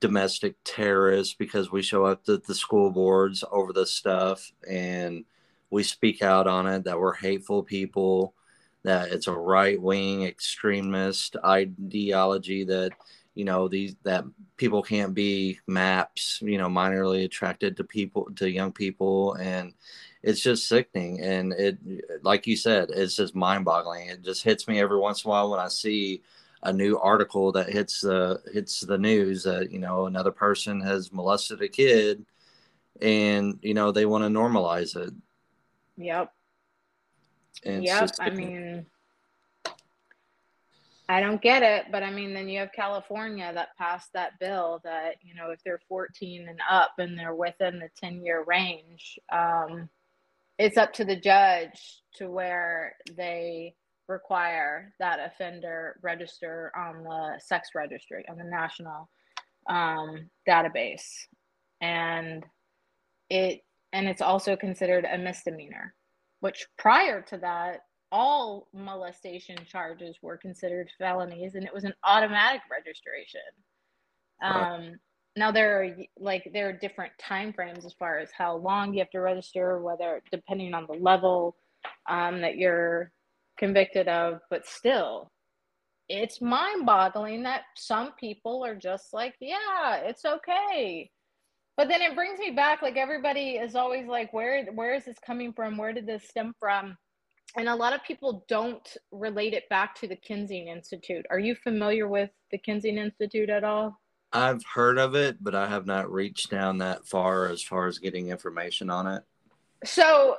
domestic 0.00 0.56
terrorists 0.64 1.34
because 1.34 1.70
we 1.70 1.82
show 1.82 2.04
up 2.04 2.28
at 2.28 2.44
the 2.44 2.54
school 2.54 2.90
boards 2.90 3.44
over 3.50 3.72
this 3.72 3.92
stuff 3.92 4.50
and 4.68 5.24
we 5.70 5.82
speak 5.82 6.22
out 6.22 6.46
on 6.46 6.66
it 6.66 6.84
that 6.84 6.98
we're 6.98 7.14
hateful 7.14 7.62
people 7.62 8.34
that 8.82 9.12
it's 9.12 9.26
a 9.26 9.32
right 9.32 9.80
wing 9.80 10.24
extremist 10.24 11.36
ideology 11.44 12.64
that 12.64 12.92
you 13.34 13.44
know 13.44 13.68
these 13.68 13.94
that 14.04 14.24
people 14.56 14.82
can't 14.82 15.14
be 15.14 15.58
maps 15.66 16.40
you 16.42 16.58
know 16.58 16.68
minorly 16.68 17.24
attracted 17.24 17.76
to 17.76 17.84
people 17.84 18.28
to 18.36 18.50
young 18.50 18.72
people. 18.72 19.34
And 19.34 19.74
it's 20.22 20.40
just 20.40 20.68
sickening. 20.68 21.20
And 21.20 21.52
it 21.52 21.78
like 22.22 22.46
you 22.46 22.56
said 22.56 22.90
it's 22.90 23.16
just 23.16 23.34
mind-boggling. 23.34 24.08
It 24.08 24.22
just 24.22 24.42
hits 24.42 24.66
me 24.68 24.80
every 24.80 24.98
once 24.98 25.24
in 25.24 25.28
a 25.28 25.30
while 25.30 25.50
when 25.50 25.60
i 25.60 25.68
see 25.68 26.22
a 26.62 26.72
new 26.72 26.98
article 26.98 27.52
that 27.52 27.70
hits 27.70 28.02
the 28.02 28.42
hits 28.52 28.80
the 28.80 28.98
news 28.98 29.44
that 29.44 29.70
you 29.70 29.78
know 29.78 30.06
another 30.06 30.32
person 30.32 30.80
has 30.80 31.12
molested 31.12 31.62
a 31.62 31.68
kid 31.68 32.26
and 33.00 33.58
you 33.62 33.72
know 33.72 33.92
they 33.92 34.04
want 34.06 34.24
to 34.24 34.28
normalize 34.28 34.96
it. 34.96 35.14
Yep 35.96 36.32
and 37.64 37.84
yep 37.84 38.10
i 38.20 38.30
mean 38.30 38.86
I 41.10 41.18
don't 41.18 41.42
get 41.42 41.64
it, 41.64 41.86
but 41.90 42.04
I 42.04 42.12
mean, 42.12 42.32
then 42.32 42.48
you 42.48 42.60
have 42.60 42.70
California 42.70 43.50
that 43.52 43.76
passed 43.76 44.12
that 44.12 44.38
bill 44.38 44.80
that 44.84 45.16
you 45.22 45.34
know 45.34 45.50
if 45.50 45.60
they're 45.64 45.80
14 45.88 46.46
and 46.48 46.60
up 46.70 46.92
and 46.98 47.18
they're 47.18 47.34
within 47.34 47.80
the 47.80 47.88
10 47.96 48.22
year 48.22 48.44
range, 48.46 49.18
um, 49.32 49.88
it's 50.56 50.76
up 50.76 50.92
to 50.92 51.04
the 51.04 51.16
judge 51.16 52.00
to 52.14 52.30
where 52.30 52.94
they 53.16 53.74
require 54.06 54.92
that 55.00 55.18
offender 55.18 55.98
register 56.00 56.70
on 56.76 57.02
the 57.02 57.40
sex 57.40 57.70
registry 57.74 58.24
on 58.30 58.38
the 58.38 58.44
national 58.44 59.08
um, 59.68 60.30
database, 60.48 61.26
and 61.80 62.46
it 63.28 63.62
and 63.92 64.06
it's 64.06 64.22
also 64.22 64.54
considered 64.54 65.04
a 65.10 65.18
misdemeanor, 65.18 65.92
which 66.40 66.66
prior 66.78 67.22
to 67.22 67.38
that 67.38 67.80
all 68.12 68.68
molestation 68.72 69.56
charges 69.66 70.16
were 70.22 70.36
considered 70.36 70.90
felonies 70.98 71.54
and 71.54 71.64
it 71.64 71.72
was 71.72 71.84
an 71.84 71.94
automatic 72.04 72.62
registration. 72.70 73.40
Um, 74.42 74.98
now 75.36 75.52
there 75.52 75.82
are 75.82 75.96
like 76.18 76.50
there 76.52 76.68
are 76.68 76.72
different 76.72 77.12
time 77.18 77.52
frames 77.52 77.84
as 77.84 77.92
far 77.94 78.18
as 78.18 78.30
how 78.36 78.56
long 78.56 78.92
you 78.92 78.98
have 78.98 79.10
to 79.10 79.20
register 79.20 79.80
whether 79.80 80.22
depending 80.30 80.74
on 80.74 80.86
the 80.86 80.94
level 80.94 81.56
um, 82.08 82.40
that 82.40 82.56
you're 82.56 83.12
convicted 83.58 84.08
of 84.08 84.40
but 84.50 84.66
still 84.66 85.30
it's 86.08 86.40
mind 86.40 86.84
boggling 86.84 87.42
that 87.42 87.62
some 87.76 88.12
people 88.18 88.64
are 88.64 88.74
just 88.74 89.12
like 89.12 89.34
yeah 89.40 89.96
it's 89.96 90.24
okay 90.24 91.10
but 91.80 91.88
then 91.88 92.02
it 92.02 92.14
brings 92.14 92.38
me 92.38 92.50
back 92.50 92.82
like 92.82 92.98
everybody 92.98 93.52
is 93.52 93.74
always 93.74 94.06
like 94.06 94.30
where 94.34 94.66
where 94.66 94.92
is 94.92 95.06
this 95.06 95.16
coming 95.24 95.50
from 95.50 95.78
where 95.78 95.94
did 95.94 96.06
this 96.06 96.28
stem 96.28 96.54
from 96.60 96.94
and 97.56 97.70
a 97.70 97.74
lot 97.74 97.94
of 97.94 98.04
people 98.04 98.44
don't 98.48 98.98
relate 99.10 99.54
it 99.54 99.66
back 99.70 99.94
to 99.96 100.06
the 100.06 100.14
Kinsey 100.14 100.68
Institute. 100.68 101.26
Are 101.30 101.38
you 101.38 101.54
familiar 101.54 102.06
with 102.06 102.30
the 102.52 102.58
Kinsey 102.58 102.90
Institute 102.90 103.50
at 103.50 103.64
all? 103.64 103.98
I've 104.32 104.62
heard 104.64 104.98
of 104.98 105.16
it, 105.16 105.42
but 105.42 105.56
I 105.56 105.66
have 105.66 105.86
not 105.86 106.12
reached 106.12 106.50
down 106.50 106.78
that 106.78 107.06
far 107.06 107.48
as 107.48 107.62
far 107.62 107.88
as 107.88 107.98
getting 107.98 108.28
information 108.28 108.88
on 108.88 109.08
it. 109.08 109.24
So 109.84 110.36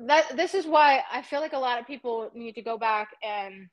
that 0.00 0.36
this 0.36 0.54
is 0.54 0.66
why 0.66 1.04
I 1.12 1.22
feel 1.22 1.40
like 1.40 1.52
a 1.52 1.58
lot 1.58 1.78
of 1.78 1.86
people 1.86 2.30
need 2.34 2.56
to 2.56 2.62
go 2.62 2.78
back 2.78 3.10
and 3.22 3.68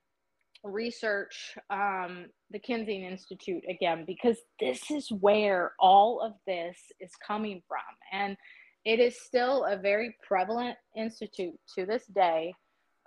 research 0.63 1.57
um, 1.69 2.27
the 2.51 2.59
Kinsey 2.59 3.05
Institute 3.05 3.63
again 3.69 4.03
because 4.05 4.37
this 4.59 4.91
is 4.91 5.11
where 5.11 5.73
all 5.79 6.21
of 6.21 6.33
this 6.45 6.77
is 6.99 7.11
coming 7.25 7.61
from, 7.67 7.79
and 8.11 8.37
it 8.85 8.99
is 8.99 9.19
still 9.21 9.65
a 9.65 9.77
very 9.77 10.15
prevalent 10.27 10.77
institute 10.95 11.55
to 11.75 11.85
this 11.85 12.05
day. 12.07 12.53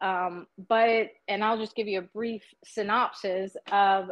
Um, 0.03 0.47
but, 0.69 1.09
and 1.29 1.43
I'll 1.43 1.59
just 1.59 1.77
give 1.77 1.87
you 1.87 2.01
a 2.01 2.03
brief 2.03 2.43
synopsis 2.65 3.57
of 3.71 4.11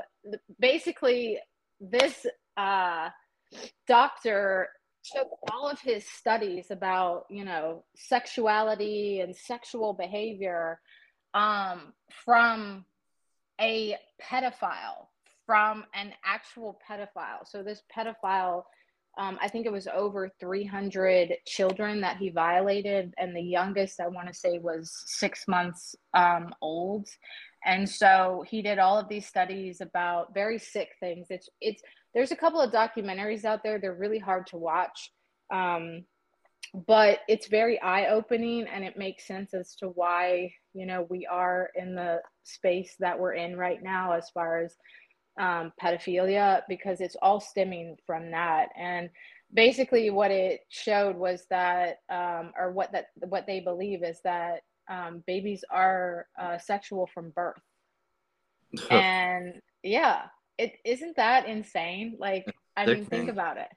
basically 0.59 1.39
this 1.81 2.25
uh, 2.57 3.09
doctor 3.87 4.69
took 5.05 5.29
all 5.51 5.69
of 5.69 5.81
his 5.81 6.07
studies 6.09 6.71
about, 6.71 7.25
you 7.29 7.45
know, 7.45 7.85
sexuality 7.97 9.21
and 9.21 9.35
sexual 9.35 9.93
behavior 9.93 10.81
um, 11.35 11.93
from 12.25 12.85
a 13.61 13.97
pedophile, 14.21 15.09
from 15.47 15.85
an 15.95 16.13
actual 16.25 16.79
pedophile. 16.89 17.47
So 17.47 17.63
this 17.63 17.83
pedophile 17.95 18.65
um, 19.19 19.39
I 19.43 19.49
think 19.49 19.67
it 19.67 19.73
was 19.73 19.87
over 19.89 20.31
300 20.41 21.35
children 21.47 22.01
that 22.01 22.17
he 22.17 22.31
violated, 22.31 23.13
and 23.19 23.37
the 23.37 23.43
youngest 23.43 24.01
I 24.01 24.09
want 24.09 24.29
to 24.29 24.35
say 24.35 24.59
was 24.59 24.91
six 25.07 25.47
months 25.47 25.95
um, 26.15 26.55
old. 26.63 27.09
And 27.65 27.89
so 27.89 28.43
he 28.49 28.63
did 28.63 28.79
all 28.79 28.99
of 28.99 29.09
these 29.09 29.27
studies 29.27 29.81
about 29.83 30.33
very 30.33 30.59
sick 30.59 30.89
things. 30.99 31.27
It's 31.31 31.49
it's 31.61 31.83
there's 32.15 32.33
a 32.33 32.37
couple 32.37 32.61
of 32.61 32.73
documentaries 32.73 33.45
out 33.45 33.63
there. 33.63 33.79
They're 33.79 33.95
really 33.95 34.19
hard 34.19 34.47
to 34.49 34.57
watch, 34.57 35.13
um, 35.53 36.05
but 36.75 37.21
it's 37.29 37.49
very 37.49 37.81
eye 37.81 38.07
opening, 38.07 38.67
and 38.67 38.85
it 38.85 38.97
makes 38.97 39.27
sense 39.27 39.55
as 39.55 39.75
to 39.77 39.89
why 39.89 40.53
you 40.75 40.87
know 40.87 41.07
we 41.11 41.27
are 41.27 41.71
in 41.75 41.95
the 41.95 42.21
space 42.45 42.97
that 42.99 43.19
we're 43.19 43.35
in 43.35 43.57
right 43.57 43.83
now 43.83 44.13
as 44.13 44.31
far 44.31 44.63
as 44.63 44.77
um, 45.39 45.73
pedophilia 45.83 46.63
because 46.69 47.01
it's 47.01 47.17
all 47.23 47.41
stemming 47.41 47.97
from 48.07 48.31
that. 48.31 48.69
And 48.77 49.11
basically, 49.53 50.11
what 50.11 50.31
it 50.31 50.61
showed 50.69 51.17
was 51.17 51.47
that, 51.51 51.99
um, 52.11 52.53
or 52.59 52.73
what 52.73 52.93
that 52.93 53.07
what 53.29 53.47
they 53.47 53.61
believe 53.61 54.03
is 54.03 54.21
that 54.25 54.61
um, 54.91 55.23
babies 55.27 55.65
are 55.71 56.27
uh, 56.41 56.59
sexual 56.59 57.07
from 57.13 57.31
birth. 57.31 57.61
and 58.91 59.61
yeah, 59.83 60.23
it 60.59 60.75
isn't 60.85 61.17
that 61.17 61.47
insane. 61.47 62.17
Like, 62.19 62.47
I 62.77 62.87
mean, 62.87 63.05
think 63.05 63.29
about 63.29 63.59
it. 63.59 63.69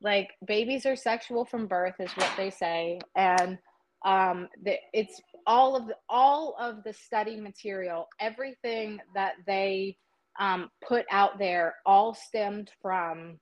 Like, 0.00 0.30
babies 0.46 0.86
are 0.86 0.96
sexual 0.96 1.44
from 1.44 1.66
birth, 1.66 1.94
is 1.98 2.12
what 2.12 2.32
they 2.36 2.50
say, 2.50 3.00
and 3.16 3.58
um 4.04 4.48
the, 4.62 4.76
it's 4.92 5.20
all 5.44 5.74
of 5.74 5.88
the 5.88 5.94
all 6.08 6.54
of 6.60 6.84
the 6.84 6.92
study 6.92 7.34
material 7.40 8.06
everything 8.20 9.00
that 9.12 9.32
they 9.44 9.96
um, 10.38 10.70
put 10.86 11.04
out 11.10 11.38
there 11.38 11.74
all 11.84 12.14
stemmed 12.14 12.70
from 12.80 13.38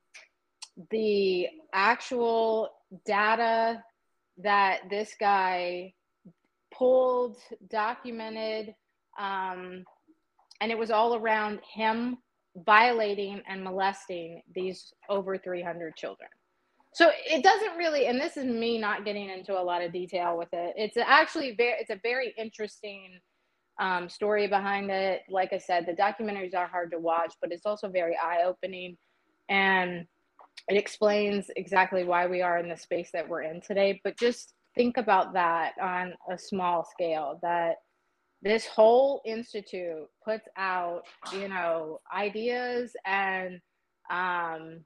the 0.90 1.46
actual 1.72 2.70
data 3.04 3.82
that 4.38 4.80
this 4.90 5.14
guy 5.18 5.92
pulled, 6.72 7.36
documented, 7.70 8.74
um, 9.18 9.84
and 10.60 10.70
it 10.70 10.78
was 10.78 10.90
all 10.90 11.16
around 11.16 11.60
him 11.74 12.18
violating 12.64 13.42
and 13.48 13.62
molesting 13.62 14.42
these 14.54 14.92
over 15.08 15.36
300 15.36 15.94
children. 15.96 16.28
So 16.96 17.10
it 17.26 17.42
doesn't 17.42 17.76
really, 17.76 18.06
and 18.06 18.18
this 18.18 18.38
is 18.38 18.46
me 18.46 18.78
not 18.78 19.04
getting 19.04 19.28
into 19.28 19.52
a 19.52 19.60
lot 19.60 19.82
of 19.82 19.92
detail 19.92 20.38
with 20.38 20.48
it. 20.54 20.72
It's 20.78 20.96
actually 20.96 21.54
very, 21.54 21.74
it's 21.78 21.90
a 21.90 22.00
very 22.02 22.32
interesting 22.38 23.20
um, 23.78 24.08
story 24.08 24.46
behind 24.46 24.90
it. 24.90 25.20
Like 25.28 25.52
I 25.52 25.58
said, 25.58 25.84
the 25.84 25.92
documentaries 25.92 26.54
are 26.54 26.66
hard 26.66 26.90
to 26.92 26.98
watch, 26.98 27.34
but 27.42 27.52
it's 27.52 27.66
also 27.66 27.90
very 27.90 28.16
eye 28.16 28.44
opening. 28.46 28.96
And 29.50 30.06
it 30.68 30.78
explains 30.78 31.50
exactly 31.54 32.04
why 32.04 32.28
we 32.28 32.40
are 32.40 32.56
in 32.56 32.70
the 32.70 32.78
space 32.78 33.10
that 33.12 33.28
we're 33.28 33.42
in 33.42 33.60
today. 33.60 34.00
But 34.02 34.16
just 34.16 34.54
think 34.74 34.96
about 34.96 35.34
that 35.34 35.74
on 35.78 36.14
a 36.32 36.38
small 36.38 36.82
scale 36.82 37.38
that 37.42 37.74
this 38.40 38.64
whole 38.64 39.20
institute 39.26 40.08
puts 40.24 40.48
out, 40.56 41.02
you 41.34 41.48
know, 41.48 42.00
ideas 42.16 42.96
and 43.04 43.60
um, 44.10 44.80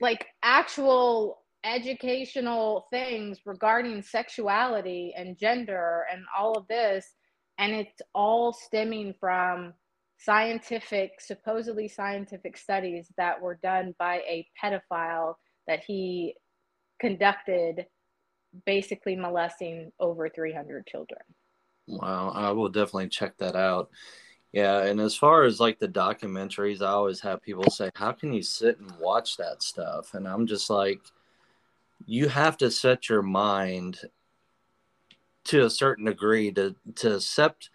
like 0.00 0.26
actual 0.42 1.44
educational 1.64 2.86
things 2.90 3.40
regarding 3.46 4.02
sexuality 4.02 5.14
and 5.16 5.38
gender 5.38 6.04
and 6.12 6.22
all 6.36 6.56
of 6.58 6.68
this 6.68 7.06
and 7.58 7.72
it's 7.72 8.02
all 8.14 8.52
stemming 8.52 9.14
from 9.18 9.72
scientific 10.18 11.12
supposedly 11.20 11.88
scientific 11.88 12.56
studies 12.56 13.08
that 13.16 13.40
were 13.40 13.58
done 13.62 13.94
by 13.98 14.16
a 14.28 14.46
pedophile 14.62 15.34
that 15.66 15.82
he 15.86 16.34
conducted 17.00 17.86
basically 18.66 19.16
molesting 19.16 19.90
over 19.98 20.28
300 20.28 20.86
children. 20.86 21.20
Wow 21.86 22.30
i 22.34 22.50
will 22.50 22.68
definitely 22.68 23.08
check 23.08 23.36
that 23.38 23.56
out 23.56 23.88
yeah 24.54 24.84
and 24.84 25.00
as 25.00 25.16
far 25.16 25.42
as 25.42 25.58
like 25.58 25.78
the 25.78 25.88
documentaries 25.88 26.80
i 26.80 26.88
always 26.88 27.20
have 27.20 27.42
people 27.42 27.68
say 27.70 27.90
how 27.94 28.12
can 28.12 28.32
you 28.32 28.42
sit 28.42 28.78
and 28.78 28.92
watch 28.98 29.36
that 29.36 29.62
stuff? 29.62 30.14
And 30.14 30.26
i'm 30.28 30.46
just 30.46 30.70
like 30.70 31.00
you 32.06 32.28
have 32.28 32.56
to 32.58 32.70
set 32.70 33.08
your 33.08 33.22
mind 33.22 33.98
to 35.44 35.64
a 35.64 35.70
certain 35.70 36.06
degree 36.06 36.52
to 36.52 36.74
to 36.96 37.16
accept 37.16 37.70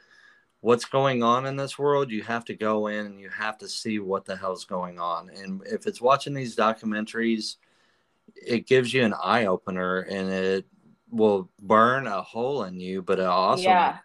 what's 0.62 0.86
going 0.86 1.24
on 1.24 1.46
in 1.46 1.56
this 1.56 1.80
world. 1.80 2.12
You 2.12 2.22
have 2.24 2.44
to 2.46 2.54
go 2.54 2.88
in 2.88 3.06
and 3.06 3.20
you 3.20 3.30
have 3.30 3.58
to 3.60 3.70
see 3.70 4.00
what 4.00 4.26
the 4.26 4.36
hell's 4.36 4.66
going 4.66 5.00
on. 5.00 5.30
And 5.30 5.62
if 5.66 5.88
it's 5.88 6.02
watching 6.02 6.34
these 6.34 6.56
documentaries 6.56 7.56
it 8.36 8.68
gives 8.68 8.94
you 8.94 9.04
an 9.04 9.14
eye 9.22 9.46
opener 9.46 10.02
and 10.02 10.30
it 10.30 10.66
will 11.12 11.50
burn 11.62 12.08
a 12.08 12.22
hole 12.22 12.64
in 12.64 12.80
you 12.80 13.02
but 13.02 13.20
it 13.20 13.26
also 13.26 13.64
yeah. 13.64 13.98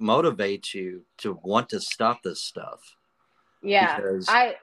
Motivates 0.00 0.74
you 0.74 1.04
to 1.18 1.38
want 1.42 1.68
to 1.68 1.80
stop 1.80 2.22
this 2.22 2.42
stuff 2.42 2.96
yeah 3.62 3.96
because... 3.96 4.26
i 4.28 4.54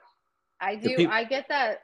I 0.60 0.76
do. 0.76 1.08
I 1.10 1.24
get 1.24 1.46
that 1.48 1.82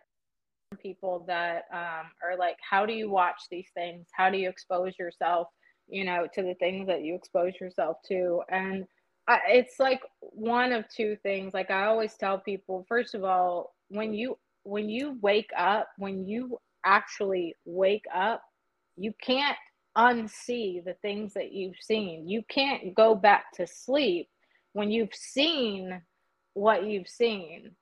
people 0.81 1.25
that 1.29 1.65
um, 1.73 2.11
are 2.23 2.37
like, 2.39 2.57
how 2.69 2.85
do 2.87 2.93
you 2.93 3.11
watch 3.11 3.43
these 3.51 3.69
things? 3.75 4.07
How 4.13 4.31
do 4.31 4.39
you 4.39 4.49
expose 4.49 4.99
yourself, 4.99 5.49
you 5.89 6.05
know, 6.05 6.27
to 6.35 6.43
the 6.43 6.55
things 6.55 6.87
that 6.89 7.03
you 7.03 7.15
expose 7.15 7.53
yourself 7.61 7.99
to? 8.09 8.43
And 8.51 8.85
I, 9.29 9.41
it's 9.49 9.79
like 9.79 10.01
one 10.21 10.73
of 10.73 10.89
two 10.89 11.17
things. 11.23 11.55
Like 11.55 11.71
I 11.71 11.87
always 11.87 12.15
tell 12.15 12.39
people, 12.39 12.85
first 12.89 13.15
of 13.15 13.25
all, 13.25 13.75
when 13.89 14.13
you 14.13 14.39
when 14.65 14.89
you 14.89 15.19
wake 15.21 15.51
up, 15.57 15.89
when 15.99 16.27
you 16.27 16.59
actually 16.85 17.55
wake 17.65 18.05
up, 18.15 18.43
you 18.97 19.13
can't 19.21 19.57
unsee 19.97 20.85
the 20.85 20.97
things 21.03 21.35
that 21.35 21.53
you've 21.53 21.81
seen. 21.81 22.29
You 22.29 22.43
can't 22.49 22.95
go 22.95 23.15
back 23.15 23.53
to 23.55 23.67
sleep 23.67 24.29
when 24.73 24.91
you've 24.91 25.15
seen 25.15 26.03
what 26.55 26.85
you've 26.85 27.09
seen. 27.09 27.73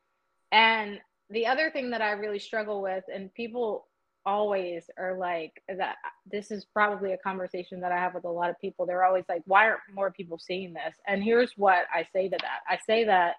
And 0.50 1.00
the 1.30 1.46
other 1.46 1.70
thing 1.70 1.90
that 1.90 2.02
I 2.02 2.12
really 2.12 2.38
struggle 2.38 2.82
with, 2.82 3.04
and 3.12 3.32
people 3.34 3.88
always 4.24 4.84
are 4.98 5.16
like 5.18 5.62
that 5.68 5.96
this 6.30 6.50
is 6.50 6.64
probably 6.64 7.12
a 7.12 7.18
conversation 7.18 7.80
that 7.80 7.92
I 7.92 7.98
have 7.98 8.14
with 8.14 8.24
a 8.24 8.30
lot 8.30 8.50
of 8.50 8.60
people. 8.60 8.86
They're 8.86 9.04
always 9.04 9.24
like, 9.28 9.42
why 9.46 9.68
aren't 9.68 9.80
more 9.92 10.10
people 10.10 10.38
seeing 10.38 10.74
this? 10.74 10.94
And 11.06 11.22
here's 11.22 11.52
what 11.56 11.86
I 11.92 12.06
say 12.12 12.28
to 12.28 12.36
that. 12.40 12.60
I 12.68 12.78
say 12.86 13.04
that 13.04 13.36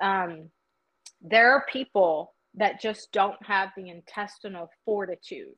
um, 0.00 0.50
there 1.20 1.52
are 1.52 1.64
people 1.72 2.34
that 2.54 2.80
just 2.80 3.10
don't 3.12 3.42
have 3.44 3.70
the 3.76 3.88
intestinal 3.88 4.70
fortitude 4.84 5.56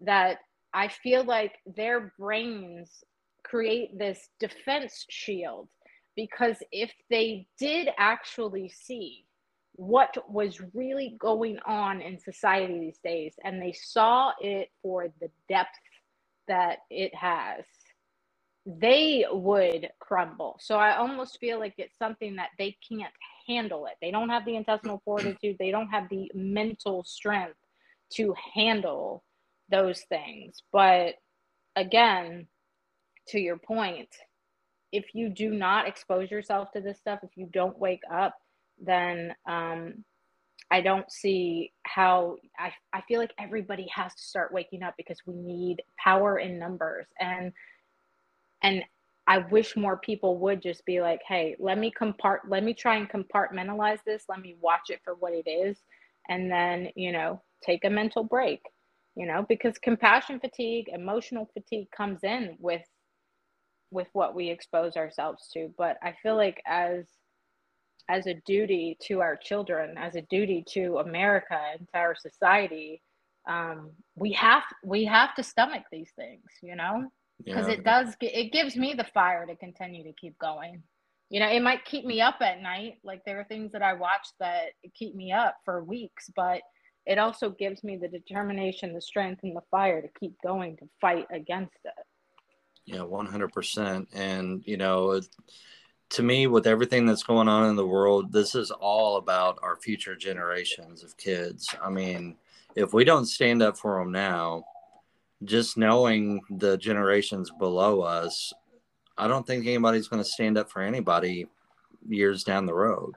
that 0.00 0.38
I 0.74 0.88
feel 0.88 1.24
like 1.24 1.54
their 1.66 2.14
brains 2.18 3.04
create 3.44 3.98
this 3.98 4.30
defense 4.40 5.06
shield 5.10 5.68
because 6.16 6.58
if 6.72 6.92
they 7.10 7.48
did 7.58 7.90
actually 7.98 8.70
see 8.70 9.26
what 9.76 10.16
was 10.30 10.60
really 10.74 11.16
going 11.20 11.58
on 11.66 12.02
in 12.02 12.18
society 12.20 12.80
these 12.80 13.00
days 13.04 13.34
and 13.44 13.62
they 13.62 13.72
saw 13.72 14.32
it 14.40 14.70
for 14.82 15.08
the 15.20 15.30
depth 15.48 15.70
that 16.48 16.78
it 16.90 17.14
has 17.14 17.64
they 18.66 19.26
would 19.32 19.88
crumble. 20.00 20.56
So 20.60 20.76
i 20.76 20.96
almost 20.96 21.38
feel 21.40 21.58
like 21.58 21.74
it's 21.78 21.98
something 21.98 22.36
that 22.36 22.50
they 22.58 22.76
can't 22.88 23.12
handle 23.48 23.86
it. 23.86 23.94
They 24.00 24.10
don't 24.12 24.28
have 24.28 24.44
the 24.44 24.56
intestinal 24.56 25.02
fortitude. 25.04 25.56
They 25.58 25.70
don't 25.72 25.88
have 25.88 26.08
the 26.10 26.30
mental 26.34 27.04
strength 27.04 27.56
to 28.14 28.34
handle 28.54 29.24
those 29.70 30.02
things 30.08 30.62
but 30.72 31.14
again 31.76 32.46
to 33.28 33.38
your 33.40 33.56
point 33.56 34.08
if 34.92 35.14
you 35.14 35.28
do 35.28 35.50
not 35.50 35.88
expose 35.88 36.30
yourself 36.30 36.70
to 36.72 36.80
this 36.80 36.98
stuff 36.98 37.20
if 37.22 37.30
you 37.36 37.48
don't 37.52 37.78
wake 37.78 38.02
up 38.12 38.34
then 38.80 39.34
um, 39.46 40.04
I 40.70 40.80
don't 40.80 41.10
see 41.10 41.72
how 41.84 42.36
I, 42.58 42.72
I 42.92 43.02
feel 43.02 43.20
like 43.20 43.34
everybody 43.38 43.86
has 43.94 44.14
to 44.14 44.22
start 44.22 44.52
waking 44.52 44.82
up 44.82 44.94
because 44.96 45.18
we 45.26 45.34
need 45.34 45.82
power 46.02 46.38
in 46.38 46.58
numbers 46.58 47.06
and 47.20 47.52
and 48.62 48.82
I 49.26 49.38
wish 49.38 49.76
more 49.76 49.96
people 49.98 50.38
would 50.40 50.62
just 50.62 50.84
be 50.84 51.00
like, 51.00 51.20
hey, 51.26 51.56
let 51.58 51.78
me 51.78 51.92
compart 51.98 52.40
let 52.48 52.64
me 52.64 52.74
try 52.74 52.96
and 52.96 53.08
compartmentalize 53.08 54.00
this. 54.04 54.24
Let 54.28 54.40
me 54.40 54.56
watch 54.60 54.90
it 54.90 55.00
for 55.04 55.14
what 55.14 55.32
it 55.32 55.48
is 55.48 55.78
and 56.28 56.50
then, 56.50 56.88
you 56.96 57.12
know, 57.12 57.42
take 57.62 57.84
a 57.84 57.90
mental 57.90 58.24
break. 58.24 58.60
You 59.16 59.26
know, 59.26 59.46
because 59.48 59.78
compassion 59.78 60.40
fatigue, 60.40 60.86
emotional 60.92 61.48
fatigue 61.54 61.88
comes 61.96 62.24
in 62.24 62.56
with 62.58 62.82
with 63.90 64.08
what 64.12 64.34
we 64.34 64.50
expose 64.50 64.96
ourselves 64.96 65.48
to. 65.54 65.72
But 65.78 65.98
I 66.02 66.14
feel 66.22 66.36
like 66.36 66.60
as 66.66 67.06
as 68.08 68.26
a 68.26 68.34
duty 68.46 68.98
to 69.02 69.20
our 69.20 69.36
children, 69.36 69.96
as 69.96 70.14
a 70.14 70.22
duty 70.22 70.64
to 70.72 70.98
America 70.98 71.58
and 71.72 71.88
to 71.88 71.98
our 71.98 72.14
society, 72.14 73.00
um, 73.48 73.90
we 74.14 74.32
have 74.32 74.62
we 74.84 75.04
have 75.04 75.34
to 75.36 75.42
stomach 75.42 75.84
these 75.90 76.10
things, 76.16 76.44
you 76.62 76.76
know, 76.76 77.08
because 77.44 77.68
yeah. 77.68 77.74
it 77.74 77.84
does 77.84 78.16
it 78.20 78.52
gives 78.52 78.76
me 78.76 78.94
the 78.94 79.06
fire 79.14 79.46
to 79.46 79.56
continue 79.56 80.04
to 80.04 80.12
keep 80.12 80.38
going. 80.38 80.82
You 81.30 81.40
know, 81.40 81.48
it 81.48 81.62
might 81.62 81.84
keep 81.84 82.04
me 82.04 82.20
up 82.20 82.36
at 82.40 82.62
night. 82.62 82.94
Like 83.02 83.22
there 83.24 83.40
are 83.40 83.44
things 83.44 83.72
that 83.72 83.82
I 83.82 83.94
watch 83.94 84.28
that 84.40 84.72
keep 84.94 85.14
me 85.14 85.32
up 85.32 85.56
for 85.64 85.82
weeks, 85.82 86.30
but 86.36 86.60
it 87.06 87.18
also 87.18 87.50
gives 87.50 87.84
me 87.84 87.96
the 87.96 88.08
determination, 88.08 88.92
the 88.92 89.00
strength, 89.00 89.42
and 89.42 89.54
the 89.54 89.62
fire 89.70 90.00
to 90.00 90.08
keep 90.18 90.34
going 90.42 90.76
to 90.78 90.88
fight 91.00 91.26
against 91.30 91.76
it. 91.84 91.92
Yeah, 92.86 93.02
one 93.02 93.26
hundred 93.26 93.52
percent. 93.52 94.08
And 94.12 94.62
you 94.66 94.76
know 94.76 95.20
to 96.10 96.22
me, 96.22 96.46
with 96.46 96.66
everything 96.66 97.06
that's 97.06 97.22
going 97.22 97.48
on 97.48 97.68
in 97.68 97.76
the 97.76 97.86
world, 97.86 98.30
this 98.30 98.54
is 98.54 98.70
all 98.70 99.16
about 99.16 99.58
our 99.62 99.76
future 99.76 100.14
generations 100.14 101.02
of 101.02 101.16
kids. 101.16 101.68
I 101.82 101.90
mean, 101.90 102.36
if 102.76 102.92
we 102.92 103.04
don't 103.04 103.26
stand 103.26 103.62
up 103.62 103.76
for 103.76 103.98
them 103.98 104.12
now, 104.12 104.64
just 105.44 105.76
knowing 105.76 106.40
the 106.50 106.76
generations 106.76 107.50
below 107.58 108.02
us, 108.02 108.52
I 109.18 109.26
don't 109.26 109.46
think 109.46 109.66
anybody's 109.66 110.08
going 110.08 110.22
to 110.22 110.28
stand 110.28 110.56
up 110.56 110.70
for 110.70 110.82
anybody 110.82 111.48
years 112.08 112.44
down 112.44 112.66
the 112.66 112.74
road. 112.74 113.14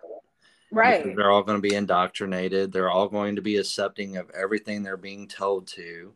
Right. 0.72 1.16
They're 1.16 1.32
all 1.32 1.44
going 1.44 1.62
to 1.62 1.70
be 1.70 1.76
indoctrinated. 1.76 2.72
They're 2.72 2.90
all 2.90 3.08
going 3.08 3.36
to 3.38 3.42
be 3.42 3.58
accepting 3.58 4.18
of 4.18 4.30
everything 4.32 4.84
they're 4.84 4.98
being 4.98 5.28
told 5.28 5.68
to, 5.68 6.14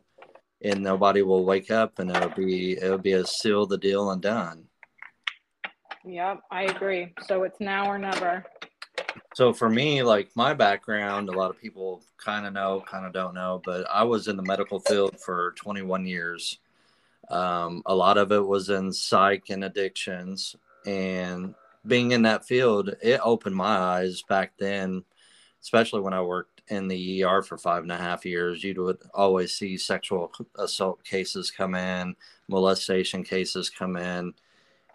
and 0.62 0.82
nobody 0.82 1.22
will 1.22 1.44
wake 1.44 1.70
up, 1.70 1.98
and 1.98 2.10
it'll 2.10 2.30
be 2.30 2.72
it'll 2.72 2.98
be 2.98 3.12
a 3.12 3.26
seal 3.26 3.66
the 3.66 3.78
deal 3.78 4.10
and 4.10 4.20
done. 4.20 4.64
Yep, 6.04 6.40
I 6.50 6.64
agree. 6.64 7.14
So 7.26 7.44
it's 7.44 7.60
now 7.60 7.90
or 7.90 7.98
never. 7.98 8.44
So 9.34 9.52
for 9.52 9.70
me, 9.70 10.02
like 10.02 10.30
my 10.34 10.52
background, 10.52 11.28
a 11.28 11.32
lot 11.32 11.50
of 11.50 11.58
people 11.58 12.02
kind 12.18 12.46
of 12.46 12.52
know, 12.52 12.84
kind 12.86 13.06
of 13.06 13.12
don't 13.12 13.34
know, 13.34 13.62
but 13.64 13.86
I 13.90 14.04
was 14.04 14.28
in 14.28 14.36
the 14.36 14.42
medical 14.42 14.80
field 14.80 15.18
for 15.20 15.54
21 15.56 16.04
years. 16.04 16.58
Um, 17.30 17.82
a 17.86 17.94
lot 17.94 18.18
of 18.18 18.30
it 18.32 18.44
was 18.44 18.68
in 18.68 18.92
psych 18.92 19.48
and 19.48 19.64
addictions. 19.64 20.54
And 20.84 21.54
being 21.86 22.12
in 22.12 22.22
that 22.22 22.44
field, 22.44 22.94
it 23.02 23.20
opened 23.22 23.56
my 23.56 23.76
eyes 23.76 24.22
back 24.22 24.52
then, 24.58 25.04
especially 25.60 26.00
when 26.00 26.14
I 26.14 26.22
worked 26.22 26.62
in 26.68 26.88
the 26.88 27.24
ER 27.24 27.42
for 27.42 27.58
five 27.58 27.82
and 27.82 27.92
a 27.92 27.96
half 27.96 28.24
years. 28.24 28.62
You 28.62 28.82
would 28.82 28.98
always 29.14 29.54
see 29.54 29.76
sexual 29.76 30.32
assault 30.56 31.02
cases 31.04 31.50
come 31.50 31.74
in, 31.74 32.14
molestation 32.48 33.24
cases 33.24 33.70
come 33.70 33.96
in 33.96 34.34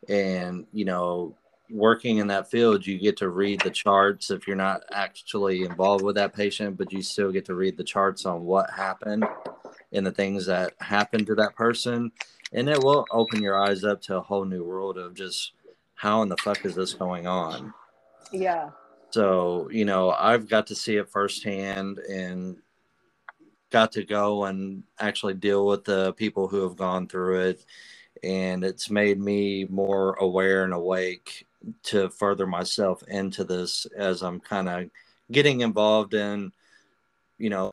and 0.09 0.65
you 0.71 0.85
know 0.85 1.35
working 1.69 2.19
in 2.19 2.27
that 2.27 2.49
field 2.49 2.85
you 2.85 2.97
get 2.97 3.17
to 3.17 3.29
read 3.29 3.59
the 3.61 3.69
charts 3.69 4.31
if 4.31 4.47
you're 4.47 4.55
not 4.55 4.81
actually 4.93 5.63
involved 5.63 6.03
with 6.03 6.15
that 6.15 6.33
patient 6.33 6.77
but 6.77 6.93
you 6.93 7.01
still 7.01 7.31
get 7.31 7.43
to 7.43 7.55
read 7.55 7.75
the 7.75 7.83
charts 7.83 8.25
on 8.25 8.45
what 8.45 8.69
happened 8.69 9.25
and 9.91 10.05
the 10.05 10.11
things 10.11 10.45
that 10.45 10.73
happened 10.79 11.25
to 11.27 11.35
that 11.35 11.55
person 11.55 12.11
and 12.53 12.69
it 12.69 12.81
will 12.81 13.05
open 13.11 13.43
your 13.43 13.61
eyes 13.61 13.83
up 13.83 14.01
to 14.01 14.15
a 14.15 14.21
whole 14.21 14.45
new 14.45 14.63
world 14.63 14.97
of 14.97 15.13
just 15.13 15.53
how 15.97 16.21
in 16.21 16.29
the 16.29 16.37
fuck 16.37 16.65
is 16.65 16.75
this 16.75 16.93
going 16.93 17.27
on? 17.27 17.73
Yeah. 18.31 18.69
So 19.11 19.69
you 19.71 19.85
know 19.85 20.11
i've 20.11 20.49
got 20.49 20.67
to 20.67 20.75
see 20.75 20.97
it 20.97 21.09
firsthand 21.09 21.99
and 21.99 22.57
got 23.69 23.91
to 23.93 24.03
go 24.03 24.45
and 24.45 24.83
actually 24.99 25.33
deal 25.33 25.65
with 25.67 25.83
the 25.83 26.13
people 26.13 26.47
who 26.47 26.63
have 26.63 26.75
gone 26.75 27.07
through 27.07 27.39
it. 27.41 27.65
And 28.23 28.63
it's 28.63 28.89
made 28.89 29.19
me 29.19 29.65
more 29.69 30.13
aware 30.13 30.63
and 30.63 30.73
awake 30.73 31.45
to 31.83 32.09
further 32.09 32.47
myself 32.47 33.03
into 33.07 33.43
this 33.43 33.85
as 33.95 34.23
I'm 34.23 34.39
kind 34.39 34.69
of 34.69 34.89
getting 35.31 35.61
involved 35.61 36.13
in, 36.13 36.51
you 37.37 37.49
know, 37.49 37.71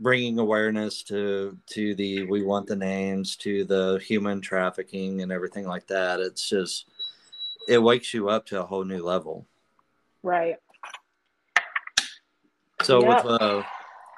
bringing 0.00 0.38
awareness 0.38 1.04
to 1.04 1.56
to 1.68 1.94
the 1.94 2.24
we 2.24 2.42
want 2.42 2.66
the 2.66 2.74
names 2.74 3.36
to 3.36 3.64
the 3.64 4.00
human 4.04 4.40
trafficking 4.40 5.22
and 5.22 5.30
everything 5.30 5.66
like 5.66 5.86
that. 5.86 6.20
It's 6.20 6.48
just 6.48 6.88
it 7.68 7.78
wakes 7.78 8.12
you 8.12 8.28
up 8.28 8.46
to 8.46 8.60
a 8.60 8.64
whole 8.64 8.84
new 8.84 9.02
level. 9.02 9.46
Right. 10.22 10.56
So 12.82 13.00
yep. 13.00 13.24
with 13.24 13.40
uh 13.40 13.62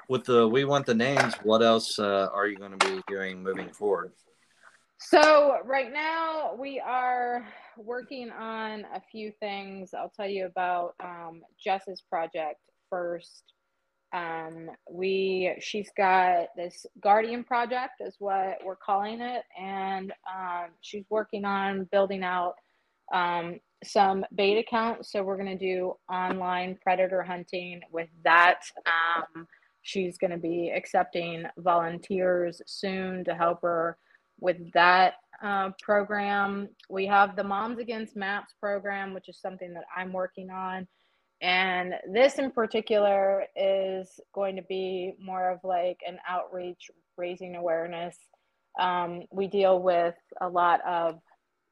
with 0.09 0.25
the 0.25 0.49
we 0.49 0.65
want 0.65 0.87
the 0.87 0.95
names, 0.95 1.35
what 1.43 1.63
else 1.63 1.99
uh, 1.99 2.29
are 2.33 2.47
you 2.47 2.57
going 2.57 2.79
to 2.79 2.87
be 2.87 3.03
doing 3.09 3.43
moving 3.43 3.71
forward? 3.71 4.13
So 4.99 5.59
right 5.65 5.93
now 5.93 6.55
we 6.59 6.81
are 6.81 7.47
working 7.77 8.31
on 8.31 8.87
a 8.95 9.01
few 9.11 9.33
things. 9.41 9.93
I'll 9.93 10.13
tell 10.15 10.29
you 10.29 10.47
about 10.47 10.95
um, 11.03 11.43
Jess's 11.63 12.03
project 12.09 12.61
first. 12.89 13.45
Um, 14.13 14.71
we 14.89 15.57
she's 15.61 15.91
got 15.97 16.47
this 16.57 16.87
guardian 17.01 17.43
project 17.43 17.95
is 18.01 18.15
what 18.19 18.59
we're 18.65 18.77
calling 18.77 19.21
it, 19.21 19.43
and 19.61 20.13
um, 20.33 20.69
she's 20.81 21.05
working 21.11 21.45
on 21.45 21.89
building 21.91 22.23
out 22.23 22.55
um, 23.13 23.61
some 23.85 24.25
bait 24.35 24.59
accounts. 24.59 25.13
So 25.13 25.23
we're 25.23 25.37
going 25.37 25.59
to 25.59 25.65
do 25.65 25.95
online 26.11 26.79
predator 26.83 27.23
hunting 27.23 27.83
with 27.93 28.09
that. 28.25 28.61
Um, 28.87 29.47
she's 29.83 30.17
going 30.17 30.31
to 30.31 30.39
be 30.39 30.73
accepting 30.75 31.45
volunteers 31.59 32.63
soon 32.67 33.25
to 33.25 33.35
help 33.35 33.61
her 33.63 33.99
with 34.41 34.73
that 34.73 35.15
uh, 35.43 35.71
program. 35.83 36.69
We 36.89 37.07
have 37.07 37.37
the 37.37 37.45
Moms 37.45 37.79
Against 37.79 38.17
Maps 38.17 38.55
program, 38.59 39.13
which 39.13 39.29
is 39.29 39.39
something 39.39 39.75
that 39.75 39.85
I'm 39.95 40.13
working 40.13 40.51
on. 40.51 40.87
and 41.41 41.95
this 42.11 42.39
in 42.39 42.51
particular 42.51 43.45
is 43.55 44.19
going 44.33 44.57
to 44.57 44.63
be 44.63 45.15
more 45.21 45.51
of 45.51 45.59
like 45.63 45.99
an 46.07 46.19
outreach, 46.29 46.91
raising 47.19 47.57
awareness. 47.57 48.17
Um, 48.81 49.25
we 49.31 49.47
deal 49.47 49.81
with 49.81 50.15
a 50.41 50.49
lot 50.49 50.81
of 50.87 51.21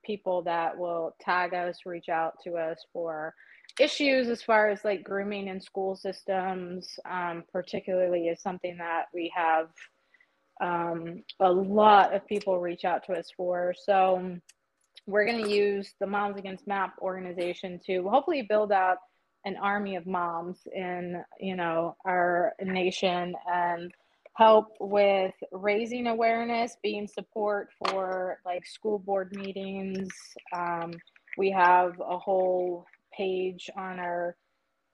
people 0.03 0.43
that 0.43 0.77
will 0.77 1.15
tag 1.21 1.55
us, 1.55 1.79
reach 1.87 2.09
out 2.09 2.35
to 2.45 2.55
us 2.55 2.79
for 2.93 3.35
issues 3.81 4.29
as 4.29 4.43
far 4.43 4.69
as 4.69 4.85
like 4.85 5.03
grooming 5.03 5.49
in 5.49 5.61
school 5.61 5.97
systems, 5.97 6.99
um, 7.11 7.45
particularly 7.53 8.29
is 8.29 8.41
something 8.41 8.77
that 8.79 9.07
we 9.15 9.33
have 9.35 9.69
um, 10.61 11.23
a 11.41 11.51
lot 11.51 12.15
of 12.15 12.27
people 12.27 12.61
reach 12.61 12.85
out 12.85 13.05
to 13.07 13.15
us 13.15 13.29
for. 13.37 13.75
So 13.85 14.39
we're 15.07 15.27
going 15.27 15.43
to 15.45 15.51
use 15.51 15.95
the 15.99 16.07
Moms 16.07 16.39
Against 16.39 16.67
MAP 16.67 16.95
organization 17.01 17.81
to 17.87 18.09
hopefully 18.09 18.43
build 18.43 18.71
out 18.71 18.99
an 19.45 19.57
army 19.57 19.97
of 19.97 20.07
moms 20.07 20.59
in 20.73 21.23
you 21.41 21.57
know 21.57 21.97
our 22.05 22.53
nation 22.63 23.35
and 23.53 23.93
help 24.35 24.69
with 24.81 25.35
raising 25.53 26.07
awareness 26.07 26.77
being 26.83 27.07
support 27.07 27.69
for 27.87 28.39
like 28.47 28.67
school 28.67 28.99
board 28.99 29.35
meetings. 29.37 30.09
Um, 30.55 30.93
we 31.37 31.51
have 31.51 32.01
a 32.01 32.19
whole 32.19 32.87
page 33.17 33.71
on 33.77 33.99
our 33.99 34.37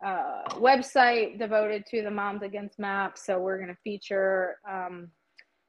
uh, 0.04 0.42
website 0.54 1.38
devoted 1.38 1.84
to 1.86 2.02
the 2.02 2.10
moms 2.10 2.42
against 2.42 2.78
map 2.78 3.18
so 3.18 3.38
we're 3.38 3.56
going 3.56 3.68
to 3.68 3.78
feature 3.82 4.58
um, 4.68 5.08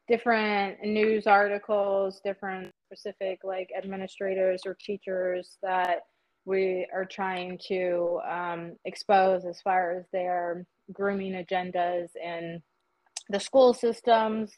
different 0.07 0.83
news 0.83 1.25
articles 1.25 2.21
different 2.23 2.71
specific 2.85 3.39
like 3.43 3.71
administrators 3.75 4.61
or 4.67 4.77
teachers 4.79 5.57
that 5.63 6.03
we 6.45 6.87
are 6.93 7.05
trying 7.05 7.59
to 7.67 8.19
um, 8.29 8.73
expose 8.85 9.45
as 9.45 9.61
far 9.61 9.97
as 9.97 10.05
their 10.11 10.65
grooming 10.93 11.33
agendas 11.33 12.09
in 12.15 12.61
the 13.29 13.39
school 13.39 13.73
systems. 13.73 14.51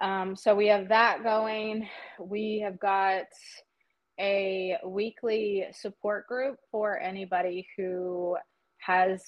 Um, 0.00 0.34
so 0.36 0.54
we 0.54 0.66
have 0.68 0.88
that 0.88 1.22
going. 1.22 1.88
We 2.18 2.60
have 2.64 2.78
got 2.80 3.26
a 4.18 4.76
weekly 4.84 5.66
support 5.72 6.26
group 6.26 6.56
for 6.70 6.98
anybody 6.98 7.66
who 7.76 8.36
has 8.78 9.22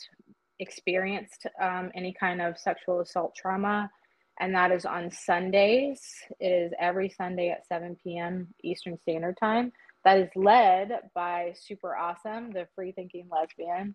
experienced 0.59 1.47
um, 1.61 1.91
any 1.95 2.15
kind 2.19 2.41
of 2.41 2.59
sexual 2.59 3.01
assault 3.01 3.35
trauma. 3.37 3.91
And 4.39 4.55
that 4.55 4.71
is 4.71 4.85
on 4.85 5.11
Sundays. 5.11 6.01
It 6.41 6.49
is 6.49 6.73
every 6.79 7.09
Sunday 7.09 7.51
at 7.51 7.67
7 7.67 7.97
p.m. 8.03 8.49
Eastern 8.63 8.99
Standard 9.01 9.37
Time 9.39 9.73
that 10.05 10.19
is 10.19 10.29
led 10.37 10.91
by 11.15 11.53
Super 11.61 11.97
Awesome, 11.97 12.53
the 12.53 12.69
free 12.75 12.93
thinking 12.93 13.29
lesbian. 13.31 13.93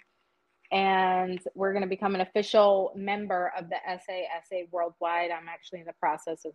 And 0.71 1.39
we're 1.53 1.73
going 1.73 1.83
to 1.83 1.89
become 1.89 2.15
an 2.15 2.21
official 2.21 2.93
member 2.95 3.51
of 3.57 3.69
the 3.69 3.75
SASA 3.85 4.67
worldwide. 4.71 5.31
I'm 5.31 5.49
actually 5.49 5.81
in 5.81 5.85
the 5.85 5.93
process 5.99 6.45
of 6.45 6.53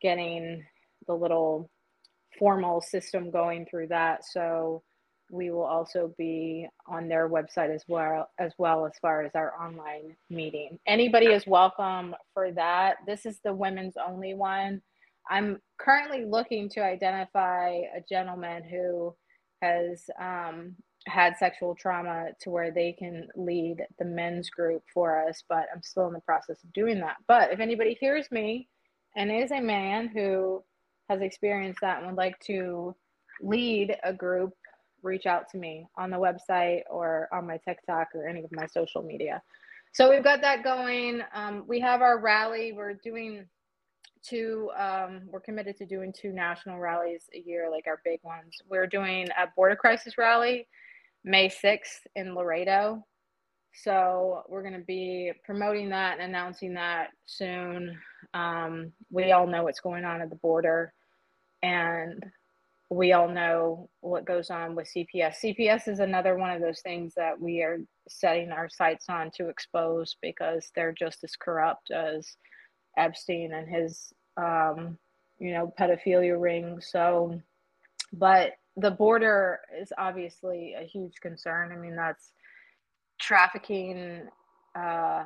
getting 0.00 0.64
the 1.06 1.14
little 1.14 1.70
formal 2.38 2.80
system 2.80 3.30
going 3.30 3.66
through 3.70 3.88
that. 3.88 4.24
So 4.24 4.82
we 5.30 5.50
will 5.50 5.64
also 5.64 6.14
be 6.18 6.68
on 6.86 7.08
their 7.08 7.28
website 7.28 7.74
as 7.74 7.82
well 7.88 8.28
as 8.38 8.52
well 8.58 8.86
as 8.86 8.92
far 9.00 9.22
as 9.22 9.32
our 9.34 9.52
online 9.60 10.16
meeting. 10.28 10.78
Anybody 10.86 11.26
is 11.26 11.46
welcome 11.46 12.14
for 12.34 12.52
that. 12.52 12.96
This 13.06 13.24
is 13.24 13.40
the 13.42 13.54
women's 13.54 13.94
only 13.96 14.34
one. 14.34 14.82
I'm 15.30 15.60
currently 15.78 16.24
looking 16.24 16.68
to 16.70 16.84
identify 16.84 17.68
a 17.96 18.02
gentleman 18.08 18.62
who 18.64 19.14
has 19.62 20.10
um, 20.20 20.76
had 21.06 21.36
sexual 21.36 21.74
trauma 21.74 22.28
to 22.40 22.50
where 22.50 22.70
they 22.70 22.92
can 22.92 23.28
lead 23.36 23.84
the 23.98 24.04
men's 24.04 24.50
group 24.50 24.82
for 24.92 25.26
us, 25.28 25.42
but 25.48 25.66
I'm 25.74 25.82
still 25.82 26.06
in 26.06 26.12
the 26.12 26.20
process 26.20 26.62
of 26.62 26.72
doing 26.72 27.00
that. 27.00 27.16
But 27.26 27.52
if 27.52 27.60
anybody 27.60 27.96
hears 28.00 28.30
me 28.30 28.68
and 29.16 29.30
is 29.30 29.50
a 29.50 29.60
man 29.60 30.08
who 30.08 30.62
has 31.08 31.20
experienced 31.20 31.80
that 31.80 31.98
and 31.98 32.06
would 32.06 32.16
like 32.16 32.38
to 32.46 32.94
lead 33.40 33.96
a 34.04 34.12
group, 34.12 34.52
reach 35.02 35.26
out 35.26 35.48
to 35.50 35.58
me 35.58 35.86
on 35.96 36.10
the 36.10 36.16
website 36.16 36.82
or 36.88 37.28
on 37.32 37.46
my 37.46 37.58
TikTok 37.58 38.08
or 38.14 38.26
any 38.28 38.44
of 38.44 38.52
my 38.52 38.66
social 38.66 39.02
media. 39.02 39.42
So 39.92 40.08
we've 40.08 40.24
got 40.24 40.40
that 40.42 40.62
going. 40.62 41.22
Um, 41.34 41.64
we 41.66 41.80
have 41.80 42.00
our 42.00 42.18
rally. 42.18 42.72
We're 42.72 42.94
doing 42.94 43.46
two 44.22 44.70
um, 44.78 45.22
we're 45.30 45.40
committed 45.40 45.76
to 45.76 45.86
doing 45.86 46.12
two 46.12 46.32
national 46.32 46.78
rallies 46.78 47.24
a 47.34 47.40
year 47.40 47.68
like 47.70 47.86
our 47.86 48.00
big 48.04 48.20
ones 48.22 48.56
we're 48.68 48.86
doing 48.86 49.28
a 49.30 49.48
border 49.56 49.76
crisis 49.76 50.16
rally 50.16 50.66
may 51.24 51.48
6th 51.48 52.06
in 52.16 52.34
laredo. 52.34 53.04
So 53.74 54.42
we're 54.48 54.62
going 54.62 54.78
to 54.78 54.84
be 54.84 55.32
promoting 55.44 55.88
that 55.90 56.18
and 56.18 56.28
announcing 56.28 56.74
that 56.74 57.08
soon. 57.24 57.98
Um, 58.34 58.92
we 59.10 59.32
all 59.32 59.46
know 59.46 59.64
what's 59.64 59.80
going 59.80 60.04
on 60.04 60.20
at 60.20 60.30
the 60.30 60.36
border 60.36 60.92
and 61.62 62.24
we 62.90 63.12
all 63.12 63.28
know 63.28 63.88
what 64.00 64.26
goes 64.26 64.50
on 64.50 64.74
with 64.74 64.86
cps 64.94 65.36
cps 65.42 65.88
is 65.88 66.00
another 66.00 66.36
one 66.36 66.50
of 66.50 66.60
those 66.60 66.80
things 66.80 67.14
that 67.14 67.40
we 67.40 67.62
are 67.62 67.78
setting 68.06 68.50
our 68.50 68.68
sights 68.68 69.06
on 69.08 69.30
to 69.34 69.48
expose 69.48 70.16
because 70.20 70.70
they're 70.74 70.92
just 70.92 71.24
as 71.24 71.34
corrupt 71.36 71.90
as 71.90 72.36
Epstein 72.96 73.52
and 73.52 73.68
his, 73.68 74.12
um, 74.36 74.98
you 75.38 75.52
know, 75.52 75.72
pedophilia 75.78 76.40
ring. 76.40 76.78
So, 76.80 77.40
but 78.12 78.52
the 78.76 78.90
border 78.90 79.60
is 79.80 79.92
obviously 79.98 80.74
a 80.78 80.84
huge 80.84 81.14
concern. 81.20 81.72
I 81.72 81.76
mean, 81.76 81.96
that's 81.96 82.32
trafficking. 83.20 84.28
Uh, 84.74 85.24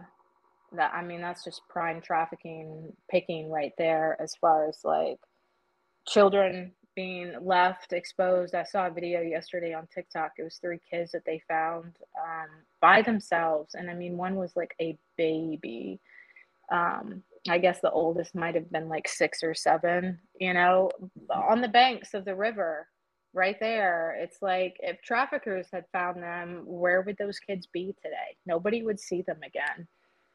that 0.73 0.93
I 0.93 1.03
mean, 1.03 1.21
that's 1.21 1.45
just 1.45 1.63
prime 1.69 2.01
trafficking, 2.01 2.93
picking 3.11 3.51
right 3.51 3.73
there 3.79 4.17
as 4.21 4.35
far 4.41 4.69
as 4.69 4.81
like 4.85 5.19
children 6.09 6.73
being 6.97 7.35
left 7.41 7.93
exposed. 7.93 8.55
I 8.55 8.65
saw 8.65 8.87
a 8.87 8.91
video 8.91 9.21
yesterday 9.21 9.75
on 9.75 9.87
TikTok. 9.95 10.33
It 10.39 10.43
was 10.43 10.57
three 10.57 10.81
kids 10.91 11.13
that 11.13 11.25
they 11.25 11.41
found 11.47 11.97
um, 12.19 12.49
by 12.81 13.03
themselves, 13.03 13.75
and 13.75 13.89
I 13.89 13.95
mean, 13.95 14.17
one 14.17 14.35
was 14.35 14.57
like 14.57 14.75
a 14.81 14.99
baby. 15.17 16.01
Um, 16.73 17.23
I 17.49 17.59
guess 17.59 17.81
the 17.81 17.93
oldest 17.93 18.35
might 18.35 18.57
have 18.57 18.73
been 18.73 18.89
like 18.89 19.07
six 19.07 19.45
or 19.45 19.55
seven, 19.55 20.19
you 20.41 20.53
know, 20.53 20.91
on 21.33 21.61
the 21.61 21.69
banks 21.69 22.13
of 22.13 22.25
the 22.25 22.35
river 22.35 22.89
right 23.37 23.57
there. 23.61 24.17
It's 24.19 24.43
like 24.43 24.77
if 24.81 25.01
traffickers 25.03 25.69
had 25.73 25.85
found 25.93 26.23
them, 26.23 26.63
where 26.65 27.03
would 27.03 27.17
those 27.19 27.39
kids 27.39 27.67
be 27.67 27.95
today? 28.03 28.37
Nobody 28.47 28.83
would 28.83 28.99
see 28.99 29.23
them 29.23 29.39
again. 29.45 29.87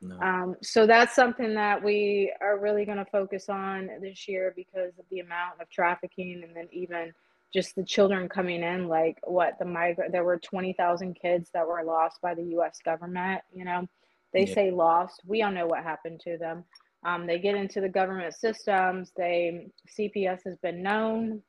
No. 0.01 0.19
Um, 0.19 0.55
so 0.61 0.87
that's 0.87 1.15
something 1.15 1.53
that 1.55 1.83
we 1.83 2.33
are 2.41 2.57
really 2.57 2.85
going 2.85 2.97
to 2.97 3.05
focus 3.05 3.49
on 3.49 3.89
this 4.01 4.27
year 4.27 4.53
because 4.55 4.97
of 4.97 5.05
the 5.11 5.19
amount 5.19 5.61
of 5.61 5.69
trafficking 5.69 6.41
and 6.43 6.55
then 6.55 6.67
even 6.71 7.11
just 7.53 7.75
the 7.75 7.83
children 7.83 8.29
coming 8.29 8.63
in 8.63 8.87
like 8.87 9.17
what 9.23 9.59
the 9.59 9.65
migrant 9.65 10.11
there 10.11 10.23
were 10.23 10.39
20,000 10.39 11.13
kids 11.21 11.49
that 11.53 11.67
were 11.67 11.83
lost 11.83 12.21
by 12.21 12.33
the 12.33 12.55
US 12.57 12.79
government 12.83 13.41
you 13.53 13.65
know 13.65 13.85
they 14.33 14.45
yeah. 14.45 14.55
say 14.55 14.71
lost 14.71 15.21
we 15.27 15.39
don't 15.39 15.53
know 15.53 15.67
what 15.67 15.83
happened 15.83 16.21
to 16.21 16.37
them 16.37 16.63
um, 17.03 17.25
they 17.25 17.39
get 17.39 17.55
into 17.55 17.81
the 17.81 17.89
government 17.89 18.33
systems. 18.35 19.11
They 19.15 19.67
CPS 19.97 20.41
has 20.45 20.57
been 20.57 20.83
known 20.83 21.41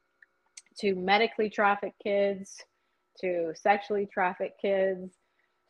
to 0.81 0.95
medically 0.95 1.51
traffic 1.51 1.95
kids, 2.03 2.57
to 3.21 3.53
sexually 3.55 4.09
traffic 4.13 4.53
kids. 4.61 5.15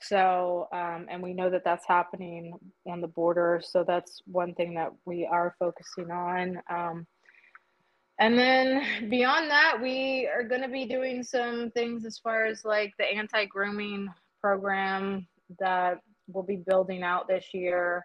So, 0.01 0.69
um, 0.73 1.07
and 1.09 1.23
we 1.23 1.33
know 1.33 1.49
that 1.51 1.65
that's 1.65 1.87
happening 1.87 2.55
on 2.87 3.01
the 3.01 3.09
border. 3.09 3.63
So 3.65 3.85
that's 3.87 4.21
one 4.27 4.55
thing 4.55 4.75
that 4.75 4.93
we 5.05 5.27
are 5.27 5.55
focusing 5.59 6.11
on. 6.11 6.61
Um, 6.69 7.07
and 8.19 8.39
then 8.39 9.09
beyond 9.09 9.51
that, 9.51 9.79
we 9.81 10.29
are 10.33 10.43
going 10.43 10.63
to 10.63 10.69
be 10.69 10.87
doing 10.87 11.23
some 11.23 11.71
things 11.71 12.05
as 12.05 12.19
far 12.19 12.47
as 12.47 12.65
like 12.65 12.93
the 12.99 13.05
anti 13.05 13.47
grooming 13.47 14.09
program 14.41 15.27
that 15.59 15.99
we'll 16.29 16.45
be 16.45 16.63
building 16.67 17.03
out 17.03 17.29
this 17.29 17.47
year. 17.53 18.05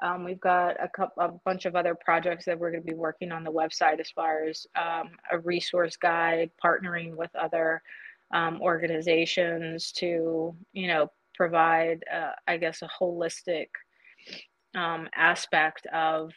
Um, 0.00 0.24
we've 0.24 0.40
got 0.40 0.76
a 0.82 0.88
couple, 0.88 1.22
a 1.22 1.28
bunch 1.44 1.66
of 1.66 1.74
other 1.74 1.94
projects 1.94 2.44
that 2.44 2.58
we're 2.58 2.70
going 2.70 2.82
to 2.82 2.86
be 2.86 2.94
working 2.94 3.32
on 3.32 3.42
the 3.42 3.52
website 3.52 4.00
as 4.00 4.10
far 4.10 4.44
as 4.44 4.66
um, 4.76 5.10
a 5.30 5.38
resource 5.38 5.96
guide, 5.96 6.50
partnering 6.64 7.16
with 7.16 7.34
other 7.34 7.82
um, 8.32 8.60
organizations 8.62 9.92
to, 9.92 10.54
you 10.72 10.86
know, 10.86 11.10
provide, 11.34 12.04
uh, 12.12 12.32
I 12.46 12.58
guess, 12.58 12.82
a 12.82 12.88
holistic 12.88 13.68
um, 14.74 15.08
aspect 15.14 15.86
of, 15.86 16.32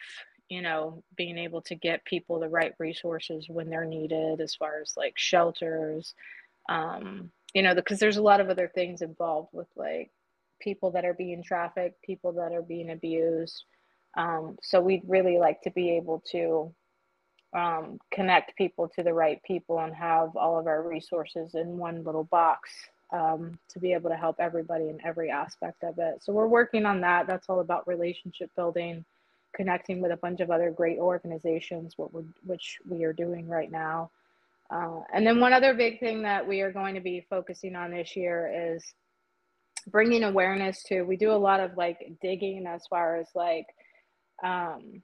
you 0.49 0.62
know, 0.62 1.03
being 1.16 1.38
able 1.38 1.62
to 1.64 1.76
get 1.76 2.05
people 2.05 2.39
the 2.39 2.49
right 2.49 2.74
resources 2.80 3.45
when 3.47 3.70
they're 3.70 3.86
needed, 3.86 4.41
as 4.41 4.55
far 4.55 4.82
as 4.82 4.93
like 4.97 5.14
shelters, 5.18 6.16
um, 6.70 7.32
you 7.53 7.62
know, 7.62 7.76
because 7.76 7.99
there's 7.99 8.18
a 8.18 8.22
lot 8.24 8.41
of 8.41 8.49
other 8.49 8.72
things 8.74 9.01
involved 9.01 9.49
with 9.53 9.68
like 9.76 10.12
people 10.62 10.91
that 10.91 11.05
are 11.05 11.14
being 11.14 11.43
trafficked, 11.43 12.01
people 12.01 12.32
that 12.34 12.51
are 12.53 12.62
being 12.62 12.91
abused. 12.91 13.66
Um, 14.18 14.57
so 14.62 14.82
we'd 14.82 15.03
really 15.07 15.38
like 15.38 15.62
to 15.62 15.72
be 15.72 15.91
able 15.91 16.24
to 16.32 16.74
um, 17.53 17.99
connect 18.14 18.55
people 18.55 18.88
to 18.95 19.03
the 19.03 19.14
right 19.14 19.41
people 19.43 19.80
and 19.80 19.93
have 19.93 20.36
all 20.36 20.59
of 20.59 20.68
our 20.68 20.88
resources 20.88 21.55
in 21.55 21.78
one 21.78 22.03
little 22.03 22.26
box 22.26 22.70
um, 23.12 23.59
to 23.70 23.80
be 23.80 23.93
able 23.93 24.09
to 24.09 24.16
help 24.16 24.38
everybody 24.39 24.89
in 24.89 24.99
every 25.03 25.30
aspect 25.30 25.84
of 25.84 25.97
it. 25.99 26.24
So 26.24 26.32
we're 26.32 26.47
working 26.47 26.86
on 26.86 27.01
that. 27.01 27.28
That's 27.28 27.49
all 27.49 27.59
about 27.59 27.88
relationship 27.88 28.49
building, 28.55 29.03
connecting 29.53 30.01
with 30.01 30.12
a 30.12 30.18
bunch 30.18 30.39
of 30.39 30.49
other 30.49 30.72
great 30.72 30.97
organizations, 30.97 31.93
what 31.97 32.14
we're, 32.14 32.24
which 32.45 32.78
we 32.89 33.03
are 33.03 33.14
doing 33.14 33.47
right 33.47 33.72
now. 33.72 34.12
Uh, 34.70 35.01
and 35.14 35.28
then 35.28 35.41
one 35.41 35.51
other 35.51 35.74
big 35.74 35.99
thing 35.99 36.22
that 36.22 36.47
we 36.47 36.62
are 36.62 36.72
going 36.72 36.95
to 36.95 37.01
be 37.01 37.26
focusing 37.30 37.76
on 37.76 37.91
this 37.91 38.16
year 38.16 38.74
is 38.74 38.93
bringing 39.88 40.23
awareness 40.23 40.84
to. 40.84 41.03
We 41.03 41.17
do 41.17 41.32
a 41.32 41.34
lot 41.34 41.59
of 41.59 41.77
like 41.77 41.97
digging 42.21 42.65
as 42.67 42.86
far 42.88 43.17
as 43.17 43.27
like 43.36 43.65
um, 44.43 45.01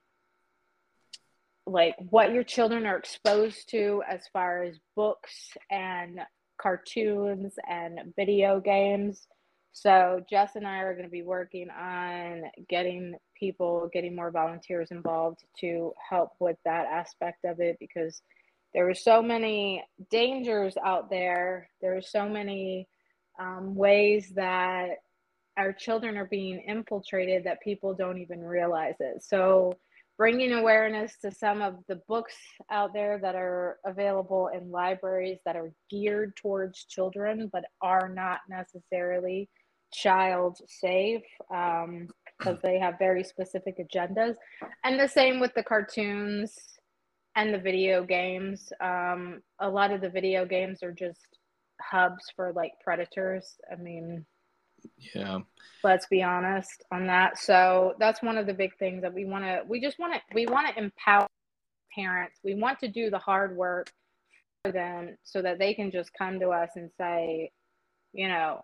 like 1.65 1.95
what 2.09 2.31
your 2.31 2.43
children 2.43 2.85
are 2.85 2.97
exposed 2.97 3.69
to 3.69 4.01
as 4.09 4.21
far 4.31 4.63
as 4.63 4.79
books 4.95 5.51
and 5.69 6.21
cartoons 6.59 7.53
and 7.69 8.13
video 8.15 8.59
games. 8.59 9.27
So 9.73 10.23
Jess 10.27 10.55
and 10.55 10.65
I 10.65 10.79
are 10.79 10.93
going 10.93 11.05
to 11.05 11.11
be 11.11 11.21
working 11.21 11.69
on 11.69 12.43
getting 12.67 13.15
people, 13.37 13.89
getting 13.93 14.15
more 14.15 14.31
volunteers 14.31 14.89
involved 14.89 15.43
to 15.59 15.93
help 16.09 16.31
with 16.39 16.57
that 16.65 16.87
aspect 16.87 17.45
of 17.45 17.59
it 17.59 17.77
because 17.79 18.21
there 18.73 18.89
are 18.89 18.95
so 18.95 19.21
many 19.21 19.83
dangers 20.09 20.75
out 20.83 21.09
there. 21.09 21.69
There 21.81 21.95
are 21.95 22.01
so 22.01 22.27
many 22.27 22.87
um, 23.39 23.75
ways 23.75 24.31
that 24.35 24.97
our 25.57 25.73
children 25.73 26.17
are 26.17 26.25
being 26.25 26.63
infiltrated 26.67 27.43
that 27.43 27.61
people 27.61 27.93
don't 27.93 28.19
even 28.19 28.41
realize 28.41 28.95
it. 28.99 29.23
So 29.23 29.73
bringing 30.17 30.53
awareness 30.53 31.17
to 31.21 31.31
some 31.31 31.61
of 31.61 31.75
the 31.87 32.01
books 32.07 32.35
out 32.71 32.91
there 32.93 33.19
that 33.19 33.35
are 33.35 33.77
available 33.85 34.49
in 34.53 34.71
libraries 34.71 35.37
that 35.45 35.55
are 35.55 35.71
geared 35.89 36.35
towards 36.35 36.85
children 36.85 37.49
but 37.53 37.63
are 37.81 38.09
not 38.09 38.39
necessarily 38.49 39.47
child 39.93 40.59
safe 40.67 41.23
um, 41.53 42.07
because 42.37 42.57
they 42.61 42.79
have 42.79 42.99
very 42.99 43.23
specific 43.23 43.77
agendas 43.77 44.35
and 44.83 44.99
the 44.99 45.07
same 45.07 45.39
with 45.39 45.53
the 45.55 45.63
cartoons 45.63 46.55
and 47.35 47.53
the 47.53 47.59
video 47.59 48.03
games 48.03 48.73
um, 48.81 49.39
a 49.59 49.69
lot 49.69 49.91
of 49.91 50.01
the 50.01 50.09
video 50.09 50.45
games 50.45 50.81
are 50.81 50.91
just 50.91 51.36
hubs 51.81 52.25
for 52.35 52.51
like 52.53 52.73
predators. 52.83 53.55
I 53.71 53.75
mean 53.75 54.25
yeah. 55.13 55.39
let's 55.83 56.05
be 56.07 56.23
honest 56.23 56.83
on 56.91 57.07
that. 57.07 57.37
So 57.37 57.95
that's 57.99 58.21
one 58.21 58.37
of 58.37 58.45
the 58.45 58.53
big 58.53 58.77
things 58.77 59.01
that 59.01 59.13
we 59.13 59.25
want 59.25 59.43
to 59.43 59.61
we 59.67 59.79
just 59.81 59.99
want 59.99 60.13
to 60.13 60.21
we 60.33 60.45
want 60.45 60.67
to 60.67 60.81
empower 60.81 61.27
parents. 61.93 62.39
We 62.43 62.55
want 62.55 62.79
to 62.79 62.87
do 62.87 63.09
the 63.09 63.19
hard 63.19 63.55
work 63.55 63.91
for 64.63 64.71
them 64.71 65.17
so 65.23 65.41
that 65.41 65.59
they 65.59 65.73
can 65.73 65.91
just 65.91 66.11
come 66.13 66.39
to 66.39 66.49
us 66.49 66.71
and 66.75 66.89
say 66.97 67.51
you 68.13 68.27
know 68.27 68.63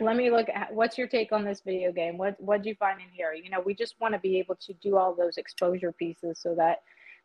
let 0.00 0.16
me 0.16 0.30
look 0.30 0.48
at 0.48 0.72
what's 0.72 0.96
your 0.96 1.06
take 1.06 1.32
on 1.32 1.44
this 1.44 1.62
video 1.64 1.92
game? 1.92 2.16
What 2.16 2.36
what 2.38 2.62
do 2.62 2.68
you 2.68 2.74
find 2.76 3.00
in 3.00 3.08
here? 3.12 3.32
You 3.32 3.50
know 3.50 3.60
we 3.60 3.74
just 3.74 3.94
want 4.00 4.14
to 4.14 4.20
be 4.20 4.38
able 4.38 4.56
to 4.56 4.72
do 4.74 4.96
all 4.96 5.14
those 5.14 5.36
exposure 5.36 5.92
pieces 5.92 6.40
so 6.40 6.54
that 6.56 6.78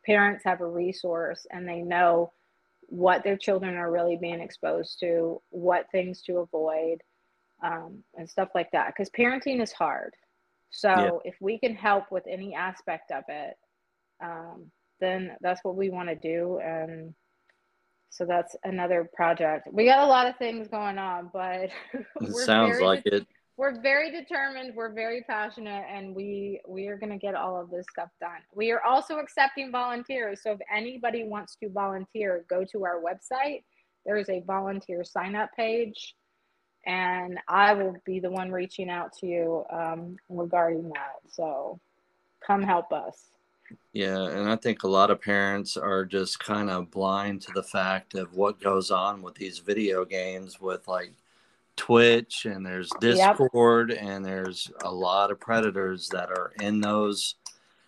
parents 0.04 0.44
have 0.44 0.60
a 0.60 0.66
resource 0.66 1.46
and 1.50 1.68
they 1.68 1.80
know 1.80 2.32
what 2.88 3.22
their 3.22 3.36
children 3.36 3.76
are 3.76 3.90
really 3.90 4.16
being 4.16 4.40
exposed 4.40 4.98
to 5.00 5.40
what 5.50 5.86
things 5.92 6.22
to 6.22 6.38
avoid 6.38 6.98
um, 7.62 8.02
and 8.16 8.28
stuff 8.28 8.48
like 8.54 8.70
that. 8.72 8.88
Because 8.88 9.10
parenting 9.10 9.62
is 9.62 9.72
hard. 9.72 10.14
So 10.70 10.88
yeah. 10.88 11.10
if 11.24 11.36
we 11.40 11.58
can 11.58 11.74
help 11.74 12.10
with 12.10 12.24
any 12.26 12.54
aspect 12.54 13.10
of 13.10 13.24
it, 13.28 13.54
um, 14.22 14.70
then 15.00 15.32
that's 15.40 15.62
what 15.64 15.76
we 15.76 15.90
want 15.90 16.08
to 16.08 16.14
do. 16.14 16.58
And 16.62 17.14
so 18.10 18.24
that's 18.24 18.56
another 18.64 19.08
project. 19.14 19.68
We 19.70 19.84
got 19.84 20.04
a 20.04 20.06
lot 20.06 20.26
of 20.26 20.36
things 20.36 20.68
going 20.68 20.98
on, 20.98 21.30
but 21.32 21.70
it 22.20 22.34
sounds 22.44 22.80
like 22.80 23.02
it. 23.06 23.26
We're 23.58 23.78
very 23.80 24.10
determined. 24.10 24.74
We're 24.74 24.92
very 24.92 25.22
passionate, 25.28 25.84
and 25.92 26.14
we 26.14 26.60
we 26.66 26.86
are 26.86 26.96
going 26.96 27.12
to 27.12 27.18
get 27.18 27.34
all 27.34 27.60
of 27.60 27.70
this 27.70 27.84
stuff 27.92 28.08
done. 28.20 28.40
We 28.54 28.70
are 28.70 28.82
also 28.82 29.18
accepting 29.18 29.70
volunteers. 29.70 30.40
So 30.42 30.52
if 30.52 30.60
anybody 30.74 31.24
wants 31.24 31.56
to 31.56 31.68
volunteer, 31.68 32.46
go 32.48 32.64
to 32.72 32.84
our 32.84 33.02
website. 33.02 33.64
There 34.06 34.16
is 34.16 34.30
a 34.30 34.40
volunteer 34.46 35.04
sign 35.04 35.34
up 35.34 35.50
page 35.54 36.14
and 36.88 37.38
I 37.48 37.74
will 37.74 37.96
be 38.04 38.18
the 38.18 38.30
one 38.30 38.50
reaching 38.50 38.88
out 38.88 39.12
to 39.18 39.26
you 39.26 39.64
um, 39.70 40.16
regarding 40.28 40.88
that. 40.90 41.16
So 41.28 41.78
come 42.44 42.62
help 42.62 42.92
us. 42.92 43.26
Yeah, 43.92 44.28
and 44.28 44.48
I 44.48 44.56
think 44.56 44.82
a 44.82 44.88
lot 44.88 45.10
of 45.10 45.20
parents 45.20 45.76
are 45.76 46.06
just 46.06 46.38
kind 46.38 46.70
of 46.70 46.90
blind 46.90 47.42
to 47.42 47.52
the 47.54 47.62
fact 47.62 48.14
of 48.14 48.34
what 48.34 48.60
goes 48.60 48.90
on 48.90 49.20
with 49.20 49.34
these 49.34 49.58
video 49.58 50.06
games 50.06 50.58
with 50.58 50.88
like 50.88 51.12
Twitch 51.78 52.44
and 52.44 52.66
there's 52.66 52.90
Discord 53.00 53.90
yep. 53.90 54.02
and 54.02 54.24
there's 54.24 54.70
a 54.82 54.92
lot 54.92 55.30
of 55.30 55.40
predators 55.40 56.08
that 56.08 56.28
are 56.30 56.52
in 56.60 56.80
those 56.80 57.36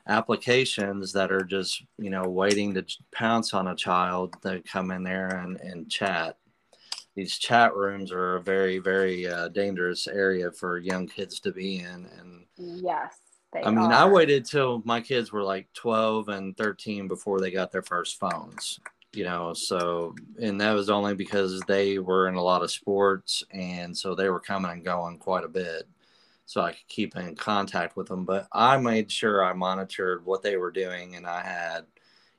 applications 0.06 1.12
that 1.12 1.30
are 1.30 1.44
just, 1.44 1.82
you 1.98 2.08
know, 2.08 2.24
waiting 2.24 2.72
to 2.74 2.86
pounce 3.12 3.52
on 3.52 3.68
a 3.68 3.76
child 3.76 4.34
to 4.42 4.62
come 4.62 4.90
in 4.90 5.02
there 5.02 5.28
and, 5.28 5.60
and 5.60 5.90
chat 5.90 6.36
these 7.16 7.38
chat 7.38 7.74
rooms 7.74 8.12
are 8.12 8.36
a 8.36 8.42
very 8.42 8.78
very 8.78 9.26
uh, 9.26 9.48
dangerous 9.48 10.06
area 10.06 10.50
for 10.50 10.78
young 10.78 11.06
kids 11.06 11.40
to 11.40 11.52
be 11.52 11.80
in 11.80 12.08
and 12.18 12.46
yes 12.56 13.16
i 13.64 13.70
mean 13.70 13.78
are. 13.78 13.92
i 13.92 14.04
waited 14.04 14.44
till 14.44 14.80
my 14.84 15.00
kids 15.00 15.32
were 15.32 15.42
like 15.42 15.70
12 15.74 16.28
and 16.28 16.56
13 16.56 17.08
before 17.08 17.40
they 17.40 17.50
got 17.50 17.72
their 17.72 17.82
first 17.82 18.18
phones 18.18 18.80
you 19.12 19.24
know 19.24 19.52
so 19.52 20.14
and 20.40 20.60
that 20.60 20.72
was 20.72 20.88
only 20.88 21.14
because 21.14 21.60
they 21.66 21.98
were 21.98 22.28
in 22.28 22.34
a 22.34 22.42
lot 22.42 22.62
of 22.62 22.70
sports 22.70 23.42
and 23.50 23.96
so 23.96 24.14
they 24.14 24.28
were 24.28 24.40
coming 24.40 24.70
and 24.70 24.84
going 24.84 25.18
quite 25.18 25.44
a 25.44 25.48
bit 25.48 25.88
so 26.46 26.60
i 26.60 26.70
could 26.70 26.88
keep 26.88 27.16
in 27.16 27.34
contact 27.34 27.96
with 27.96 28.06
them 28.06 28.24
but 28.24 28.46
i 28.52 28.76
made 28.76 29.10
sure 29.10 29.44
i 29.44 29.52
monitored 29.52 30.24
what 30.24 30.42
they 30.42 30.56
were 30.56 30.70
doing 30.70 31.16
and 31.16 31.26
i 31.26 31.42
had 31.42 31.84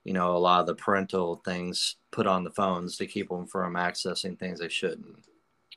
you 0.04 0.14
know, 0.14 0.36
a 0.36 0.40
lot 0.40 0.62
of 0.62 0.68
the 0.68 0.76
parental 0.76 1.38
things 1.46 1.98
put 2.12 2.28
on 2.28 2.44
the 2.44 2.50
phones 2.52 2.98
to 2.98 3.06
keep 3.06 3.30
them 3.30 3.46
from 3.46 3.76
accessing 3.76 4.38
things 4.38 4.60
they 4.60 4.70
shouldn't. 4.70 5.24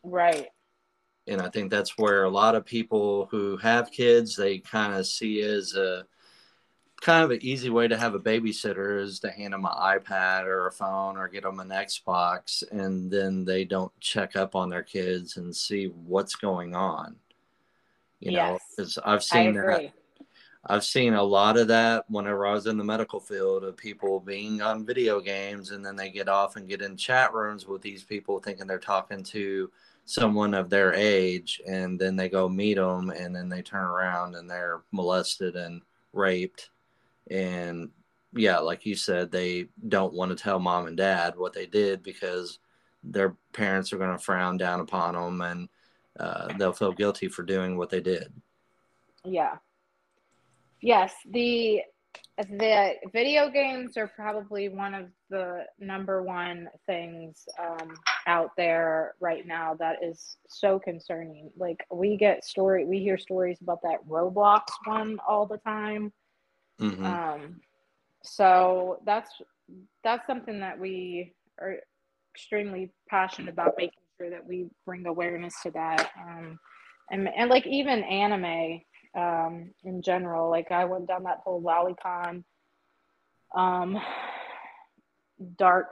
Right. 0.02 0.48
And 1.26 1.40
I 1.40 1.48
think 1.48 1.70
that's 1.70 1.96
where 1.98 2.24
a 2.24 2.30
lot 2.30 2.54
of 2.54 2.64
people 2.64 3.28
who 3.30 3.56
have 3.58 3.90
kids, 3.90 4.36
they 4.36 4.58
kind 4.58 4.94
of 4.94 5.06
see 5.06 5.40
as 5.42 5.74
a 5.74 6.06
kind 7.04 7.22
of 7.22 7.30
an 7.30 7.38
easy 7.42 7.68
way 7.68 7.86
to 7.86 7.98
have 7.98 8.14
a 8.14 8.18
babysitter 8.18 8.98
is 8.98 9.20
to 9.20 9.30
hand 9.30 9.52
them 9.52 9.66
an 9.66 9.72
iPad 9.72 10.44
or 10.44 10.66
a 10.66 10.72
phone 10.72 11.18
or 11.18 11.28
get 11.28 11.42
them 11.42 11.60
an 11.60 11.68
Xbox, 11.68 12.64
and 12.72 13.10
then 13.10 13.44
they 13.44 13.66
don't 13.66 13.92
check 14.00 14.36
up 14.36 14.56
on 14.56 14.70
their 14.70 14.82
kids 14.82 15.36
and 15.36 15.54
see 15.54 15.86
what's 16.06 16.34
going 16.34 16.74
on. 16.74 17.14
You 18.20 18.32
yes. 18.32 18.38
know, 18.38 18.58
because 18.70 18.98
I've 19.04 19.22
seen 19.22 19.52
that 19.52 19.92
I've 20.66 20.84
seen 20.84 21.12
a 21.12 21.22
lot 21.22 21.58
of 21.58 21.68
that 21.68 22.06
whenever 22.08 22.46
I 22.46 22.54
was 22.54 22.66
in 22.66 22.78
the 22.78 22.84
medical 22.84 23.20
field 23.20 23.64
of 23.64 23.76
people 23.76 24.18
being 24.18 24.62
on 24.62 24.86
video 24.86 25.20
games 25.20 25.72
and 25.72 25.84
then 25.84 25.94
they 25.94 26.08
get 26.08 26.26
off 26.26 26.56
and 26.56 26.66
get 26.66 26.80
in 26.80 26.96
chat 26.96 27.34
rooms 27.34 27.66
with 27.66 27.82
these 27.82 28.02
people 28.02 28.40
thinking 28.40 28.66
they're 28.66 28.78
talking 28.78 29.22
to 29.24 29.70
someone 30.06 30.54
of 30.54 30.70
their 30.70 30.94
age 30.94 31.60
and 31.66 32.00
then 32.00 32.16
they 32.16 32.30
go 32.30 32.48
meet 32.48 32.76
them 32.76 33.10
and 33.10 33.36
then 33.36 33.50
they 33.50 33.60
turn 33.60 33.84
around 33.84 34.36
and 34.36 34.48
they're 34.48 34.80
molested 34.90 35.54
and 35.54 35.82
raped 36.14 36.70
and 37.30 37.90
yeah 38.34 38.58
like 38.58 38.84
you 38.84 38.94
said 38.94 39.30
they 39.30 39.66
don't 39.88 40.14
want 40.14 40.30
to 40.30 40.42
tell 40.42 40.58
mom 40.58 40.86
and 40.86 40.96
dad 40.96 41.34
what 41.36 41.52
they 41.52 41.66
did 41.66 42.02
because 42.02 42.58
their 43.02 43.36
parents 43.52 43.92
are 43.92 43.98
going 43.98 44.16
to 44.16 44.22
frown 44.22 44.56
down 44.56 44.80
upon 44.80 45.14
them 45.14 45.40
and 45.40 45.68
uh, 46.18 46.52
they'll 46.58 46.72
feel 46.72 46.92
guilty 46.92 47.28
for 47.28 47.42
doing 47.42 47.76
what 47.76 47.90
they 47.90 48.00
did 48.00 48.32
yeah 49.24 49.56
Yes, 50.84 51.14
the 51.30 51.80
the 52.36 52.92
video 53.10 53.48
games 53.48 53.96
are 53.96 54.08
probably 54.08 54.68
one 54.68 54.92
of 54.92 55.06
the 55.30 55.64
number 55.78 56.22
one 56.22 56.68
things 56.84 57.48
um, 57.58 57.96
out 58.26 58.50
there 58.58 59.14
right 59.18 59.46
now 59.46 59.72
that 59.74 60.04
is 60.04 60.36
so 60.46 60.78
concerning. 60.78 61.50
Like 61.56 61.86
we 61.90 62.18
get 62.18 62.44
story, 62.44 62.84
we 62.84 62.98
hear 62.98 63.16
stories 63.16 63.62
about 63.62 63.80
that 63.80 64.06
Roblox 64.06 64.64
one 64.84 65.18
all 65.26 65.46
the 65.46 65.56
time. 65.56 66.12
Mm-hmm. 66.80 67.04
Um, 67.04 67.60
so 68.22 69.00
that's 69.06 69.30
that's 70.02 70.26
something 70.26 70.60
that 70.60 70.78
we 70.78 71.32
are 71.60 71.76
extremely 72.34 72.90
passionate 73.08 73.52
about 73.52 73.74
making 73.76 73.98
sure 74.18 74.30
that 74.30 74.46
we 74.46 74.66
bring 74.84 75.06
awareness 75.06 75.54
to 75.62 75.70
that. 75.72 76.10
Um, 76.20 76.58
and 77.10 77.28
and 77.36 77.50
like 77.50 77.66
even 77.66 78.02
anime 78.04 78.80
um, 79.16 79.70
in 79.84 80.02
general. 80.02 80.50
Like 80.50 80.70
I 80.70 80.84
went 80.84 81.08
down 81.08 81.24
that 81.24 81.40
whole 81.44 81.62
lolicon 81.62 82.44
um, 83.54 83.98
dark 85.56 85.88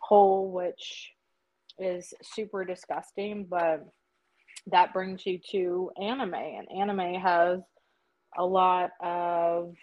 hole, 0.00 0.50
which 0.50 1.12
is 1.78 2.12
super 2.22 2.64
disgusting, 2.64 3.46
but 3.48 3.86
that 4.68 4.92
brings 4.92 5.24
you 5.26 5.38
to 5.52 5.90
anime, 6.00 6.34
and 6.34 6.66
anime 6.70 7.14
has 7.14 7.60
a 8.36 8.44
lot 8.44 8.90
of 9.00 9.74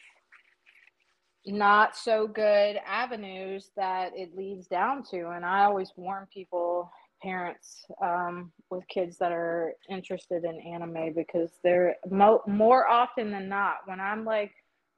not 1.46 1.96
so 1.96 2.28
good 2.28 2.78
avenues 2.86 3.72
that 3.76 4.12
it 4.16 4.36
leads 4.36 4.68
down 4.68 5.04
to. 5.12 5.30
And 5.30 5.46
I 5.46 5.66
always 5.66 5.92
warn 5.96 6.28
people 6.34 6.90
parents 7.22 7.86
um, 8.02 8.52
with 8.70 8.88
kids 8.88 9.18
that 9.18 9.32
are 9.32 9.74
interested 9.90 10.44
in 10.44 10.60
anime 10.60 11.14
because 11.16 11.52
they're 11.64 11.96
mo- 12.10 12.44
more 12.48 12.88
often 12.88 13.32
than 13.32 13.48
not 13.48 13.78
when 13.86 14.00
I'm 14.00 14.26
like 14.26 14.52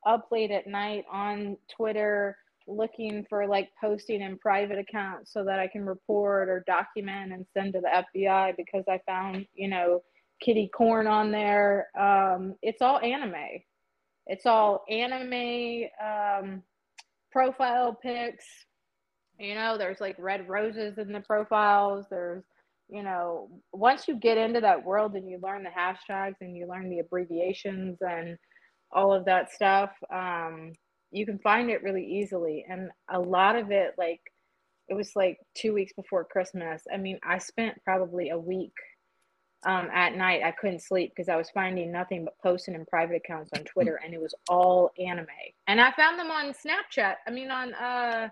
up 0.05 0.27
late 0.31 0.51
at 0.51 0.67
night 0.67 1.05
on 1.11 1.57
Twitter 1.75 2.37
looking 2.67 3.25
for 3.29 3.47
like 3.47 3.69
posting 3.79 4.21
in 4.21 4.37
private 4.39 4.79
accounts 4.79 5.31
so 5.31 5.43
that 5.43 5.59
I 5.59 5.67
can 5.67 5.85
report 5.85 6.49
or 6.49 6.63
document 6.65 7.31
and 7.31 7.45
send 7.53 7.73
to 7.73 7.81
the 7.81 8.03
FBI 8.17 8.55
because 8.57 8.83
I 8.89 8.99
found, 9.05 9.45
you 9.53 9.67
know, 9.67 10.01
kitty 10.41 10.69
corn 10.75 11.07
on 11.07 11.31
there. 11.31 11.89
Um, 11.99 12.55
it's 12.61 12.81
all 12.81 12.99
anime. 12.99 13.35
It's 14.27 14.45
all 14.45 14.83
anime 14.89 15.89
um, 16.03 16.63
profile 17.31 17.97
pics. 18.01 18.45
You 19.39 19.55
know, 19.55 19.77
there's 19.77 19.99
like 19.99 20.15
red 20.17 20.47
roses 20.47 20.97
in 20.97 21.11
the 21.11 21.19
profiles. 21.19 22.05
There's, 22.09 22.43
you 22.89 23.03
know, 23.03 23.49
once 23.73 24.07
you 24.07 24.15
get 24.17 24.37
into 24.37 24.61
that 24.61 24.83
world 24.85 25.15
and 25.15 25.29
you 25.29 25.39
learn 25.41 25.63
the 25.63 25.69
hashtags 25.69 26.35
and 26.41 26.55
you 26.55 26.67
learn 26.67 26.89
the 26.89 26.99
abbreviations 26.99 27.97
and 28.01 28.37
all 28.91 29.13
of 29.13 29.25
that 29.25 29.51
stuff, 29.51 29.91
um, 30.13 30.71
you 31.11 31.25
can 31.25 31.39
find 31.39 31.69
it 31.69 31.83
really 31.83 32.05
easily. 32.05 32.65
And 32.69 32.89
a 33.11 33.19
lot 33.19 33.55
of 33.55 33.71
it, 33.71 33.93
like, 33.97 34.21
it 34.87 34.93
was 34.93 35.11
like 35.15 35.37
two 35.55 35.73
weeks 35.73 35.93
before 35.93 36.23
Christmas. 36.23 36.83
I 36.93 36.97
mean, 36.97 37.19
I 37.23 37.39
spent 37.39 37.83
probably 37.83 38.29
a 38.29 38.37
week 38.37 38.73
um, 39.65 39.89
at 39.93 40.15
night. 40.15 40.41
I 40.43 40.51
couldn't 40.51 40.81
sleep 40.81 41.11
because 41.15 41.29
I 41.29 41.35
was 41.35 41.49
finding 41.49 41.91
nothing 41.91 42.25
but 42.25 42.37
posting 42.41 42.75
in 42.75 42.85
private 42.85 43.17
accounts 43.17 43.51
on 43.55 43.63
Twitter, 43.63 43.99
and 44.03 44.13
it 44.13 44.21
was 44.21 44.33
all 44.47 44.91
anime. 44.99 45.27
And 45.67 45.81
I 45.81 45.91
found 45.91 46.19
them 46.19 46.31
on 46.31 46.53
Snapchat. 46.53 47.15
I 47.27 47.31
mean, 47.31 47.51
on 47.51 47.73
uh, 47.73 48.29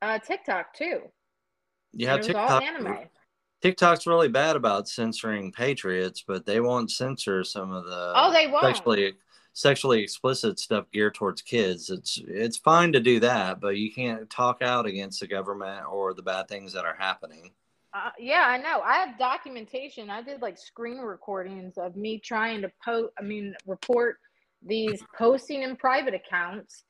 uh, 0.00 0.18
TikTok 0.18 0.74
too. 0.74 1.02
Yeah, 1.92 2.16
it 2.16 2.22
TikTok. 2.22 2.50
all 2.50 2.60
anime. 2.60 3.08
TikTok's 3.60 4.06
really 4.06 4.28
bad 4.28 4.56
about 4.56 4.88
censoring 4.88 5.52
patriots, 5.52 6.24
but 6.26 6.44
they 6.44 6.60
won't 6.60 6.90
censor 6.90 7.44
some 7.44 7.70
of 7.72 7.84
the 7.84 8.12
Oh, 8.16 8.32
they 8.32 8.48
won't. 8.48 8.64
sexually 8.64 9.14
sexually 9.54 10.02
explicit 10.02 10.58
stuff 10.58 10.86
geared 10.92 11.14
towards 11.14 11.42
kids. 11.42 11.90
It's 11.90 12.20
it's 12.26 12.56
fine 12.56 12.92
to 12.92 13.00
do 13.00 13.20
that, 13.20 13.60
but 13.60 13.76
you 13.76 13.92
can't 13.92 14.28
talk 14.30 14.62
out 14.62 14.86
against 14.86 15.20
the 15.20 15.26
government 15.26 15.84
or 15.90 16.14
the 16.14 16.22
bad 16.22 16.48
things 16.48 16.72
that 16.72 16.84
are 16.84 16.96
happening. 16.98 17.52
Uh, 17.94 18.10
yeah, 18.18 18.44
I 18.46 18.56
know. 18.56 18.80
I 18.80 18.94
have 18.98 19.18
documentation. 19.18 20.08
I 20.08 20.22
did 20.22 20.40
like 20.40 20.56
screen 20.58 20.98
recordings 20.98 21.76
of 21.76 21.94
me 21.94 22.18
trying 22.18 22.62
to 22.62 22.70
post, 22.82 23.12
I 23.18 23.22
mean, 23.22 23.54
report 23.66 24.16
these 24.64 25.02
posting 25.18 25.62
in 25.62 25.76
private 25.76 26.14
accounts, 26.14 26.84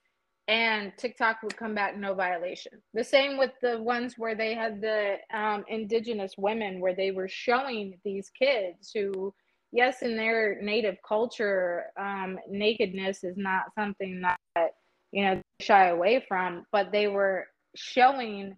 and 0.46 0.92
TikTok 0.98 1.42
would 1.42 1.56
come 1.56 1.74
back 1.74 1.96
no 1.96 2.14
violation. 2.14 2.72
The 2.94 3.02
same 3.02 3.36
with 3.36 3.50
the 3.62 3.80
ones 3.80 4.14
where 4.16 4.36
they 4.36 4.54
had 4.54 4.80
the 4.80 5.16
um, 5.34 5.64
indigenous 5.68 6.34
women, 6.38 6.78
where 6.80 6.94
they 6.94 7.10
were 7.10 7.28
showing 7.28 7.98
these 8.04 8.30
kids 8.30 8.92
who, 8.94 9.34
yes, 9.72 10.02
in 10.02 10.16
their 10.16 10.60
native 10.62 10.98
culture, 11.06 11.86
um, 11.98 12.38
nakedness 12.48 13.24
is 13.24 13.36
not 13.36 13.74
something 13.76 14.20
that, 14.20 14.74
you 15.10 15.24
know, 15.24 15.40
shy 15.60 15.88
away 15.88 16.24
from, 16.28 16.64
but 16.70 16.92
they 16.92 17.08
were 17.08 17.46
showing 17.74 18.56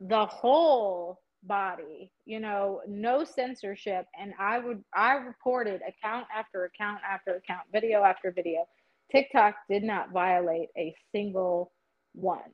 the 0.00 0.26
whole 0.26 1.18
body 1.42 2.12
you 2.26 2.38
know 2.38 2.80
no 2.86 3.24
censorship. 3.24 4.06
And 4.18 4.32
i 4.38 4.58
would 4.58 4.82
i 4.94 5.14
reported 5.14 5.80
account 5.86 6.26
after 6.34 6.64
account 6.64 7.00
after 7.08 7.36
account 7.36 7.62
video 7.72 8.02
after 8.02 8.30
video. 8.30 8.66
Tiktok 9.10 9.54
did 9.68 9.82
not 9.82 10.12
violate 10.12 10.68
a 10.76 10.94
single 11.12 11.72
one. 12.14 12.52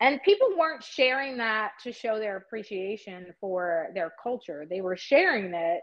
And 0.00 0.22
people 0.22 0.48
weren't 0.58 0.84
sharing 0.84 1.38
that 1.38 1.72
to 1.82 1.92
show 1.92 2.18
their 2.18 2.36
appreciation 2.36 3.34
for 3.40 3.88
their 3.94 4.12
culture. 4.22 4.66
They 4.68 4.82
were 4.82 4.96
sharing 4.96 5.54
it 5.54 5.80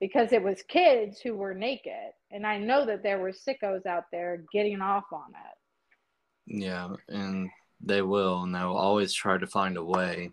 because 0.00 0.32
it 0.32 0.42
was 0.42 0.62
kids 0.68 1.20
who 1.20 1.34
were 1.34 1.54
naked. 1.54 2.12
And 2.30 2.46
i 2.46 2.58
know 2.58 2.86
that 2.86 3.02
there 3.02 3.18
were 3.18 3.32
sickos 3.32 3.86
out 3.86 4.04
there 4.10 4.44
getting 4.52 4.80
off 4.80 5.04
on 5.12 5.30
it. 5.30 6.60
Yeah, 6.62 6.88
and 7.08 7.50
they 7.80 8.02
will, 8.02 8.42
and 8.42 8.54
they'll 8.54 8.76
always 8.76 9.12
try 9.12 9.38
to 9.38 9.46
find 9.46 9.76
a 9.76 9.84
way. 9.84 10.30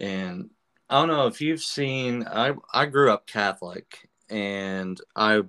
And 0.00 0.50
I 0.88 0.98
don't 0.98 1.08
know 1.08 1.26
if 1.26 1.40
you've 1.40 1.62
seen. 1.62 2.26
I 2.26 2.54
I 2.72 2.86
grew 2.86 3.12
up 3.12 3.26
Catholic, 3.26 4.08
and 4.28 5.00
I 5.14 5.42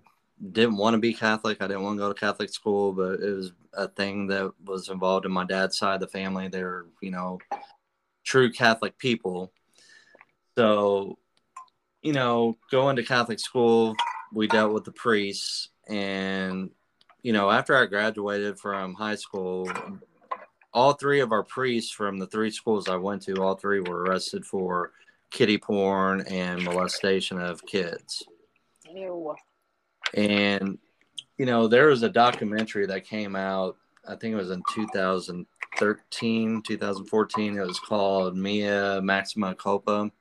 didn't 0.51 0.77
want 0.77 0.95
to 0.95 0.99
be 0.99 1.13
Catholic. 1.13 1.61
I 1.61 1.67
didn't 1.67 1.83
want 1.83 1.97
to 1.97 2.01
go 2.01 2.13
to 2.13 2.19
Catholic 2.19 2.49
school, 2.53 2.93
but 2.93 3.19
it 3.19 3.33
was 3.33 3.53
a 3.73 3.87
thing 3.87 4.27
that 4.27 4.51
was 4.65 4.89
involved 4.89 5.25
in 5.25 5.31
my 5.31 5.45
dad's 5.45 5.77
side 5.77 5.95
of 5.95 6.01
the 6.01 6.07
family. 6.07 6.47
They're 6.47 6.85
you 7.01 7.11
know 7.11 7.39
true 8.23 8.51
Catholic 8.51 8.97
people. 8.97 9.51
So, 10.57 11.17
you 12.01 12.13
know, 12.13 12.57
going 12.69 12.97
to 12.97 13.03
Catholic 13.03 13.39
school, 13.39 13.95
we 14.33 14.47
dealt 14.47 14.73
with 14.73 14.83
the 14.83 14.91
priests, 14.91 15.69
and 15.87 16.71
you 17.23 17.33
know, 17.33 17.49
after 17.49 17.75
I 17.75 17.85
graduated 17.85 18.59
from 18.59 18.95
high 18.95 19.15
school, 19.15 19.71
all 20.73 20.93
three 20.93 21.19
of 21.19 21.31
our 21.31 21.43
priests 21.43 21.91
from 21.91 22.17
the 22.17 22.27
three 22.27 22.51
schools 22.51 22.87
I 22.87 22.95
went 22.95 23.23
to, 23.23 23.41
all 23.41 23.55
three 23.55 23.81
were 23.81 24.03
arrested 24.03 24.45
for 24.45 24.91
kitty 25.29 25.57
porn 25.57 26.21
and 26.27 26.63
molestation 26.63 27.39
of 27.39 27.65
kids. 27.65 28.23
Ew. 28.89 29.35
And, 30.13 30.77
you 31.37 31.45
know, 31.45 31.67
there 31.67 31.87
was 31.87 32.03
a 32.03 32.09
documentary 32.09 32.85
that 32.87 33.05
came 33.05 33.35
out, 33.35 33.77
I 34.07 34.15
think 34.15 34.33
it 34.33 34.37
was 34.37 34.51
in 34.51 34.61
2013, 34.73 36.63
2014. 36.63 37.57
It 37.57 37.67
was 37.67 37.79
called 37.79 38.37
Mea 38.37 38.99
Maxima 39.01 39.55
Culpa. 39.55 40.11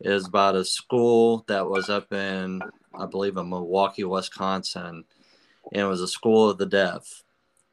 It 0.00 0.10
was 0.10 0.26
about 0.26 0.56
a 0.56 0.64
school 0.64 1.44
that 1.48 1.68
was 1.68 1.88
up 1.88 2.12
in, 2.12 2.60
I 2.94 3.06
believe, 3.06 3.36
in 3.36 3.48
Milwaukee, 3.48 4.04
Wisconsin. 4.04 5.04
And 5.72 5.82
it 5.82 5.86
was 5.86 6.02
a 6.02 6.08
school 6.08 6.50
of 6.50 6.58
the 6.58 6.66
deaf 6.66 7.24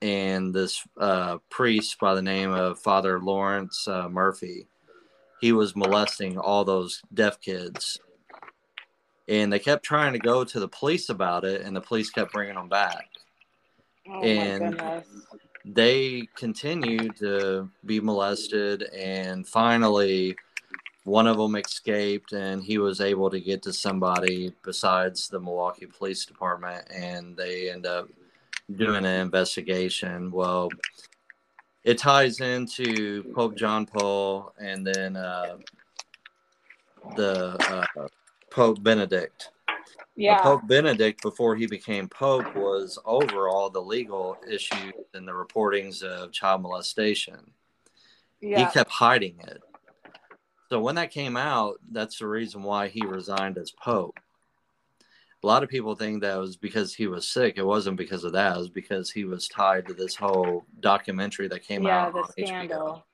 and 0.04 0.54
this 0.54 0.86
uh, 1.00 1.38
priest 1.50 1.98
by 1.98 2.14
the 2.14 2.22
name 2.22 2.52
of 2.52 2.78
Father 2.78 3.22
Lawrence 3.22 3.88
uh, 3.88 4.10
Murphy, 4.10 4.68
he 5.40 5.54
was 5.54 5.78
molesting 5.78 6.38
all 6.38 6.66
those 6.66 7.02
deaf 7.14 7.40
kids. 7.40 8.00
And 9.30 9.52
they 9.52 9.60
kept 9.60 9.86
trying 9.86 10.12
to 10.12 10.20
go 10.20 10.44
to 10.44 10.60
the 10.60 10.68
police 10.68 11.08
about 11.08 11.46
it, 11.46 11.62
and 11.62 11.74
the 11.74 11.80
police 11.80 12.10
kept 12.10 12.34
bringing 12.34 12.56
them 12.56 12.68
back. 12.68 13.06
Oh 14.10 14.22
And- 14.22 15.04
They 15.66 16.28
continued 16.36 17.16
to 17.20 17.70
be 17.86 18.02
molested, 18.02 18.84
and 18.94 19.48
finally, 19.48 20.36
one 21.06 21.26
of 21.26 21.38
them 21.38 21.56
escaped, 21.56 22.34
and 22.34 22.62
he 22.62 22.78
was 22.78 23.00
able 23.00 23.30
to 23.30 23.40
get 23.40 23.62
to 23.64 23.72
somebody 23.72 24.52
besides 24.66 25.30
the 25.30 25.40
Milwaukee 25.40 25.86
Police 25.86 26.26
Department, 26.26 26.86
and 26.92 27.38
they 27.38 27.72
end 27.72 27.86
up 27.86 28.10
doing 28.76 29.06
an 29.06 29.22
investigation. 29.22 30.32
Well, 30.32 30.70
it 31.84 31.98
ties 31.98 32.40
into 32.40 33.24
Pope 33.36 33.56
John 33.58 33.86
Paul 33.86 34.54
and 34.60 34.86
then 34.86 35.16
uh, 35.16 35.58
the 37.16 37.86
uh, 37.98 38.08
Pope 38.50 38.82
Benedict. 38.82 39.50
Yeah. 40.16 40.42
Pope 40.42 40.68
Benedict, 40.68 41.22
before 41.22 41.56
he 41.56 41.66
became 41.66 42.08
Pope, 42.08 42.56
was 42.56 43.00
over 43.04 43.50
all 43.50 43.70
the 43.70 43.82
legal 43.82 44.38
issues 44.50 44.94
and 45.14 45.28
the 45.28 45.32
reportings 45.32 46.04
of 46.04 46.32
child 46.32 46.62
molestation. 46.62 47.52
yeah. 48.40 48.60
He 48.60 48.72
kept 48.72 48.92
hiding 48.92 49.40
it. 49.40 49.62
So 50.70 50.80
when 50.80 50.96
that 50.96 51.12
came 51.12 51.36
out, 51.36 51.80
that's 51.92 52.20
the 52.20 52.28
reason 52.28 52.64
why 52.64 52.88
he 52.88 53.06
resigned 53.06 53.58
as 53.58 53.72
Pope. 53.72 54.20
A 55.44 55.48
lot 55.48 55.62
of 55.62 55.70
people 55.70 55.94
think 55.96 56.22
that 56.22 56.38
was 56.38 56.56
because 56.56 56.94
he 56.96 57.08
was 57.08 57.28
sick. 57.28 57.58
It 57.58 57.66
wasn't 57.66 57.98
because 57.98 58.24
of 58.24 58.32
that. 58.32 58.56
It 58.56 58.60
was 58.60 58.70
because 58.70 59.12
he 59.12 59.26
was 59.26 59.50
tied 59.50 59.86
to 59.88 59.94
this 59.94 60.16
whole 60.16 60.66
documentary 60.80 61.50
that 61.50 61.64
came 61.64 61.84
yeah, 61.84 62.06
out 62.06 62.14
the 62.14 62.20
on 62.20 62.26
HBO. 62.26 62.48
scandal. 62.48 63.06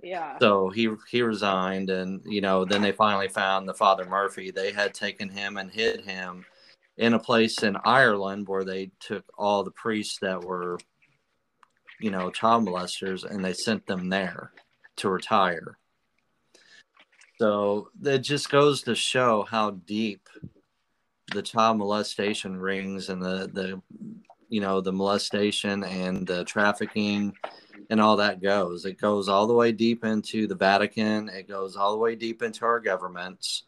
Yeah. 0.00 0.38
So 0.38 0.68
he 0.68 0.90
he 1.10 1.22
resigned, 1.22 1.90
and 1.90 2.20
you 2.26 2.40
know, 2.40 2.64
then 2.64 2.82
they 2.82 2.92
finally 2.92 3.28
found 3.28 3.68
the 3.68 3.74
Father 3.74 4.04
Murphy. 4.04 4.50
They 4.50 4.70
had 4.70 4.94
taken 4.94 5.28
him 5.28 5.56
and 5.56 5.70
hid 5.70 6.02
him 6.02 6.44
in 6.96 7.14
a 7.14 7.18
place 7.18 7.62
in 7.64 7.76
Ireland 7.84 8.46
where 8.46 8.64
they 8.64 8.92
took 9.00 9.24
all 9.36 9.64
the 9.64 9.72
priests 9.72 10.18
that 10.20 10.44
were, 10.44 10.78
you 12.00 12.10
know, 12.10 12.30
child 12.30 12.66
molesters, 12.66 13.24
and 13.24 13.44
they 13.44 13.52
sent 13.52 13.86
them 13.86 14.10
there 14.10 14.52
to 14.96 15.08
retire. 15.08 15.78
So 17.40 17.88
it 18.04 18.18
just 18.18 18.48
goes 18.48 18.82
to 18.82 18.94
show 18.94 19.42
how 19.42 19.70
deep 19.70 20.28
the 21.32 21.42
child 21.42 21.78
molestation 21.78 22.56
rings 22.56 23.08
and 23.08 23.22
the 23.22 23.50
the 23.52 23.80
you 24.48 24.60
know 24.60 24.80
the 24.80 24.92
molestation 24.92 25.84
and 25.84 26.26
the 26.26 26.44
trafficking 26.44 27.32
and 27.90 28.00
all 28.00 28.16
that 28.16 28.42
goes. 28.42 28.84
It 28.84 29.00
goes 29.00 29.28
all 29.28 29.46
the 29.46 29.54
way 29.54 29.72
deep 29.72 30.04
into 30.04 30.46
the 30.46 30.54
Vatican. 30.54 31.28
It 31.28 31.48
goes 31.48 31.76
all 31.76 31.92
the 31.92 31.98
way 31.98 32.14
deep 32.14 32.42
into 32.42 32.64
our 32.64 32.80
governments. 32.80 33.64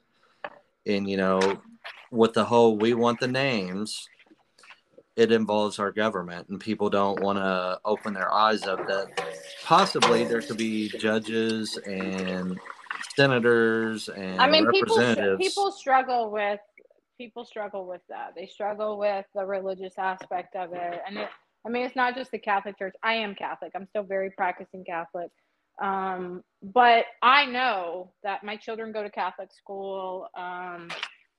And, 0.87 1.09
you 1.09 1.17
know, 1.17 1.61
with 2.11 2.33
the 2.33 2.45
whole 2.45 2.79
we 2.79 2.95
want 2.95 3.21
the 3.21 3.29
names, 3.29 4.09
it 5.17 5.33
involves 5.33 5.79
our 5.79 5.93
government. 5.93 6.49
And 6.49 6.61
people 6.61 6.91
don't 6.91 7.21
want 7.21 7.39
to 7.39 7.81
open 7.85 8.15
their 8.15 8.33
eyes 8.33 8.65
up 8.65 8.87
that 8.87 9.09
possibly 9.65 10.25
there 10.25 10.43
could 10.43 10.59
be 10.59 10.89
judges 10.89 11.79
and 11.87 12.59
senators 13.15 14.09
and 14.09 14.41
I 14.41 14.49
mean, 14.49 14.71
people 14.71 14.97
people 15.39 15.73
struggle 15.73 16.31
with 16.31 16.61
people 17.19 17.45
struggle 17.45 17.87
with 17.87 18.03
that. 18.09 18.33
They 18.37 18.47
struggle 18.47 18.99
with 18.99 19.27
the 19.35 19.45
religious 19.45 19.95
aspect 19.99 20.57
of 20.57 20.73
it, 20.73 21.01
and 21.07 21.19
it, 21.19 21.29
I 21.67 21.71
mean, 21.71 21.85
it's 21.85 21.97
not 21.97 22.15
just 22.15 22.31
the 22.31 22.39
Catholic 22.39 22.79
Church. 22.79 22.95
I 23.03 23.15
am 23.15 23.35
Catholic. 23.35 23.73
I'm 23.75 23.87
still 23.87 24.05
very 24.05 24.31
practicing 24.31 24.85
Catholic, 24.85 25.31
um, 25.83 26.43
but 26.63 27.07
I 27.23 27.47
know 27.47 28.13
that 28.23 28.45
my 28.45 28.57
children 28.57 28.93
go 28.93 29.03
to 29.03 29.11
Catholic 29.11 29.53
school. 29.53 30.29
Um, 30.37 30.89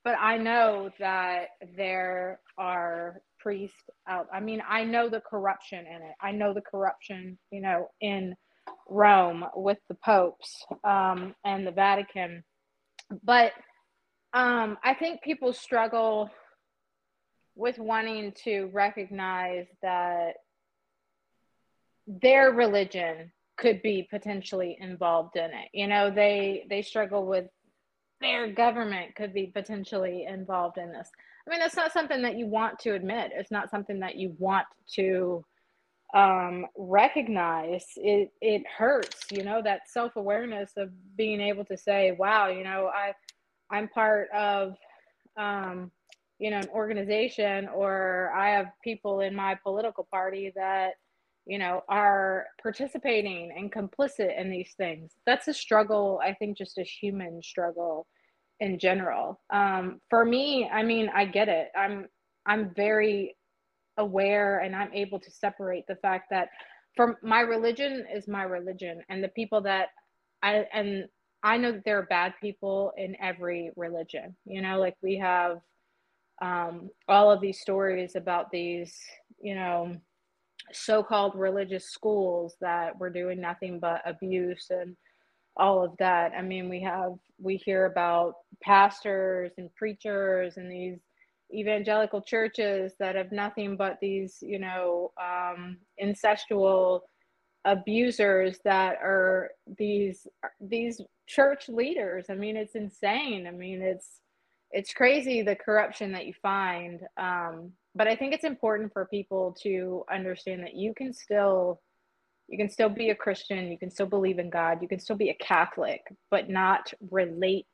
but 0.07 0.15
I 0.21 0.37
know 0.37 0.89
that 0.99 1.47
there 1.75 2.39
are 2.57 3.19
priests 3.41 3.89
out. 4.07 4.27
I 4.33 4.39
mean, 4.39 4.63
I 4.65 4.85
know 4.85 5.09
the 5.09 5.19
corruption 5.19 5.79
in 5.79 6.01
it. 6.01 6.15
I 6.21 6.31
know 6.31 6.53
the 6.53 6.61
corruption, 6.61 7.37
you 7.51 7.59
know, 7.59 7.89
in 7.99 8.33
Rome 8.89 9.45
with 9.53 9.79
the 9.89 9.95
popes 9.95 10.65
um, 10.85 11.35
and 11.43 11.67
the 11.67 11.71
Vatican. 11.71 12.43
But 13.23 13.51
um, 14.33 14.77
I 14.83 14.93
think 14.93 15.21
people 15.21 15.53
struggle 15.53 16.29
with 17.55 17.79
wanting 17.79 18.33
to 18.43 18.69
recognize 18.73 19.65
that 19.81 20.35
their 22.05 22.51
religion 22.51 23.31
could 23.57 23.81
be 23.81 24.07
potentially 24.09 24.77
involved 24.79 25.35
in 25.35 25.45
it. 25.45 25.69
You 25.73 25.87
know, 25.87 26.11
they 26.11 26.65
they 26.69 26.81
struggle 26.81 27.25
with 27.25 27.45
their 28.21 28.51
government 28.51 29.15
could 29.15 29.33
be 29.33 29.47
potentially 29.47 30.25
involved 30.27 30.77
in 30.77 30.91
this. 30.91 31.09
I 31.45 31.49
mean, 31.49 31.61
it's 31.61 31.75
not 31.75 31.93
something 31.93 32.21
that 32.23 32.37
you 32.37 32.45
want 32.45 32.79
to 32.79 32.93
admit. 32.95 33.31
It's 33.33 33.51
not 33.51 33.69
something 33.69 33.99
that 33.99 34.15
you 34.15 34.35
want 34.37 34.65
to 34.95 35.45
um, 36.13 36.65
recognize. 36.77 37.85
It 37.95 38.31
it 38.41 38.63
hurts, 38.67 39.25
you 39.31 39.43
know, 39.43 39.61
that 39.63 39.89
self 39.89 40.15
awareness 40.15 40.71
of 40.77 40.89
being 41.15 41.41
able 41.41 41.65
to 41.65 41.77
say, 41.77 42.11
"Wow, 42.11 42.49
you 42.49 42.63
know, 42.63 42.89
I 42.93 43.13
I'm 43.71 43.87
part 43.89 44.29
of, 44.31 44.75
um, 45.37 45.91
you 46.39 46.51
know, 46.51 46.59
an 46.59 46.69
organization, 46.69 47.67
or 47.69 48.31
I 48.35 48.49
have 48.51 48.67
people 48.83 49.21
in 49.21 49.35
my 49.35 49.55
political 49.63 50.07
party 50.11 50.51
that." 50.55 50.93
you 51.47 51.57
know, 51.57 51.81
are 51.87 52.47
participating 52.61 53.53
and 53.57 53.71
complicit 53.71 54.39
in 54.39 54.51
these 54.51 54.73
things. 54.77 55.13
That's 55.25 55.47
a 55.47 55.53
struggle, 55.53 56.19
I 56.21 56.33
think, 56.33 56.57
just 56.57 56.77
a 56.77 56.83
human 56.83 57.41
struggle 57.41 58.05
in 58.59 58.77
general. 58.77 59.39
Um, 59.51 60.01
for 60.09 60.25
me, 60.25 60.69
I 60.71 60.83
mean, 60.83 61.09
I 61.15 61.25
get 61.25 61.47
it. 61.47 61.69
I'm 61.75 62.07
I'm 62.45 62.73
very 62.75 63.35
aware 63.97 64.59
and 64.59 64.75
I'm 64.75 64.93
able 64.93 65.19
to 65.19 65.31
separate 65.31 65.85
the 65.87 65.95
fact 65.97 66.25
that 66.31 66.49
from 66.95 67.15
my 67.23 67.41
religion 67.41 68.05
is 68.13 68.27
my 68.27 68.43
religion 68.43 69.01
and 69.09 69.23
the 69.23 69.29
people 69.29 69.61
that 69.61 69.87
I 70.43 70.65
and 70.73 71.05
I 71.43 71.57
know 71.57 71.71
that 71.71 71.85
there 71.85 71.99
are 71.99 72.07
bad 72.07 72.33
people 72.41 72.93
in 72.97 73.15
every 73.21 73.71
religion. 73.75 74.35
You 74.45 74.61
know, 74.61 74.79
like 74.79 74.95
we 75.01 75.17
have 75.17 75.59
um, 76.41 76.89
all 77.07 77.31
of 77.31 77.41
these 77.41 77.61
stories 77.61 78.15
about 78.15 78.51
these, 78.51 78.95
you 79.39 79.55
know, 79.55 79.97
so-called 80.71 81.35
religious 81.35 81.89
schools 81.89 82.57
that 82.61 82.97
were 82.99 83.09
doing 83.09 83.39
nothing 83.39 83.79
but 83.79 84.01
abuse 84.05 84.67
and 84.69 84.95
all 85.55 85.83
of 85.83 85.95
that. 85.97 86.33
I 86.37 86.41
mean, 86.41 86.69
we 86.69 86.81
have 86.81 87.13
we 87.39 87.55
hear 87.57 87.85
about 87.85 88.35
pastors 88.61 89.51
and 89.57 89.73
preachers 89.75 90.57
and 90.57 90.71
these 90.71 90.99
evangelical 91.53 92.21
churches 92.21 92.93
that 92.99 93.15
have 93.15 93.31
nothing 93.31 93.77
but 93.77 93.97
these, 94.01 94.37
you 94.41 94.59
know, 94.59 95.11
um, 95.21 95.77
incestual 96.03 97.01
abusers 97.65 98.59
that 98.63 98.97
are 99.01 99.51
these 99.77 100.27
these 100.61 101.01
church 101.27 101.69
leaders. 101.69 102.25
I 102.29 102.35
mean, 102.35 102.55
it's 102.55 102.75
insane. 102.75 103.47
I 103.47 103.51
mean, 103.51 103.81
it's 103.81 104.21
it's 104.71 104.93
crazy 104.93 105.41
the 105.41 105.55
corruption 105.55 106.11
that 106.13 106.25
you 106.25 106.33
find. 106.41 107.01
Um, 107.17 107.71
but 107.95 108.07
I 108.07 108.15
think 108.15 108.33
it's 108.33 108.43
important 108.43 108.93
for 108.93 109.05
people 109.05 109.55
to 109.63 110.03
understand 110.11 110.63
that 110.63 110.75
you 110.75 110.93
can 110.93 111.13
still 111.13 111.81
you 112.47 112.57
can 112.57 112.69
still 112.69 112.89
be 112.89 113.09
a 113.09 113.15
Christian, 113.15 113.71
you 113.71 113.77
can 113.77 113.91
still 113.91 114.05
believe 114.05 114.39
in 114.39 114.49
God, 114.49 114.81
you 114.81 114.87
can 114.87 114.99
still 114.99 115.17
be 115.17 115.29
a 115.29 115.35
Catholic, 115.35 116.01
but 116.31 116.49
not 116.49 116.93
relate 117.11 117.65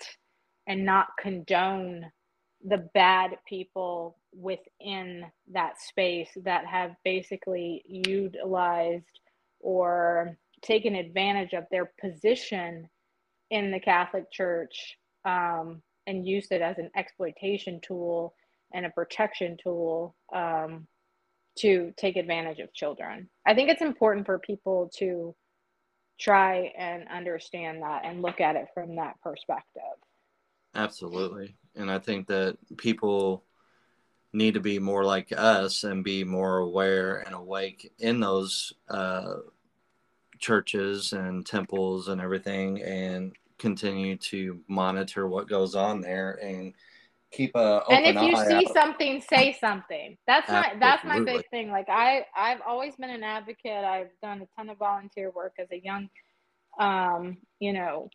and 0.67 0.83
not 0.85 1.07
condone 1.19 2.05
the 2.65 2.89
bad 2.93 3.31
people 3.47 4.17
within 4.33 5.25
that 5.51 5.79
space 5.79 6.29
that 6.43 6.65
have 6.65 6.91
basically 7.03 7.83
utilized 7.85 9.19
or 9.63 10.37
taken 10.61 10.93
advantage 10.95 11.53
of 11.53 11.65
their 11.71 11.91
position 11.99 12.87
in 13.49 13.71
the 13.71 13.79
Catholic 13.79 14.31
Church 14.31 14.97
um, 15.25 15.81
and 16.05 16.27
used 16.27 16.51
it 16.51 16.61
as 16.61 16.77
an 16.77 16.91
exploitation 16.95 17.79
tool 17.81 18.35
and 18.73 18.85
a 18.85 18.89
protection 18.89 19.57
tool 19.61 20.15
um, 20.33 20.87
to 21.59 21.93
take 21.97 22.17
advantage 22.17 22.59
of 22.59 22.73
children. 22.73 23.29
I 23.45 23.53
think 23.53 23.69
it's 23.69 23.81
important 23.81 24.25
for 24.25 24.39
people 24.39 24.91
to 24.97 25.35
try 26.19 26.71
and 26.77 27.07
understand 27.09 27.81
that 27.81 28.03
and 28.05 28.21
look 28.21 28.41
at 28.41 28.55
it 28.55 28.67
from 28.73 28.95
that 28.95 29.15
perspective. 29.21 29.81
Absolutely. 30.75 31.55
And 31.75 31.91
I 31.91 31.99
think 31.99 32.27
that 32.27 32.57
people 32.77 33.45
need 34.33 34.55
to 34.55 34.59
be 34.59 34.79
more 34.79 35.05
like 35.05 35.31
us 35.37 35.83
and 35.83 36.03
be 36.03 36.23
more 36.23 36.57
aware 36.57 37.19
and 37.19 37.35
awake 37.35 37.91
in 37.99 38.19
those 38.19 38.73
uh, 38.89 39.35
churches 40.39 41.13
and 41.13 41.45
temples 41.45 42.07
and 42.07 42.19
everything 42.19 42.81
and 42.81 43.33
continue 43.59 44.17
to 44.17 44.59
monitor 44.67 45.27
what 45.27 45.47
goes 45.47 45.75
on 45.75 46.01
there 46.01 46.39
and 46.43 46.73
keep 47.31 47.55
a 47.55 47.81
and 47.89 48.05
if 48.05 48.21
you 48.21 48.35
see 48.35 48.65
out. 48.67 48.73
something 48.73 49.21
say 49.21 49.55
something 49.59 50.17
that's 50.27 50.49
Absolutely. 50.49 50.79
my 50.79 50.85
that's 50.85 51.03
my 51.05 51.19
big 51.19 51.49
thing 51.49 51.71
like 51.71 51.87
i 51.89 52.25
i've 52.35 52.59
always 52.67 52.95
been 52.95 53.09
an 53.09 53.23
advocate 53.23 53.83
i've 53.83 54.09
done 54.21 54.41
a 54.41 54.47
ton 54.55 54.69
of 54.69 54.77
volunteer 54.77 55.31
work 55.31 55.53
as 55.59 55.67
a 55.71 55.81
young 55.83 56.09
um 56.79 57.37
you 57.59 57.73
know 57.73 58.09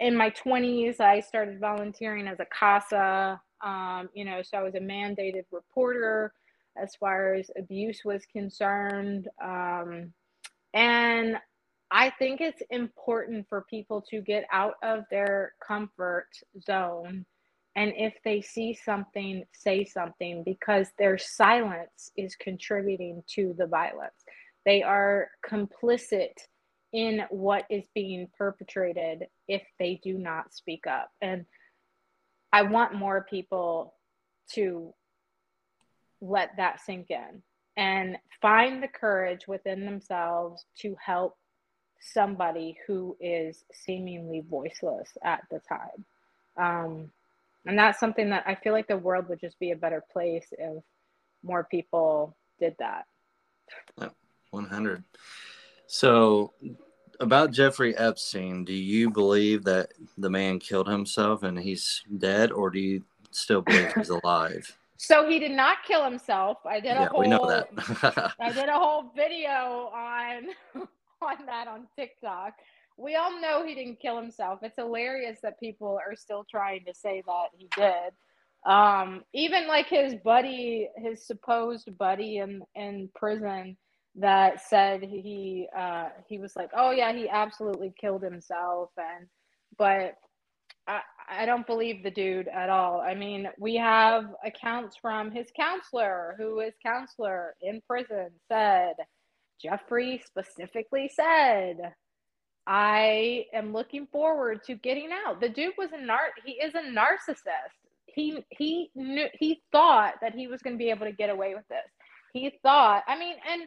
in 0.00 0.16
my 0.16 0.30
20s 0.30 1.00
i 1.00 1.20
started 1.20 1.58
volunteering 1.60 2.26
as 2.26 2.38
a 2.40 2.46
casa 2.46 3.40
um 3.64 4.08
you 4.14 4.24
know 4.24 4.42
so 4.42 4.58
i 4.58 4.62
was 4.62 4.74
a 4.74 4.80
mandated 4.80 5.44
reporter 5.52 6.32
as 6.80 6.94
far 6.96 7.34
as 7.34 7.50
abuse 7.58 8.02
was 8.04 8.24
concerned 8.32 9.28
um 9.42 10.12
and 10.74 11.36
I 11.90 12.10
think 12.18 12.40
it's 12.40 12.62
important 12.70 13.46
for 13.48 13.66
people 13.70 14.02
to 14.10 14.20
get 14.20 14.46
out 14.52 14.74
of 14.82 15.04
their 15.10 15.52
comfort 15.64 16.28
zone 16.66 17.24
and 17.76 17.92
if 17.96 18.14
they 18.24 18.40
see 18.40 18.74
something, 18.74 19.44
say 19.52 19.84
something 19.84 20.42
because 20.44 20.88
their 20.98 21.18
silence 21.18 22.10
is 22.16 22.36
contributing 22.36 23.22
to 23.34 23.54
the 23.58 23.66
violence. 23.66 24.24
They 24.64 24.82
are 24.82 25.28
complicit 25.48 26.32
in 26.92 27.22
what 27.30 27.64
is 27.70 27.84
being 27.94 28.28
perpetrated 28.38 29.26
if 29.48 29.62
they 29.80 30.00
do 30.04 30.18
not 30.18 30.54
speak 30.54 30.86
up. 30.86 31.10
And 31.20 31.44
I 32.54 32.62
want 32.62 32.94
more 32.94 33.26
people 33.28 33.94
to 34.52 34.94
let 36.20 36.56
that 36.56 36.80
sink 36.80 37.10
in 37.10 37.42
and 37.76 38.16
find 38.40 38.80
the 38.80 38.86
courage 38.86 39.48
within 39.48 39.84
themselves 39.84 40.64
to 40.82 40.94
help 41.04 41.36
somebody 42.00 42.78
who 42.86 43.16
is 43.18 43.64
seemingly 43.72 44.44
voiceless 44.48 45.10
at 45.24 45.40
the 45.50 45.60
time. 45.68 46.04
Um, 46.56 47.10
and 47.66 47.76
that's 47.76 47.98
something 47.98 48.30
that 48.30 48.44
I 48.46 48.54
feel 48.54 48.72
like 48.72 48.86
the 48.86 48.98
world 48.98 49.28
would 49.30 49.40
just 49.40 49.58
be 49.58 49.72
a 49.72 49.76
better 49.76 50.04
place 50.12 50.46
if 50.52 50.80
more 51.42 51.66
people 51.68 52.36
did 52.60 52.76
that. 52.78 53.06
100. 54.52 55.02
So, 55.88 56.52
about 57.20 57.50
Jeffrey 57.50 57.96
Epstein, 57.96 58.64
do 58.64 58.72
you 58.72 59.10
believe 59.10 59.64
that 59.64 59.92
the 60.18 60.30
man 60.30 60.58
killed 60.58 60.88
himself 60.88 61.42
and 61.42 61.58
he's 61.58 62.02
dead, 62.18 62.52
or 62.52 62.70
do 62.70 62.78
you 62.78 63.04
still 63.30 63.62
believe 63.62 63.92
he's 63.94 64.10
alive? 64.10 64.76
So 64.96 65.28
he 65.28 65.38
did 65.38 65.50
not 65.50 65.78
kill 65.86 66.02
himself. 66.02 66.58
I 66.64 66.80
did 66.80 66.92
a 66.92 67.00
yeah, 67.00 67.08
whole. 67.08 67.20
We 67.20 67.26
know 67.26 67.46
that. 67.46 68.32
I 68.40 68.52
did 68.52 68.70
a 68.70 68.78
whole 68.78 69.12
video 69.14 69.90
on 69.92 70.44
on 71.20 71.44
that 71.46 71.66
on 71.68 71.88
TikTok 71.94 72.54
we 72.96 73.16
all 73.16 73.40
know 73.40 73.64
he 73.66 73.74
didn't 73.74 74.00
kill 74.00 74.20
himself. 74.20 74.60
It's 74.62 74.76
hilarious 74.76 75.40
that 75.42 75.58
people 75.58 75.98
are 76.06 76.14
still 76.14 76.44
trying 76.48 76.84
to 76.84 76.94
say 76.94 77.22
that 77.26 77.48
he 77.56 77.68
did. 77.76 78.12
Um, 78.70 79.24
even 79.32 79.66
like 79.66 79.88
his 79.88 80.14
buddy, 80.14 80.88
his 80.96 81.26
supposed 81.26 81.96
buddy 81.98 82.38
in 82.38 82.62
in 82.74 83.10
prison, 83.14 83.76
that 84.16 84.62
said 84.68 85.02
he 85.02 85.68
uh, 85.76 86.08
he 86.28 86.38
was 86.38 86.54
like, 86.56 86.70
oh 86.76 86.90
yeah, 86.90 87.12
he 87.12 87.28
absolutely 87.28 87.92
killed 88.00 88.22
himself, 88.22 88.90
and 88.96 89.26
but 89.78 90.14
I, 90.86 91.00
I 91.28 91.46
don't 91.46 91.66
believe 91.66 92.02
the 92.02 92.10
dude 92.10 92.48
at 92.48 92.70
all. 92.70 93.00
I 93.00 93.14
mean, 93.14 93.48
we 93.58 93.76
have 93.76 94.26
accounts 94.44 94.96
from 95.00 95.30
his 95.30 95.48
counselor, 95.58 96.34
who 96.38 96.60
is 96.60 96.74
counselor 96.84 97.54
in 97.62 97.80
prison 97.88 98.30
said, 98.48 98.94
Jeffrey 99.60 100.22
specifically 100.26 101.10
said 101.14 101.94
I 102.66 103.44
am 103.52 103.72
looking 103.72 104.06
forward 104.06 104.62
to 104.64 104.74
getting 104.74 105.10
out. 105.26 105.40
The 105.40 105.48
dude 105.48 105.74
was 105.76 105.90
a 105.92 106.00
nar 106.00 106.28
he 106.44 106.52
is 106.52 106.74
a 106.74 106.78
narcissist. 106.78 107.76
He 108.06 108.38
he 108.50 108.90
knew 108.94 109.26
he 109.38 109.62
thought 109.72 110.14
that 110.22 110.34
he 110.34 110.46
was 110.46 110.62
going 110.62 110.74
to 110.74 110.82
be 110.82 110.90
able 110.90 111.06
to 111.06 111.12
get 111.12 111.30
away 111.30 111.54
with 111.54 111.66
this. 111.68 111.78
He 112.32 112.52
thought, 112.62 113.04
I 113.06 113.18
mean, 113.18 113.36
and 113.50 113.62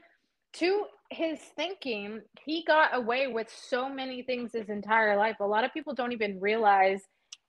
to 0.60 0.86
his 1.10 1.40
thinking, 1.56 2.22
he 2.46 2.64
got 2.64 2.96
away 2.96 3.28
with 3.28 3.48
so 3.50 3.90
many 3.90 4.24
things 4.24 4.52
his 4.54 4.70
entire 4.70 5.16
life. 5.18 5.38
A 5.40 5.46
lot 5.46 5.64
of 5.64 5.74
people 5.74 5.94
don't 5.94 6.12
even 6.12 6.40
realize 6.40 7.02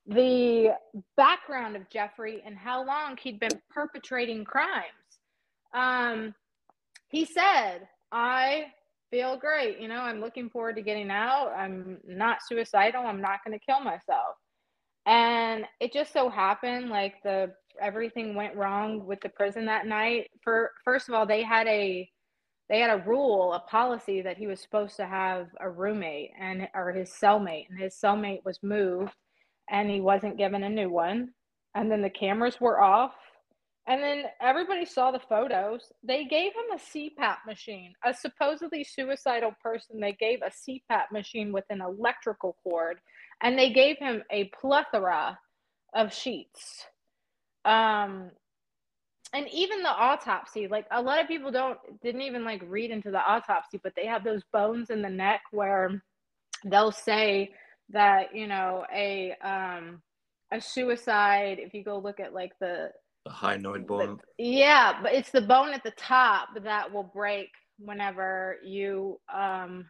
the 0.06 0.74
background 1.16 1.76
of 1.76 1.88
Jeffrey 1.90 2.42
and 2.44 2.56
how 2.56 2.86
long 2.86 3.16
he'd 3.20 3.40
been 3.40 3.60
perpetrating 3.70 4.44
crimes. 4.44 4.84
Um, 5.74 6.34
he 7.08 7.24
said, 7.24 7.88
I 8.10 8.66
feel 9.10 9.36
great. 9.36 9.80
You 9.80 9.88
know, 9.88 10.00
I'm 10.00 10.20
looking 10.20 10.50
forward 10.50 10.76
to 10.76 10.82
getting 10.82 11.10
out. 11.10 11.52
I'm 11.56 11.98
not 12.06 12.38
suicidal. 12.46 13.06
I'm 13.06 13.20
not 13.20 13.40
going 13.44 13.58
to 13.58 13.64
kill 13.64 13.80
myself. 13.80 14.36
And 15.06 15.64
it 15.80 15.92
just 15.92 16.12
so 16.12 16.28
happened 16.28 16.90
like 16.90 17.22
the 17.22 17.52
everything 17.80 18.34
went 18.34 18.56
wrong 18.56 19.06
with 19.06 19.20
the 19.20 19.28
prison 19.28 19.66
that 19.66 19.86
night. 19.86 20.28
For 20.42 20.72
first 20.84 21.08
of 21.08 21.14
all, 21.14 21.26
they 21.26 21.42
had 21.42 21.66
a 21.66 22.08
they 22.68 22.80
had 22.80 22.90
a 22.90 23.02
rule, 23.06 23.54
a 23.54 23.60
policy 23.60 24.20
that 24.22 24.36
he 24.36 24.46
was 24.46 24.60
supposed 24.60 24.96
to 24.96 25.06
have 25.06 25.48
a 25.60 25.70
roommate 25.70 26.32
and 26.38 26.68
or 26.74 26.92
his 26.92 27.10
cellmate, 27.10 27.68
and 27.70 27.78
his 27.78 27.94
cellmate 27.94 28.44
was 28.44 28.62
moved, 28.62 29.12
and 29.70 29.90
he 29.90 30.00
wasn't 30.00 30.36
given 30.36 30.62
a 30.62 30.68
new 30.68 30.90
one. 30.90 31.30
And 31.74 31.90
then 31.90 32.02
the 32.02 32.10
cameras 32.10 32.60
were 32.60 32.82
off, 32.82 33.14
and 33.86 34.02
then 34.02 34.24
everybody 34.40 34.84
saw 34.84 35.10
the 35.10 35.18
photos. 35.18 35.92
They 36.02 36.24
gave 36.24 36.52
him 36.52 36.74
a 36.74 36.78
CPAP 36.78 37.38
machine, 37.46 37.94
a 38.04 38.12
supposedly 38.12 38.84
suicidal 38.84 39.52
person. 39.62 39.98
They 39.98 40.12
gave 40.12 40.40
a 40.42 40.50
CPAP 40.50 41.10
machine 41.10 41.52
with 41.52 41.64
an 41.70 41.80
electrical 41.80 42.56
cord, 42.62 42.98
and 43.40 43.58
they 43.58 43.72
gave 43.72 43.96
him 43.98 44.22
a 44.30 44.50
plethora 44.60 45.38
of 45.94 46.12
sheets. 46.12 46.84
Um, 47.64 48.30
and 49.34 49.46
even 49.52 49.82
the 49.82 49.88
autopsy 49.88 50.68
like 50.68 50.86
a 50.90 51.00
lot 51.00 51.20
of 51.20 51.28
people 51.28 51.50
don't 51.50 51.78
didn't 52.02 52.22
even 52.22 52.44
like 52.44 52.62
read 52.66 52.90
into 52.90 53.10
the 53.10 53.18
autopsy 53.18 53.78
but 53.82 53.92
they 53.94 54.06
have 54.06 54.24
those 54.24 54.42
bones 54.52 54.90
in 54.90 55.02
the 55.02 55.08
neck 55.08 55.42
where 55.50 56.02
they'll 56.64 56.92
say 56.92 57.50
that 57.90 58.34
you 58.34 58.46
know 58.46 58.84
a 58.94 59.34
um 59.42 60.00
a 60.52 60.60
suicide 60.60 61.58
if 61.60 61.74
you 61.74 61.84
go 61.84 61.98
look 61.98 62.20
at 62.20 62.32
like 62.32 62.52
the 62.60 62.90
the 63.24 63.30
hyoid 63.30 63.86
bone. 63.86 64.18
The, 64.38 64.44
yeah 64.44 65.00
but 65.02 65.12
it's 65.12 65.30
the 65.30 65.42
bone 65.42 65.70
at 65.70 65.82
the 65.84 65.92
top 65.92 66.48
that 66.62 66.92
will 66.92 67.10
break 67.14 67.48
whenever 67.78 68.56
you 68.64 69.20
um 69.32 69.86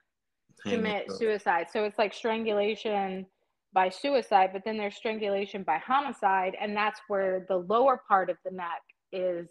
commit 0.64 1.11
suicide. 1.12 1.68
So 1.72 1.84
it's 1.84 1.99
like 1.99 2.12
strangulation 2.12 3.26
by 3.72 3.89
suicide 3.89 4.51
but 4.53 4.62
then 4.64 4.76
there's 4.76 4.97
strangulation 4.97 5.62
by 5.62 5.78
homicide 5.78 6.57
and 6.61 6.76
that's 6.76 7.01
where 7.09 7.45
the 7.49 7.57
lower 7.57 8.03
part 8.09 8.30
of 8.30 8.36
the 8.45 8.51
neck 8.51 8.82
is 9.13 9.49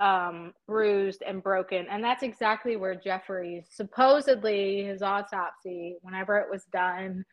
um, 0.00 0.52
bruised 0.66 1.22
and 1.26 1.42
broken. 1.42 1.86
And 1.90 2.02
that's 2.02 2.22
exactly 2.22 2.76
where 2.76 2.94
Jeffrey's 2.94 3.66
supposedly 3.70 4.84
his 4.84 5.02
autopsy, 5.02 5.96
whenever 6.02 6.38
it 6.38 6.46
was 6.50 6.64
done, 6.72 7.24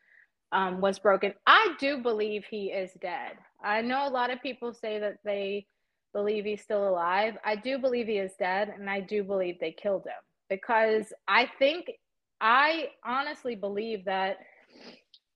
um, 0.52 0.82
was 0.82 1.00
broken. 1.00 1.34
I 1.46 1.76
do 1.80 1.98
believe 2.02 2.46
he 2.50 2.68
is 2.68 2.92
dead. 3.02 3.34
I 3.64 3.82
know 3.82 4.08
a 4.08 4.10
lot 4.10 4.32
of 4.32 4.42
people 4.42 4.74
say 4.74 5.00
that 5.00 5.18
they 5.24 5.66
believe 6.14 6.46
he's 6.46 6.62
still 6.62 6.88
alive. 6.88 7.36
I 7.44 7.56
do 7.56 7.78
believe 7.78 8.08
he 8.08 8.18
is 8.18 8.34
dead, 8.40 8.74
and 8.78 8.90
I 8.90 9.02
do 9.02 9.24
believe 9.24 9.60
they 9.60 9.72
killed 9.72 10.06
him 10.06 10.14
because 10.50 11.12
I 11.28 11.50
think 11.60 11.92
I 12.40 12.90
honestly 13.06 13.56
believe 13.56 14.06
that 14.06 14.38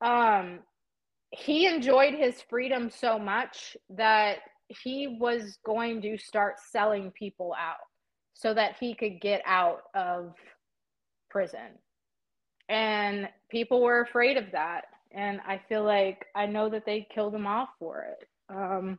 um, 0.01 0.59
he 1.31 1.65
enjoyed 1.65 2.13
his 2.13 2.41
freedom 2.49 2.89
so 2.89 3.17
much 3.17 3.75
that 3.89 4.37
he 4.83 5.17
was 5.19 5.57
going 5.65 6.01
to 6.01 6.17
start 6.17 6.55
selling 6.71 7.11
people 7.11 7.53
out 7.59 7.77
so 8.33 8.53
that 8.53 8.75
he 8.79 8.93
could 8.93 9.21
get 9.21 9.41
out 9.45 9.83
of 9.93 10.33
prison. 11.29 11.77
And 12.69 13.29
people 13.49 13.81
were 13.81 14.01
afraid 14.01 14.37
of 14.37 14.45
that. 14.51 14.85
And 15.11 15.41
I 15.45 15.61
feel 15.67 15.83
like 15.83 16.25
I 16.35 16.45
know 16.45 16.69
that 16.69 16.85
they 16.85 17.07
killed 17.13 17.35
him 17.35 17.45
off 17.45 17.69
for 17.79 18.03
it. 18.03 18.27
Um, 18.49 18.97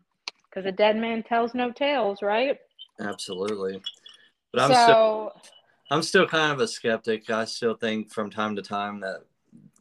because 0.48 0.66
a 0.66 0.72
dead 0.72 0.96
man 0.96 1.22
tells 1.22 1.54
no 1.54 1.72
tales, 1.72 2.20
right? 2.20 2.58
Absolutely. 3.00 3.80
But 4.52 4.62
I'm 4.62 4.74
so, 4.74 4.82
still 4.82 5.32
I'm 5.90 6.02
still 6.02 6.26
kind 6.26 6.52
of 6.52 6.60
a 6.60 6.68
skeptic. 6.68 7.30
I 7.30 7.44
still 7.46 7.74
think 7.74 8.12
from 8.12 8.30
time 8.30 8.56
to 8.56 8.62
time 8.62 9.00
that 9.00 9.24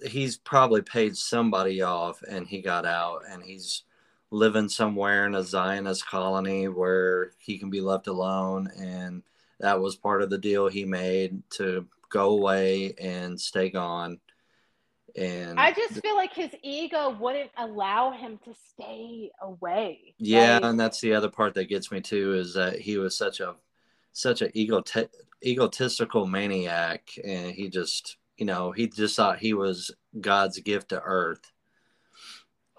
he's 0.06 0.38
probably 0.38 0.82
paid 0.82 1.16
somebody 1.16 1.82
off 1.82 2.22
and 2.30 2.48
he 2.48 2.62
got 2.62 2.86
out 2.86 3.22
and 3.30 3.44
he's 3.44 3.84
living 4.32 4.69
somewhere 4.69 5.27
in 5.27 5.36
a 5.36 5.43
Zionist 5.43 6.07
colony 6.07 6.67
where 6.67 7.32
he 7.38 7.59
can 7.59 7.69
be 7.69 7.82
left 7.82 8.07
alone. 8.07 8.69
And 8.79 9.23
that 9.59 9.79
was 9.79 9.95
part 9.95 10.21
of 10.21 10.29
the 10.29 10.38
deal 10.38 10.67
he 10.67 10.86
made 10.86 11.43
to 11.51 11.86
go 12.09 12.29
away 12.32 12.93
and 12.99 13.39
stay 13.39 13.69
gone. 13.69 14.19
And 15.15 15.59
I 15.59 15.73
just 15.73 16.01
feel 16.01 16.15
like 16.15 16.34
his 16.34 16.51
ego 16.63 17.15
wouldn't 17.19 17.51
allow 17.57 18.11
him 18.11 18.39
to 18.45 18.53
stay 18.73 19.32
away. 19.41 20.15
Yeah, 20.17 20.53
right? 20.53 20.63
and 20.63 20.79
that's 20.79 21.01
the 21.01 21.13
other 21.13 21.29
part 21.29 21.53
that 21.55 21.69
gets 21.69 21.91
me 21.91 21.99
too 21.99 22.34
is 22.36 22.53
that 22.53 22.79
he 22.79 22.97
was 22.97 23.17
such 23.17 23.41
a 23.41 23.55
such 24.13 24.41
an 24.41 24.51
egot- 24.55 25.09
egotistical 25.43 26.27
maniac, 26.27 27.09
and 27.25 27.51
he 27.51 27.67
just 27.67 28.17
you 28.38 28.45
know 28.45 28.71
he 28.71 28.88
just 28.88 29.17
thought 29.17 29.39
he 29.39 29.53
was 29.53 29.91
God's 30.19 30.59
gift 30.59 30.89
to 30.89 31.01
earth, 31.01 31.51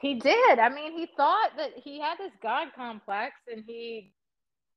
he 0.03 0.15
did. 0.15 0.59
I 0.59 0.69
mean, 0.69 0.99
he 0.99 1.07
thought 1.17 1.51
that 1.57 1.71
he 1.77 2.01
had 2.01 2.19
this 2.19 2.33
God 2.43 2.69
complex 2.75 3.35
and 3.51 3.63
he 3.67 4.13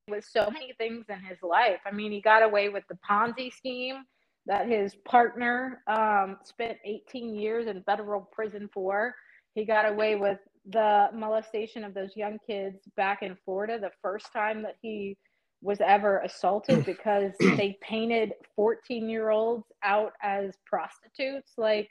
was 0.08 0.24
so 0.30 0.48
many 0.52 0.72
things 0.78 1.06
in 1.08 1.18
his 1.18 1.38
life. 1.42 1.80
I 1.84 1.90
mean, 1.90 2.12
he 2.12 2.20
got 2.20 2.44
away 2.44 2.68
with 2.68 2.84
the 2.88 2.96
Ponzi 3.08 3.52
scheme 3.52 4.04
that 4.46 4.68
his 4.68 4.94
partner 5.04 5.82
um, 5.88 6.38
spent 6.44 6.78
18 6.84 7.34
years 7.34 7.66
in 7.66 7.82
federal 7.82 8.20
prison 8.32 8.70
for. 8.72 9.12
He 9.56 9.64
got 9.64 9.90
away 9.90 10.14
with 10.14 10.38
the 10.70 11.08
molestation 11.12 11.82
of 11.82 11.92
those 11.92 12.14
young 12.14 12.38
kids 12.46 12.78
back 12.96 13.22
in 13.22 13.36
Florida 13.44 13.80
the 13.80 13.90
first 14.00 14.32
time 14.32 14.62
that 14.62 14.76
he 14.80 15.16
was 15.60 15.78
ever 15.84 16.20
assaulted 16.20 16.84
because 16.84 17.32
they 17.40 17.76
painted 17.82 18.32
14 18.54 19.08
year 19.08 19.30
olds 19.30 19.66
out 19.82 20.12
as 20.22 20.54
prostitutes. 20.66 21.52
Like, 21.58 21.90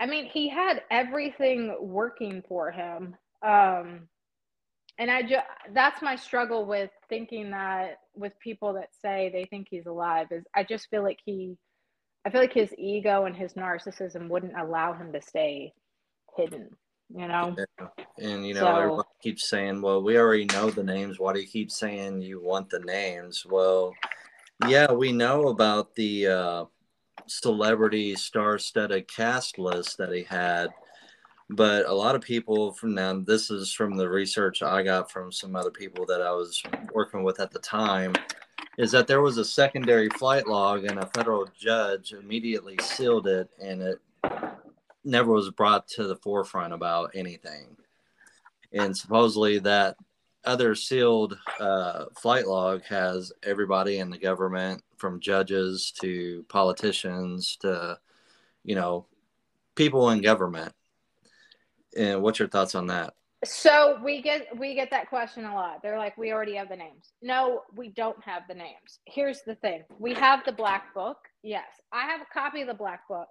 I 0.00 0.06
mean, 0.06 0.26
he 0.26 0.48
had 0.48 0.82
everything 0.90 1.76
working 1.80 2.42
for 2.48 2.70
him. 2.70 3.16
Um, 3.42 4.08
and 4.98 5.10
I 5.10 5.22
just 5.22 5.44
that's 5.72 6.02
my 6.02 6.16
struggle 6.16 6.66
with 6.66 6.90
thinking 7.08 7.50
that 7.52 8.00
with 8.14 8.32
people 8.40 8.72
that 8.74 8.88
say 9.00 9.30
they 9.32 9.44
think 9.44 9.68
he's 9.70 9.86
alive 9.86 10.26
is 10.30 10.44
I 10.54 10.64
just 10.64 10.88
feel 10.90 11.02
like 11.04 11.20
he 11.24 11.56
I 12.26 12.30
feel 12.30 12.40
like 12.40 12.52
his 12.52 12.74
ego 12.76 13.24
and 13.24 13.34
his 13.34 13.54
narcissism 13.54 14.28
wouldn't 14.28 14.58
allow 14.58 14.92
him 14.92 15.12
to 15.12 15.22
stay 15.22 15.72
hidden, 16.36 16.68
you 17.14 17.28
know. 17.28 17.56
Yeah. 17.56 17.88
And 18.18 18.46
you 18.46 18.54
know, 18.54 18.60
so, 18.60 18.76
everyone 18.76 19.04
keeps 19.22 19.48
saying, 19.48 19.80
"Well, 19.80 20.02
we 20.02 20.18
already 20.18 20.46
know 20.46 20.70
the 20.70 20.82
names. 20.82 21.20
Why 21.20 21.32
do 21.32 21.40
you 21.40 21.46
keep 21.46 21.70
saying 21.70 22.20
you 22.20 22.42
want 22.42 22.68
the 22.70 22.80
names?" 22.80 23.46
Well, 23.46 23.94
yeah, 24.66 24.90
we 24.92 25.12
know 25.12 25.48
about 25.48 25.94
the 25.94 26.26
uh, 26.26 26.64
celebrity 27.30 28.14
star-studded 28.14 29.06
cast 29.08 29.58
list 29.58 29.98
that 29.98 30.12
he 30.12 30.22
had 30.22 30.68
but 31.50 31.86
a 31.86 31.92
lot 31.92 32.14
of 32.14 32.20
people 32.20 32.72
from 32.72 32.94
now 32.94 33.18
this 33.20 33.50
is 33.50 33.72
from 33.72 33.96
the 33.96 34.08
research 34.08 34.62
i 34.62 34.82
got 34.82 35.10
from 35.10 35.32
some 35.32 35.56
other 35.56 35.70
people 35.70 36.04
that 36.06 36.20
i 36.20 36.30
was 36.30 36.62
working 36.92 37.22
with 37.22 37.40
at 37.40 37.50
the 37.50 37.58
time 37.60 38.12
is 38.78 38.92
that 38.92 39.08
there 39.08 39.22
was 39.22 39.38
a 39.38 39.44
secondary 39.44 40.08
flight 40.10 40.46
log 40.46 40.84
and 40.84 40.98
a 40.98 41.06
federal 41.06 41.46
judge 41.58 42.12
immediately 42.12 42.76
sealed 42.80 43.26
it 43.26 43.50
and 43.60 43.82
it 43.82 44.00
never 45.04 45.32
was 45.32 45.50
brought 45.50 45.88
to 45.88 46.06
the 46.06 46.16
forefront 46.16 46.72
about 46.72 47.10
anything. 47.14 47.76
And 48.72 48.96
supposedly 48.96 49.58
that 49.60 49.96
other 50.44 50.74
sealed 50.74 51.36
uh, 51.58 52.06
flight 52.16 52.46
log 52.46 52.82
has 52.84 53.32
everybody 53.42 53.98
in 53.98 54.10
the 54.10 54.18
government 54.18 54.82
from 54.98 55.20
judges 55.20 55.92
to 56.00 56.44
politicians 56.48 57.56
to 57.60 57.98
you 58.64 58.74
know 58.74 59.06
people 59.74 60.10
in 60.10 60.20
government. 60.20 60.72
And 61.96 62.22
what's 62.22 62.38
your 62.38 62.48
thoughts 62.48 62.74
on 62.74 62.88
that? 62.88 63.14
So 63.44 63.98
we 64.02 64.20
get 64.20 64.58
we 64.58 64.74
get 64.74 64.90
that 64.90 65.08
question 65.08 65.44
a 65.44 65.54
lot. 65.54 65.80
They're 65.82 65.98
like 65.98 66.18
we 66.18 66.32
already 66.32 66.56
have 66.56 66.68
the 66.68 66.76
names. 66.76 67.12
No 67.22 67.62
we 67.74 67.88
don't 67.88 68.22
have 68.24 68.42
the 68.48 68.54
names. 68.54 68.98
Here's 69.06 69.42
the 69.42 69.54
thing. 69.54 69.84
We 69.98 70.12
have 70.14 70.44
the 70.44 70.52
black 70.52 70.92
book. 70.94 71.18
Yes 71.42 71.66
i 71.92 72.02
have 72.02 72.20
a 72.20 72.26
copy 72.32 72.60
of 72.60 72.66
the 72.68 72.74
black 72.74 73.06
book. 73.08 73.28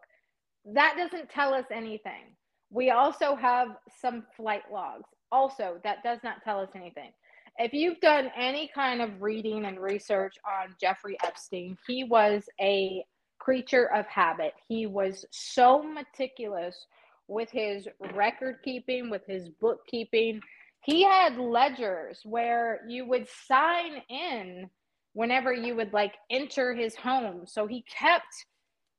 That 0.65 0.95
doesn't 0.97 1.29
tell 1.29 1.53
us 1.53 1.65
anything. 1.71 2.35
We 2.69 2.89
also 2.91 3.35
have 3.35 3.69
some 4.01 4.23
flight 4.35 4.63
logs. 4.71 5.09
Also 5.31 5.79
that 5.83 6.03
does 6.03 6.19
not 6.23 6.43
tell 6.43 6.59
us 6.59 6.69
anything 6.73 7.11
if 7.57 7.73
you've 7.73 7.99
done 7.99 8.31
any 8.35 8.69
kind 8.73 9.01
of 9.01 9.21
reading 9.21 9.65
and 9.65 9.79
research 9.79 10.35
on 10.45 10.75
Jeffrey 10.79 11.17
Epstein, 11.23 11.77
he 11.87 12.03
was 12.03 12.43
a 12.61 13.03
creature 13.39 13.91
of 13.93 14.05
habit. 14.07 14.53
He 14.67 14.85
was 14.85 15.25
so 15.31 15.81
meticulous 15.81 16.85
with 17.27 17.49
his 17.51 17.87
record 18.13 18.57
keeping, 18.63 19.09
with 19.09 19.23
his 19.27 19.49
bookkeeping. 19.59 20.41
He 20.83 21.03
had 21.03 21.37
ledgers 21.37 22.19
where 22.23 22.81
you 22.87 23.05
would 23.07 23.27
sign 23.47 24.01
in 24.09 24.69
whenever 25.13 25.51
you 25.51 25.75
would 25.75 25.93
like 25.93 26.13
enter 26.29 26.75
his 26.75 26.95
home. 26.95 27.45
So 27.45 27.65
he 27.65 27.83
kept 27.83 28.45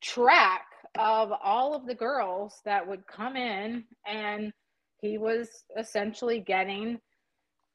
track 0.03 0.65
of 0.99 1.31
all 1.43 1.75
of 1.75 1.87
the 1.87 1.95
girls 1.95 2.61
that 2.65 2.87
would 2.87 3.07
come 3.07 3.37
in 3.37 3.85
and 4.07 4.53
he 5.01 5.17
was 5.17 5.49
essentially 5.79 6.41
getting 6.41 6.99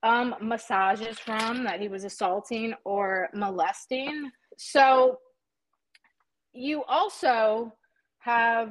um, 0.04 0.36
massages 0.42 1.18
from 1.18 1.64
that 1.64 1.80
he 1.80 1.88
was 1.88 2.04
assaulting 2.04 2.74
or 2.84 3.30
molesting. 3.34 4.30
So 4.58 5.18
you 6.54 6.84
also 6.84 7.74
have, 8.20 8.70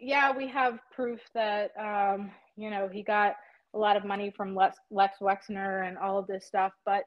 yeah, 0.00 0.32
we 0.34 0.48
have 0.48 0.78
proof 0.94 1.20
that, 1.34 1.72
um, 1.78 2.30
you 2.56 2.70
know, 2.70 2.88
he 2.90 3.02
got 3.02 3.34
a 3.74 3.78
lot 3.78 3.96
of 3.96 4.04
money 4.04 4.32
from 4.34 4.54
Lex, 4.54 4.78
Lex 4.90 5.18
Wexner 5.20 5.86
and 5.86 5.98
all 5.98 6.18
of 6.18 6.26
this 6.28 6.46
stuff. 6.46 6.72
But 6.86 7.02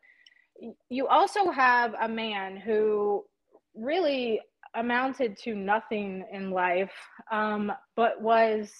you 0.89 1.07
also 1.07 1.49
have 1.49 1.95
a 2.01 2.07
man 2.07 2.57
who 2.57 3.23
really 3.73 4.41
amounted 4.75 5.37
to 5.37 5.55
nothing 5.55 6.25
in 6.31 6.51
life, 6.51 6.91
um, 7.31 7.71
but 7.95 8.21
was 8.21 8.71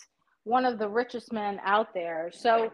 one 0.44 0.66
of 0.66 0.80
the 0.80 0.90
richest 0.90 1.32
men 1.32 1.60
out 1.64 1.94
there. 1.94 2.30
So 2.34 2.72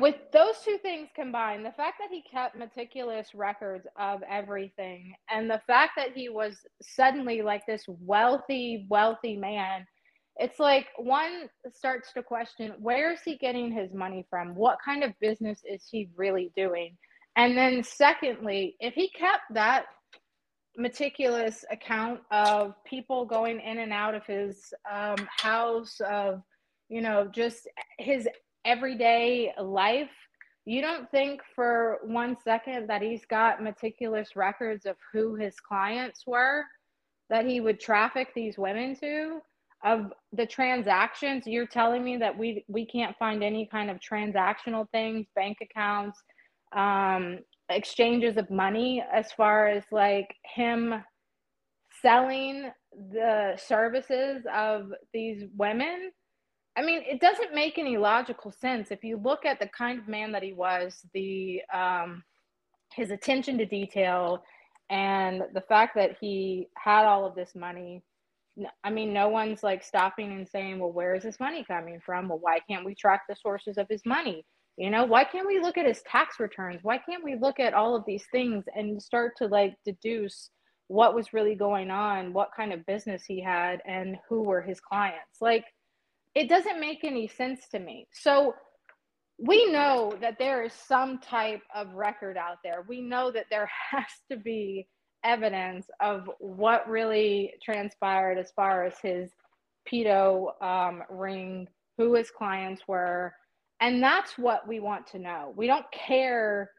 with 0.00 0.16
those 0.32 0.56
two 0.64 0.78
things 0.78 1.08
combined, 1.14 1.64
the 1.64 1.72
fact 1.72 1.96
that 2.00 2.10
he 2.10 2.22
kept 2.22 2.56
meticulous 2.56 3.34
records 3.34 3.86
of 3.98 4.22
everything 4.28 5.14
and 5.30 5.50
the 5.50 5.60
fact 5.66 5.92
that 5.96 6.12
he 6.14 6.28
was 6.28 6.58
suddenly 6.82 7.42
like 7.42 7.66
this 7.66 7.84
wealthy, 7.88 8.86
wealthy 8.88 9.36
man, 9.36 9.86
it's 10.36 10.58
like 10.58 10.88
one 10.96 11.48
starts 11.72 12.12
to 12.12 12.22
question 12.22 12.74
where 12.78 13.12
is 13.12 13.20
he 13.24 13.36
getting 13.36 13.70
his 13.70 13.92
money 13.92 14.26
from? 14.28 14.54
What 14.54 14.78
kind 14.84 15.04
of 15.04 15.18
business 15.20 15.62
is 15.64 15.86
he 15.90 16.08
really 16.16 16.50
doing? 16.56 16.96
And 17.36 17.56
then, 17.56 17.82
secondly, 17.82 18.76
if 18.80 18.94
he 18.94 19.10
kept 19.10 19.42
that 19.52 19.86
meticulous 20.76 21.64
account 21.70 22.20
of 22.30 22.74
people 22.84 23.24
going 23.24 23.60
in 23.60 23.78
and 23.78 23.92
out 23.92 24.14
of 24.14 24.24
his 24.26 24.72
um, 24.92 25.16
house, 25.36 26.00
of, 26.08 26.42
you 26.88 27.00
know, 27.00 27.28
just 27.32 27.68
his 27.98 28.28
everyday 28.64 29.52
life, 29.60 30.10
you 30.64 30.80
don't 30.80 31.10
think 31.10 31.42
for 31.54 31.98
one 32.04 32.36
second 32.42 32.88
that 32.88 33.02
he's 33.02 33.24
got 33.26 33.62
meticulous 33.62 34.36
records 34.36 34.86
of 34.86 34.96
who 35.12 35.34
his 35.34 35.60
clients 35.60 36.26
were 36.26 36.64
that 37.30 37.46
he 37.46 37.60
would 37.60 37.80
traffic 37.80 38.28
these 38.34 38.58
women 38.58 38.96
to? 39.00 39.40
Of 39.84 40.12
the 40.32 40.46
transactions? 40.46 41.46
You're 41.46 41.66
telling 41.66 42.02
me 42.02 42.16
that 42.16 42.36
we 42.36 42.64
we 42.68 42.86
can't 42.86 43.14
find 43.18 43.44
any 43.44 43.68
kind 43.70 43.90
of 43.90 43.98
transactional 44.00 44.88
things 44.90 45.26
bank 45.34 45.58
accounts 45.60 46.18
um 46.74 47.38
exchanges 47.68 48.38
of 48.38 48.50
money 48.50 49.04
as 49.12 49.30
far 49.32 49.68
as 49.68 49.84
like 49.92 50.34
him 50.54 50.94
selling 52.00 52.70
the 53.12 53.54
services 53.58 54.44
of 54.54 54.90
these 55.12 55.44
women 55.56 56.10
I 56.76 56.82
mean, 56.82 57.02
it 57.06 57.20
doesn't 57.20 57.54
make 57.54 57.78
any 57.78 57.96
logical 57.96 58.50
sense 58.50 58.90
if 58.90 59.04
you 59.04 59.16
look 59.16 59.44
at 59.44 59.60
the 59.60 59.68
kind 59.68 59.98
of 59.98 60.08
man 60.08 60.32
that 60.32 60.42
he 60.42 60.52
was, 60.52 61.00
the 61.14 61.62
um, 61.72 62.24
his 62.92 63.10
attention 63.10 63.58
to 63.58 63.66
detail, 63.66 64.42
and 64.90 65.42
the 65.54 65.60
fact 65.60 65.94
that 65.94 66.16
he 66.20 66.68
had 66.76 67.04
all 67.04 67.24
of 67.24 67.34
this 67.34 67.54
money. 67.54 68.02
I 68.84 68.90
mean, 68.90 69.12
no 69.12 69.28
one's 69.28 69.62
like 69.62 69.82
stopping 69.84 70.32
and 70.32 70.48
saying, 70.48 70.78
"Well, 70.78 70.92
where 70.92 71.14
is 71.14 71.22
this 71.22 71.40
money 71.40 71.64
coming 71.64 72.00
from? 72.04 72.28
Well, 72.28 72.38
why 72.40 72.58
can't 72.68 72.84
we 72.84 72.94
track 72.94 73.22
the 73.28 73.36
sources 73.36 73.78
of 73.78 73.88
his 73.88 74.02
money? 74.04 74.44
You 74.76 74.90
know, 74.90 75.04
why 75.04 75.24
can't 75.24 75.46
we 75.46 75.60
look 75.60 75.78
at 75.78 75.86
his 75.86 76.02
tax 76.02 76.40
returns? 76.40 76.80
Why 76.82 76.98
can't 76.98 77.24
we 77.24 77.36
look 77.36 77.60
at 77.60 77.74
all 77.74 77.94
of 77.94 78.04
these 78.06 78.24
things 78.32 78.64
and 78.74 79.00
start 79.00 79.36
to 79.38 79.46
like 79.46 79.76
deduce 79.84 80.50
what 80.88 81.14
was 81.14 81.32
really 81.32 81.54
going 81.54 81.90
on, 81.90 82.32
what 82.32 82.50
kind 82.56 82.72
of 82.72 82.84
business 82.86 83.24
he 83.24 83.40
had, 83.40 83.80
and 83.86 84.16
who 84.28 84.42
were 84.42 84.62
his 84.62 84.80
clients? 84.80 85.40
Like." 85.40 85.64
It 86.34 86.48
doesn't 86.48 86.80
make 86.80 87.04
any 87.04 87.28
sense 87.28 87.68
to 87.70 87.78
me. 87.78 88.08
So 88.12 88.54
we 89.38 89.70
know 89.70 90.16
that 90.20 90.38
there 90.38 90.62
is 90.62 90.72
some 90.72 91.18
type 91.18 91.62
of 91.74 91.94
record 91.94 92.36
out 92.36 92.58
there. 92.62 92.84
We 92.88 93.00
know 93.00 93.30
that 93.30 93.46
there 93.50 93.70
has 93.90 94.06
to 94.30 94.36
be 94.36 94.88
evidence 95.24 95.86
of 96.00 96.28
what 96.38 96.88
really 96.88 97.54
transpired 97.62 98.38
as 98.38 98.52
far 98.54 98.84
as 98.84 98.94
his 99.02 99.30
pedo 99.90 100.62
um, 100.62 101.02
ring, 101.08 101.66
who 101.96 102.14
his 102.14 102.30
clients 102.30 102.82
were. 102.86 103.32
And 103.80 104.02
that's 104.02 104.38
what 104.38 104.66
we 104.68 104.80
want 104.80 105.06
to 105.08 105.18
know. 105.18 105.52
We 105.56 105.66
don't 105.66 105.86
care 105.92 106.70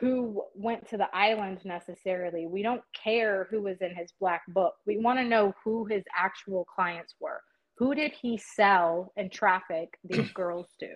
who 0.00 0.42
went 0.54 0.88
to 0.88 0.96
the 0.96 1.14
island 1.14 1.58
necessarily. 1.64 2.46
We 2.46 2.62
don't 2.62 2.82
care 3.04 3.48
who 3.50 3.62
was 3.62 3.78
in 3.80 3.94
his 3.96 4.12
black 4.20 4.42
book. 4.48 4.74
We 4.86 4.98
want 4.98 5.18
to 5.18 5.24
know 5.24 5.52
who 5.64 5.84
his 5.86 6.04
actual 6.16 6.64
clients 6.64 7.14
were 7.20 7.40
who 7.78 7.94
did 7.94 8.12
he 8.12 8.36
sell 8.36 9.12
and 9.16 9.30
traffic 9.30 9.98
these 10.04 10.30
girls 10.34 10.68
to? 10.80 10.94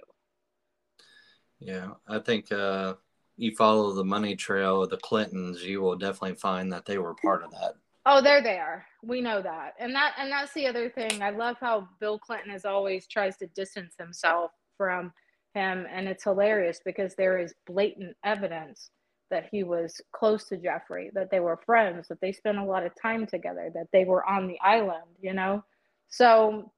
Yeah, 1.61 1.91
I 2.09 2.19
think 2.19 2.51
uh, 2.51 2.95
you 3.37 3.55
follow 3.55 3.93
the 3.93 4.05
money 4.05 4.35
trail 4.35 4.83
of 4.83 4.91
the 4.91 4.97
Clintons, 4.97 5.63
you 5.63 5.81
will 5.81 5.97
definitely 5.97 6.35
find 6.35 6.73
that 6.73 6.85
they 6.85 6.99
were 6.99 7.15
part 7.15 7.45
of 7.45 7.53
that. 7.53 7.75
Oh, 8.05 8.21
there 8.21 8.43
they 8.43 8.59
are. 8.59 8.85
We 9.05 9.21
know 9.21 9.41
that, 9.43 9.75
and 9.79 9.95
that 9.95 10.15
and 10.19 10.33
that's 10.33 10.53
the 10.55 10.67
other 10.67 10.91
thing. 10.91 11.23
I 11.23 11.31
love 11.31 11.57
how 11.61 11.89
Bill 12.01 12.19
Clinton 12.19 12.51
is 12.53 12.65
always 12.65 13.07
tries 13.07 13.37
to 13.37 13.47
distance 13.49 13.95
himself 13.97 14.51
from 14.77 15.13
him, 15.55 15.87
and 15.89 16.09
it's 16.09 16.25
hilarious 16.25 16.81
because 16.85 17.15
there 17.15 17.39
is 17.39 17.55
blatant 17.65 18.17
evidence 18.25 18.91
that 19.31 19.49
he 19.53 19.63
was 19.63 20.01
close 20.11 20.49
to 20.49 20.57
Jeffrey, 20.57 21.13
that 21.15 21.31
they 21.31 21.39
were 21.39 21.61
friends, 21.65 22.09
that 22.09 22.21
they 22.21 22.33
spent 22.33 22.59
a 22.59 22.65
lot 22.65 22.85
of 22.85 22.93
time 23.01 23.25
together, 23.25 23.71
that 23.73 23.87
they 23.93 24.05
were 24.05 24.29
on 24.29 24.49
the 24.49 24.59
island. 24.61 25.07
You 25.21 25.35
know, 25.35 25.65
so 26.13 26.71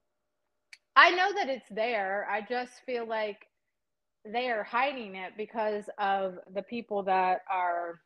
I 0.96 1.10
know 1.10 1.32
that 1.34 1.48
it's 1.48 1.68
there. 1.70 2.26
I 2.30 2.40
just 2.40 2.72
feel 2.86 3.06
like 3.06 3.38
they 4.24 4.48
are 4.48 4.62
hiding 4.62 5.16
it 5.16 5.32
because 5.36 5.84
of 5.98 6.38
the 6.54 6.62
people 6.62 7.02
that 7.02 7.40
are 7.50 8.00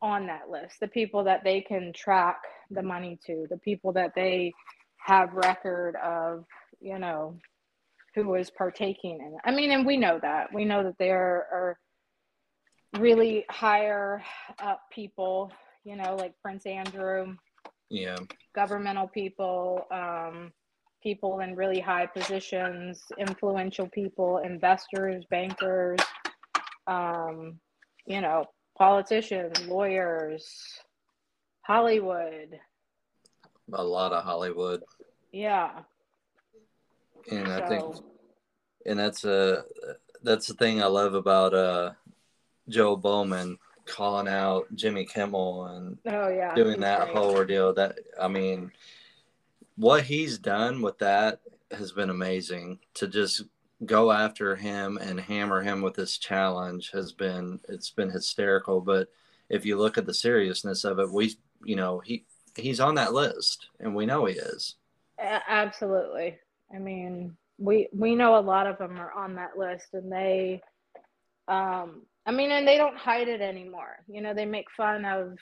on 0.00 0.26
that 0.26 0.50
list, 0.50 0.80
the 0.80 0.88
people 0.88 1.24
that 1.24 1.44
they 1.44 1.60
can 1.60 1.92
track 1.92 2.42
the 2.70 2.82
money 2.82 3.18
to, 3.26 3.46
the 3.50 3.58
people 3.58 3.92
that 3.92 4.14
they 4.14 4.52
have 4.96 5.34
record 5.34 5.94
of, 5.96 6.44
you 6.80 6.98
know, 6.98 7.38
who 8.14 8.34
is 8.34 8.50
partaking 8.50 9.20
in 9.20 9.34
it. 9.34 9.40
I 9.44 9.50
mean, 9.50 9.70
and 9.70 9.84
we 9.84 9.96
know 9.98 10.18
that. 10.22 10.52
We 10.54 10.64
know 10.64 10.82
that 10.84 10.98
there 10.98 11.46
are 11.52 11.78
really 12.98 13.44
higher 13.50 14.22
up 14.58 14.80
people, 14.90 15.52
you 15.84 15.96
know, 15.96 16.16
like 16.16 16.32
Prince 16.42 16.64
Andrew 16.64 17.36
yeah. 17.94 18.16
governmental 18.54 19.08
people 19.08 19.86
um, 19.90 20.52
people 21.02 21.40
in 21.40 21.54
really 21.54 21.80
high 21.80 22.06
positions 22.06 23.02
influential 23.18 23.88
people 23.88 24.38
investors 24.38 25.24
bankers 25.30 26.00
um, 26.86 27.58
you 28.06 28.20
know 28.20 28.44
politicians 28.76 29.66
lawyers 29.66 30.44
hollywood. 31.62 32.58
A 33.72 33.82
lot 33.82 34.12
of 34.12 34.24
hollywood. 34.24 34.82
Yeah. 35.32 35.80
And 37.30 37.46
so. 37.46 37.54
i 37.54 37.68
think 37.68 37.96
and 38.86 38.98
that's 38.98 39.24
a 39.24 39.64
that's 40.22 40.46
the 40.46 40.54
thing 40.54 40.82
i 40.82 40.86
love 40.86 41.14
about 41.14 41.54
uh 41.54 41.92
joe 42.68 42.96
bowman 42.96 43.58
calling 43.86 44.28
out 44.28 44.66
Jimmy 44.74 45.04
Kimmel 45.04 45.66
and 45.66 45.98
oh 46.06 46.28
yeah 46.28 46.54
doing 46.54 46.80
that 46.80 47.04
great. 47.04 47.16
whole 47.16 47.30
ordeal. 47.30 47.74
That 47.74 47.98
I 48.20 48.28
mean, 48.28 48.72
what 49.76 50.04
he's 50.04 50.38
done 50.38 50.82
with 50.82 50.98
that 50.98 51.40
has 51.70 51.92
been 51.92 52.10
amazing. 52.10 52.78
To 52.94 53.08
just 53.08 53.42
go 53.84 54.12
after 54.12 54.56
him 54.56 54.96
and 54.98 55.20
hammer 55.20 55.62
him 55.62 55.82
with 55.82 55.94
this 55.94 56.18
challenge 56.18 56.90
has 56.92 57.12
been 57.12 57.60
it's 57.68 57.90
been 57.90 58.10
hysterical. 58.10 58.80
But 58.80 59.08
if 59.48 59.64
you 59.64 59.76
look 59.76 59.98
at 59.98 60.06
the 60.06 60.14
seriousness 60.14 60.84
of 60.84 60.98
it, 60.98 61.10
we 61.10 61.36
you 61.64 61.76
know 61.76 62.00
he 62.00 62.24
he's 62.56 62.80
on 62.80 62.94
that 62.96 63.12
list 63.12 63.68
and 63.80 63.94
we 63.94 64.06
know 64.06 64.24
he 64.24 64.34
is. 64.34 64.76
Absolutely. 65.18 66.38
I 66.74 66.78
mean, 66.78 67.36
we 67.58 67.88
we 67.92 68.14
know 68.14 68.38
a 68.38 68.40
lot 68.40 68.66
of 68.66 68.78
them 68.78 68.98
are 68.98 69.12
on 69.12 69.34
that 69.36 69.56
list 69.56 69.88
and 69.92 70.10
they 70.10 70.62
um 71.46 72.02
I 72.26 72.32
mean, 72.32 72.50
and 72.50 72.66
they 72.66 72.76
don't 72.76 72.96
hide 72.96 73.28
it 73.28 73.40
anymore. 73.40 73.98
You 74.08 74.22
know, 74.22 74.34
they 74.34 74.46
make 74.46 74.70
fun 74.76 75.04
of 75.04 75.38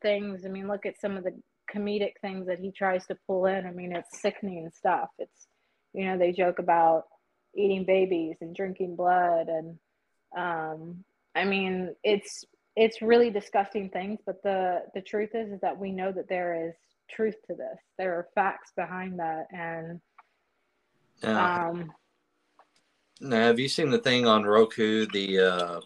things. 0.00 0.44
I 0.44 0.48
mean, 0.48 0.68
look 0.68 0.86
at 0.86 1.00
some 1.00 1.16
of 1.16 1.24
the 1.24 1.38
comedic 1.74 2.12
things 2.20 2.46
that 2.46 2.58
he 2.58 2.70
tries 2.70 3.06
to 3.06 3.18
pull 3.26 3.46
in. 3.46 3.66
I 3.66 3.70
mean, 3.70 3.94
it's 3.94 4.20
sickening 4.20 4.70
stuff. 4.74 5.08
It's, 5.18 5.46
you 5.92 6.06
know, 6.06 6.18
they 6.18 6.32
joke 6.32 6.58
about 6.58 7.04
eating 7.54 7.84
babies 7.84 8.36
and 8.40 8.56
drinking 8.56 8.96
blood. 8.96 9.48
And, 9.48 9.78
um, 10.36 11.04
I 11.34 11.44
mean, 11.44 11.94
it's, 12.02 12.44
it's 12.76 13.02
really 13.02 13.30
disgusting 13.30 13.90
things, 13.90 14.20
but 14.24 14.42
the, 14.42 14.80
the 14.94 15.02
truth 15.02 15.30
is, 15.34 15.52
is 15.52 15.60
that 15.60 15.78
we 15.78 15.92
know 15.92 16.10
that 16.12 16.28
there 16.28 16.68
is 16.68 16.74
truth 17.10 17.36
to 17.46 17.54
this. 17.54 17.78
There 17.98 18.14
are 18.14 18.28
facts 18.34 18.72
behind 18.74 19.18
that, 19.18 19.48
and 19.52 20.00
um, 21.22 21.92
now, 23.20 23.36
have 23.36 23.60
you 23.60 23.68
seen 23.68 23.90
the 23.90 23.98
thing 23.98 24.26
on 24.26 24.44
Roku, 24.44 25.06
the 25.06 25.38
uh, 25.38 25.80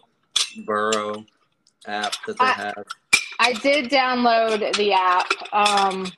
Burrow 0.65 1.25
app 1.85 2.13
that 2.25 2.37
they 2.37 2.45
I- 2.45 2.51
have? 2.51 2.85
I 3.39 3.53
did 3.53 3.91
download 3.91 4.75
the 4.77 4.93
app. 4.93 5.27
Um, 5.53 6.11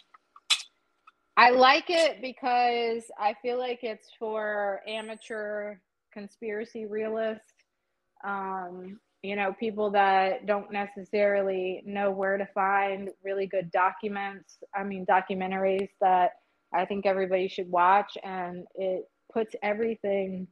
I 1.36 1.52
like 1.52 1.90
it 1.90 2.22
because 2.22 3.04
I 3.18 3.36
feel 3.42 3.58
like 3.58 3.80
it's 3.84 4.08
for 4.18 4.82
amateur 4.88 5.76
conspiracy 6.14 6.86
realists. 6.86 7.54
Um, 8.24 9.00
you 9.22 9.36
know, 9.36 9.54
people 9.60 9.90
that 9.92 10.46
don't 10.46 10.72
necessarily 10.72 11.82
know 11.86 12.10
where 12.10 12.38
to 12.38 12.46
find 12.54 13.10
really 13.24 13.48
good 13.48 13.70
documents. 13.72 14.58
I 14.74 14.84
mean, 14.84 15.06
documentaries 15.06 15.90
that 16.00 16.32
I 16.74 16.86
think 16.86 17.06
everybody 17.06 17.48
should 17.48 17.70
watch, 17.70 18.18
and 18.24 18.66
it 18.76 19.10
puts 19.34 19.56
everything 19.62 20.48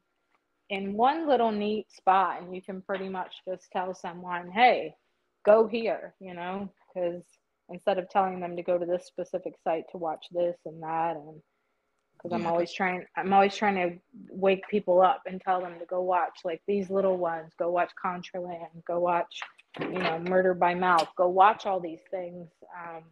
in 0.70 0.94
one 0.94 1.28
little 1.28 1.52
neat 1.52 1.92
spot, 1.92 2.42
and 2.42 2.54
you 2.54 2.62
can 2.62 2.82
pretty 2.82 3.10
much 3.10 3.42
just 3.48 3.72
tell 3.72 3.94
someone, 3.94 4.52
"Hey, 4.52 4.96
go 5.44 5.68
here," 5.68 6.14
you 6.20 6.34
know, 6.34 6.70
because 6.88 7.24
instead 7.70 7.98
of 7.98 8.10
telling 8.10 8.40
them 8.40 8.56
to 8.56 8.64
go 8.64 8.78
to 8.78 8.86
this 8.86 9.06
specific 9.06 9.54
site 9.64 9.86
to 9.92 9.98
watch 9.98 10.26
this 10.32 10.58
and 10.66 10.82
that, 10.84 11.16
and 11.16 11.42
because 12.14 12.32
I'm 12.34 12.48
always 12.48 12.74
trying, 12.74 13.06
I'm 13.16 13.32
always 13.32 13.56
trying 13.56 13.76
to 13.76 14.00
wake 14.30 14.68
people 14.70 15.02
up 15.02 15.22
and 15.28 15.40
tell 15.40 15.62
them 15.62 15.78
to 15.80 15.86
go 15.86 16.02
watch 16.02 16.40
like 16.44 16.62
these 16.68 16.90
little 16.90 17.18
ones, 17.18 17.54
go 17.60 17.70
watch 17.70 17.92
Contraland, 18.04 18.84
go 18.86 19.00
watch, 19.00 19.40
you 19.80 20.00
know, 20.00 20.18
Murder 20.20 20.54
by 20.54 20.74
Mouth, 20.74 21.08
go 21.16 21.28
watch 21.30 21.66
all 21.66 21.80
these 21.80 22.02
things. 22.10 22.50
Um, 22.76 23.04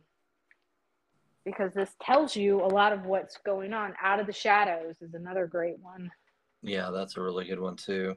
because 1.46 1.74
this 1.74 1.92
tells 2.02 2.36
you 2.36 2.62
a 2.62 2.66
lot 2.66 2.92
of 2.92 3.06
what's 3.06 3.38
going 3.46 3.72
on. 3.72 3.94
Out 4.02 4.20
of 4.20 4.26
the 4.26 4.34
Shadows 4.34 4.96
is 5.02 5.14
another 5.14 5.46
great 5.46 5.78
one. 5.80 6.12
Yeah, 6.66 6.90
that's 6.92 7.18
a 7.18 7.22
really 7.22 7.46
good 7.46 7.60
one 7.60 7.76
too. 7.76 8.16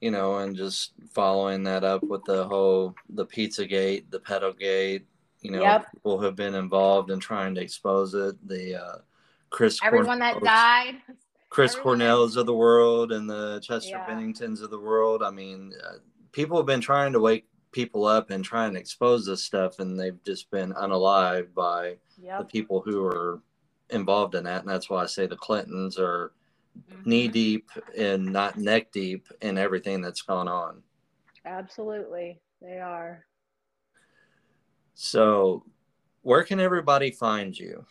You 0.00 0.10
know, 0.12 0.36
and 0.38 0.54
just 0.56 0.92
following 1.12 1.64
that 1.64 1.82
up 1.82 2.02
with 2.04 2.22
the 2.24 2.44
whole 2.46 2.94
the 3.08 3.26
Pizzagate, 3.26 4.04
the 4.10 4.20
Pedalgate. 4.20 5.04
You 5.40 5.52
know, 5.52 5.62
Yep. 5.62 5.92
people 5.92 6.20
have 6.20 6.36
been 6.36 6.54
involved 6.54 7.10
in 7.10 7.18
trying 7.20 7.54
to 7.56 7.60
expose 7.60 8.14
it. 8.14 8.36
The 8.46 8.76
uh, 8.84 8.98
Chris 9.50 9.78
Everyone 9.82 10.18
that 10.20 10.42
died. 10.42 10.96
Chris 11.48 11.72
everyone 11.76 11.98
that- 12.00 12.04
Cornell's 12.06 12.36
of 12.36 12.46
the 12.46 12.54
world 12.54 13.12
and 13.12 13.28
the 13.28 13.60
Chester 13.60 13.90
Yeah. 13.90 14.06
Benningtons 14.06 14.62
of 14.62 14.70
the 14.70 14.78
world. 14.78 15.22
I 15.22 15.30
mean, 15.30 15.72
uh, 15.84 15.98
people 16.32 16.56
have 16.58 16.66
been 16.66 16.80
trying 16.80 17.12
to 17.14 17.20
wake 17.20 17.48
people 17.72 18.04
up 18.04 18.30
and 18.30 18.44
try 18.44 18.66
and 18.66 18.76
expose 18.76 19.24
this 19.26 19.42
stuff, 19.42 19.78
and 19.78 19.98
they've 19.98 20.22
just 20.24 20.50
been 20.50 20.72
unalived 20.74 21.54
by 21.54 21.96
the 22.38 22.44
people 22.44 22.80
who 22.80 23.04
are 23.04 23.40
involved 23.90 24.34
in 24.34 24.44
that. 24.44 24.60
And 24.62 24.68
that's 24.68 24.90
why 24.90 25.02
I 25.02 25.06
say 25.06 25.26
the 25.26 25.36
Clintons 25.36 25.98
are 25.98 26.32
Knee 27.04 27.28
deep 27.28 27.70
and 27.96 28.26
not 28.26 28.58
neck 28.58 28.92
deep 28.92 29.28
in 29.40 29.58
everything 29.58 30.00
that's 30.00 30.22
gone 30.22 30.48
on. 30.48 30.82
Absolutely. 31.44 32.40
They 32.60 32.78
are. 32.78 33.24
So, 34.94 35.64
where 36.22 36.42
can 36.42 36.60
everybody 36.60 37.10
find 37.10 37.58
you? 37.58 37.86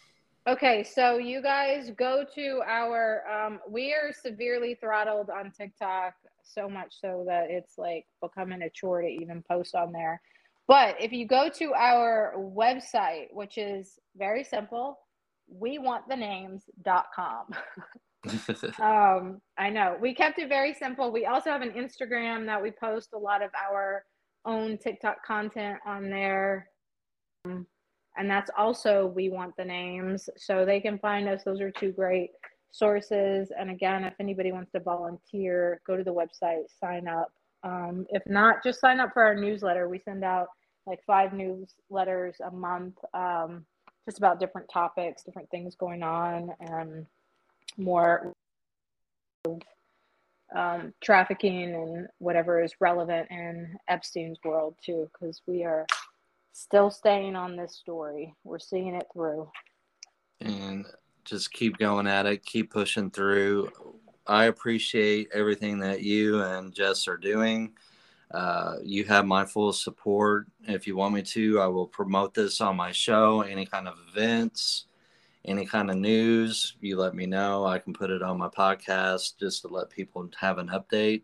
Okay, 0.48 0.84
so 0.84 1.18
you 1.18 1.42
guys 1.42 1.92
go 1.98 2.24
to 2.36 2.62
our 2.66 3.24
um 3.28 3.60
we 3.70 3.94
are 3.94 4.14
severely 4.14 4.76
throttled 4.76 5.30
on 5.30 5.52
TikTok 5.52 6.14
so 6.44 6.70
much 6.70 6.94
so 7.02 7.26
that 7.28 7.50
it's 7.50 7.78
like 7.78 8.06
becoming 8.22 8.62
a 8.62 8.70
chore 8.70 9.02
to 9.02 9.08
even 9.08 9.44
post 9.50 9.76
on 9.76 9.92
there. 9.92 10.22
But 10.68 10.96
if 11.02 11.12
you 11.12 11.28
go 11.28 11.50
to 11.50 11.74
our 11.74 12.34
website, 12.38 13.28
which 13.32 13.58
is 13.58 14.00
very 14.18 14.44
simple, 14.44 15.00
WeWantTheNames.com. 15.62 17.46
um 18.82 19.41
I 19.57 19.70
know. 19.70 19.97
We 20.01 20.13
kept 20.13 20.39
it 20.39 20.49
very 20.49 20.74
simple. 20.74 21.11
We 21.11 21.26
also 21.26 21.49
have 21.49 21.61
an 21.61 21.72
Instagram 21.72 22.45
that 22.47 22.61
we 22.61 22.72
post 22.72 23.09
a 23.13 23.18
lot 23.18 23.41
of 23.41 23.51
our 23.70 24.03
own 24.45 24.78
TikTok 24.78 25.26
content 25.26 25.80
on 25.86 26.09
there. 26.09 26.70
Um, 27.45 27.68
and 28.18 28.30
that's 28.30 28.49
also 28.57 29.05
we 29.15 29.30
want 29.30 29.55
the 29.57 29.65
names 29.65 30.30
so 30.38 30.65
they 30.65 30.80
can 30.80 30.97
find 30.99 31.30
us 31.30 31.43
those 31.43 31.61
are 31.61 31.72
two 31.72 31.91
great 31.91 32.32
sources 32.72 33.51
and 33.57 33.70
again 33.70 34.03
if 34.03 34.13
anybody 34.20 34.51
wants 34.51 34.72
to 34.72 34.80
volunteer 34.80 35.82
go 35.88 35.95
to 35.95 36.03
the 36.03 36.13
website 36.13 36.63
sign 36.80 37.07
up 37.07 37.32
um, 37.63 38.05
if 38.09 38.22
not 38.28 38.63
just 38.63 38.82
sign 38.82 38.99
up 38.99 39.11
for 39.13 39.24
our 39.24 39.36
newsletter 39.36 39.88
we 39.88 39.99
send 39.99 40.24
out 40.24 40.47
like 40.86 40.99
five 41.05 41.32
newsletters 41.32 42.34
a 42.45 42.51
month 42.51 42.95
um, 43.13 43.65
just 44.05 44.18
about 44.18 44.39
different 44.39 44.68
topics 44.70 45.24
different 45.24 45.49
things 45.49 45.76
going 45.76 46.03
on 46.03 46.49
and 46.59 47.05
more 47.78 48.34
um, 50.56 50.94
trafficking 51.04 51.74
and 51.74 52.08
whatever 52.20 52.64
is 52.64 52.74
relevant 52.80 53.30
in 53.30 53.78
epstein's 53.90 54.38
world 54.46 54.76
too 54.84 55.10
because 55.12 55.42
we 55.46 55.64
are 55.66 55.86
still 56.58 56.90
staying 56.90 57.36
on 57.36 57.56
this 57.56 57.76
story. 57.76 58.34
We're 58.44 58.58
seeing 58.58 58.96
it 58.96 59.08
through. 59.14 59.50
and 60.42 60.86
just 61.24 61.52
keep 61.52 61.78
going 61.78 62.08
at 62.08 62.26
it, 62.26 62.46
keep 62.46 62.72
pushing 62.72 63.12
through. 63.12 63.70
I 64.26 64.46
appreciate 64.46 65.30
everything 65.34 65.80
that 65.80 66.02
you 66.02 66.42
and 66.42 66.74
Jess 66.74 67.08
are 67.08 67.18
doing. 67.18 67.74
Uh, 68.32 68.78
you 68.84 69.04
have 69.04 69.26
my 69.26 69.46
full 69.46 69.72
support. 69.72 70.48
If 70.68 70.88
you 70.88 70.96
want 70.96 71.14
me 71.14 71.22
to, 71.22 71.60
I 71.60 71.68
will 71.68 71.86
promote 71.86 72.34
this 72.34 72.60
on 72.60 72.76
my 72.76 72.92
show, 72.92 73.42
any 73.42 73.66
kind 73.66 73.88
of 73.88 73.98
events, 74.10 74.87
any 75.48 75.66
kind 75.66 75.89
of 75.89 75.98
news. 75.98 76.76
You 76.82 76.98
let 76.98 77.16
me 77.16 77.26
know. 77.26 77.66
I 77.66 77.80
can 77.80 77.93
put 77.93 78.12
it 78.12 78.22
on 78.22 78.38
my 78.38 78.50
podcast 78.50 79.39
just 79.39 79.62
to 79.62 79.70
let 79.70 79.89
people 79.89 80.30
have 80.39 80.58
an 80.58 80.68
update. 80.68 81.24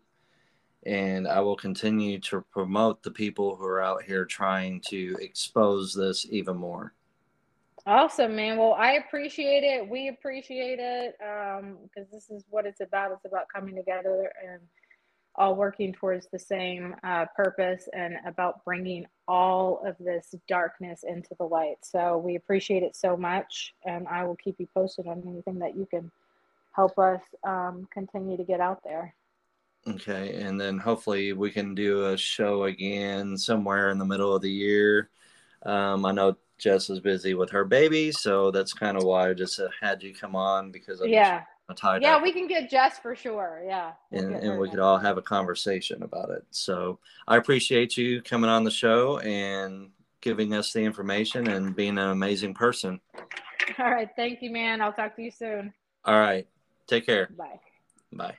And 0.86 1.28
I 1.28 1.40
will 1.40 1.56
continue 1.56 2.18
to 2.20 2.44
promote 2.50 3.02
the 3.02 3.10
people 3.10 3.56
who 3.56 3.64
are 3.64 3.82
out 3.82 4.02
here 4.02 4.24
trying 4.24 4.80
to 4.88 5.16
expose 5.20 5.94
this 5.94 6.26
even 6.30 6.56
more. 6.56 6.94
Awesome, 7.86 8.34
man. 8.34 8.56
Well, 8.56 8.74
I 8.74 8.92
appreciate 8.92 9.62
it. 9.62 9.86
We 9.86 10.08
appreciate 10.08 10.78
it 10.80 11.16
um, 11.22 11.76
because 11.82 12.10
this 12.10 12.30
is 12.30 12.44
what 12.48 12.64
it's 12.64 12.80
about. 12.80 13.12
It's 13.12 13.26
about 13.26 13.46
coming 13.54 13.76
together 13.76 14.32
and 14.42 14.60
all 15.36 15.56
working 15.56 15.92
towards 15.92 16.28
the 16.32 16.38
same 16.38 16.94
uh, 17.02 17.26
purpose 17.36 17.88
and 17.92 18.16
about 18.26 18.64
bringing 18.64 19.06
all 19.26 19.82
of 19.86 19.96
this 19.98 20.34
darkness 20.48 21.04
into 21.06 21.34
the 21.38 21.44
light. 21.44 21.78
So 21.82 22.18
we 22.18 22.36
appreciate 22.36 22.82
it 22.82 22.94
so 22.96 23.16
much, 23.16 23.74
and 23.84 24.06
I 24.08 24.24
will 24.24 24.36
keep 24.36 24.56
you 24.58 24.68
posted 24.74 25.06
on 25.06 25.22
anything 25.26 25.58
that 25.58 25.76
you 25.76 25.86
can 25.86 26.10
help 26.72 26.98
us 26.98 27.20
um, 27.44 27.88
continue 27.92 28.36
to 28.36 28.44
get 28.44 28.60
out 28.60 28.82
there. 28.84 29.14
Okay, 29.86 30.40
and 30.42 30.58
then 30.58 30.78
hopefully 30.78 31.32
we 31.34 31.50
can 31.50 31.74
do 31.74 32.06
a 32.06 32.16
show 32.16 32.64
again 32.64 33.36
somewhere 33.36 33.90
in 33.90 33.98
the 33.98 34.04
middle 34.04 34.34
of 34.34 34.40
the 34.40 34.50
year. 34.50 35.10
Um, 35.62 36.06
I 36.06 36.12
know 36.12 36.36
Jess 36.58 36.88
is 36.88 37.00
busy 37.00 37.34
with 37.34 37.50
her 37.50 37.64
baby, 37.64 38.10
so 38.10 38.50
that's 38.50 38.72
kind 38.72 38.96
of 38.96 39.04
why 39.04 39.28
I 39.28 39.34
just 39.34 39.60
had 39.80 40.02
you 40.02 40.14
come 40.14 40.36
on 40.36 40.70
because 40.70 41.00
I'm 41.00 41.10
Yeah, 41.10 41.40
just 41.40 41.42
tied 41.72 42.02
yeah, 42.02 42.16
up, 42.16 42.22
we 42.22 42.32
can 42.32 42.46
get 42.46 42.68
Jess 42.68 42.98
for 42.98 43.16
sure. 43.16 43.62
Yeah, 43.66 43.92
we'll 44.10 44.24
and, 44.24 44.36
and 44.36 44.58
we 44.58 44.68
could 44.68 44.80
all 44.80 44.98
have 44.98 45.16
a 45.16 45.22
conversation 45.22 46.02
about 46.02 46.30
it. 46.30 46.44
So 46.50 46.98
I 47.26 47.36
appreciate 47.36 47.96
you 47.96 48.20
coming 48.20 48.50
on 48.50 48.64
the 48.64 48.70
show 48.70 49.18
and 49.20 49.90
giving 50.20 50.52
us 50.52 50.72
the 50.72 50.80
information 50.80 51.48
and 51.48 51.74
being 51.74 51.96
an 51.96 52.10
amazing 52.10 52.54
person. 52.54 53.00
All 53.78 53.90
right, 53.90 54.10
thank 54.14 54.42
you, 54.42 54.50
man. 54.50 54.82
I'll 54.82 54.92
talk 54.92 55.16
to 55.16 55.22
you 55.22 55.30
soon. 55.30 55.72
All 56.04 56.18
right, 56.18 56.46
take 56.86 57.06
care. 57.06 57.30
Bye. 57.36 57.60
Bye. 58.12 58.36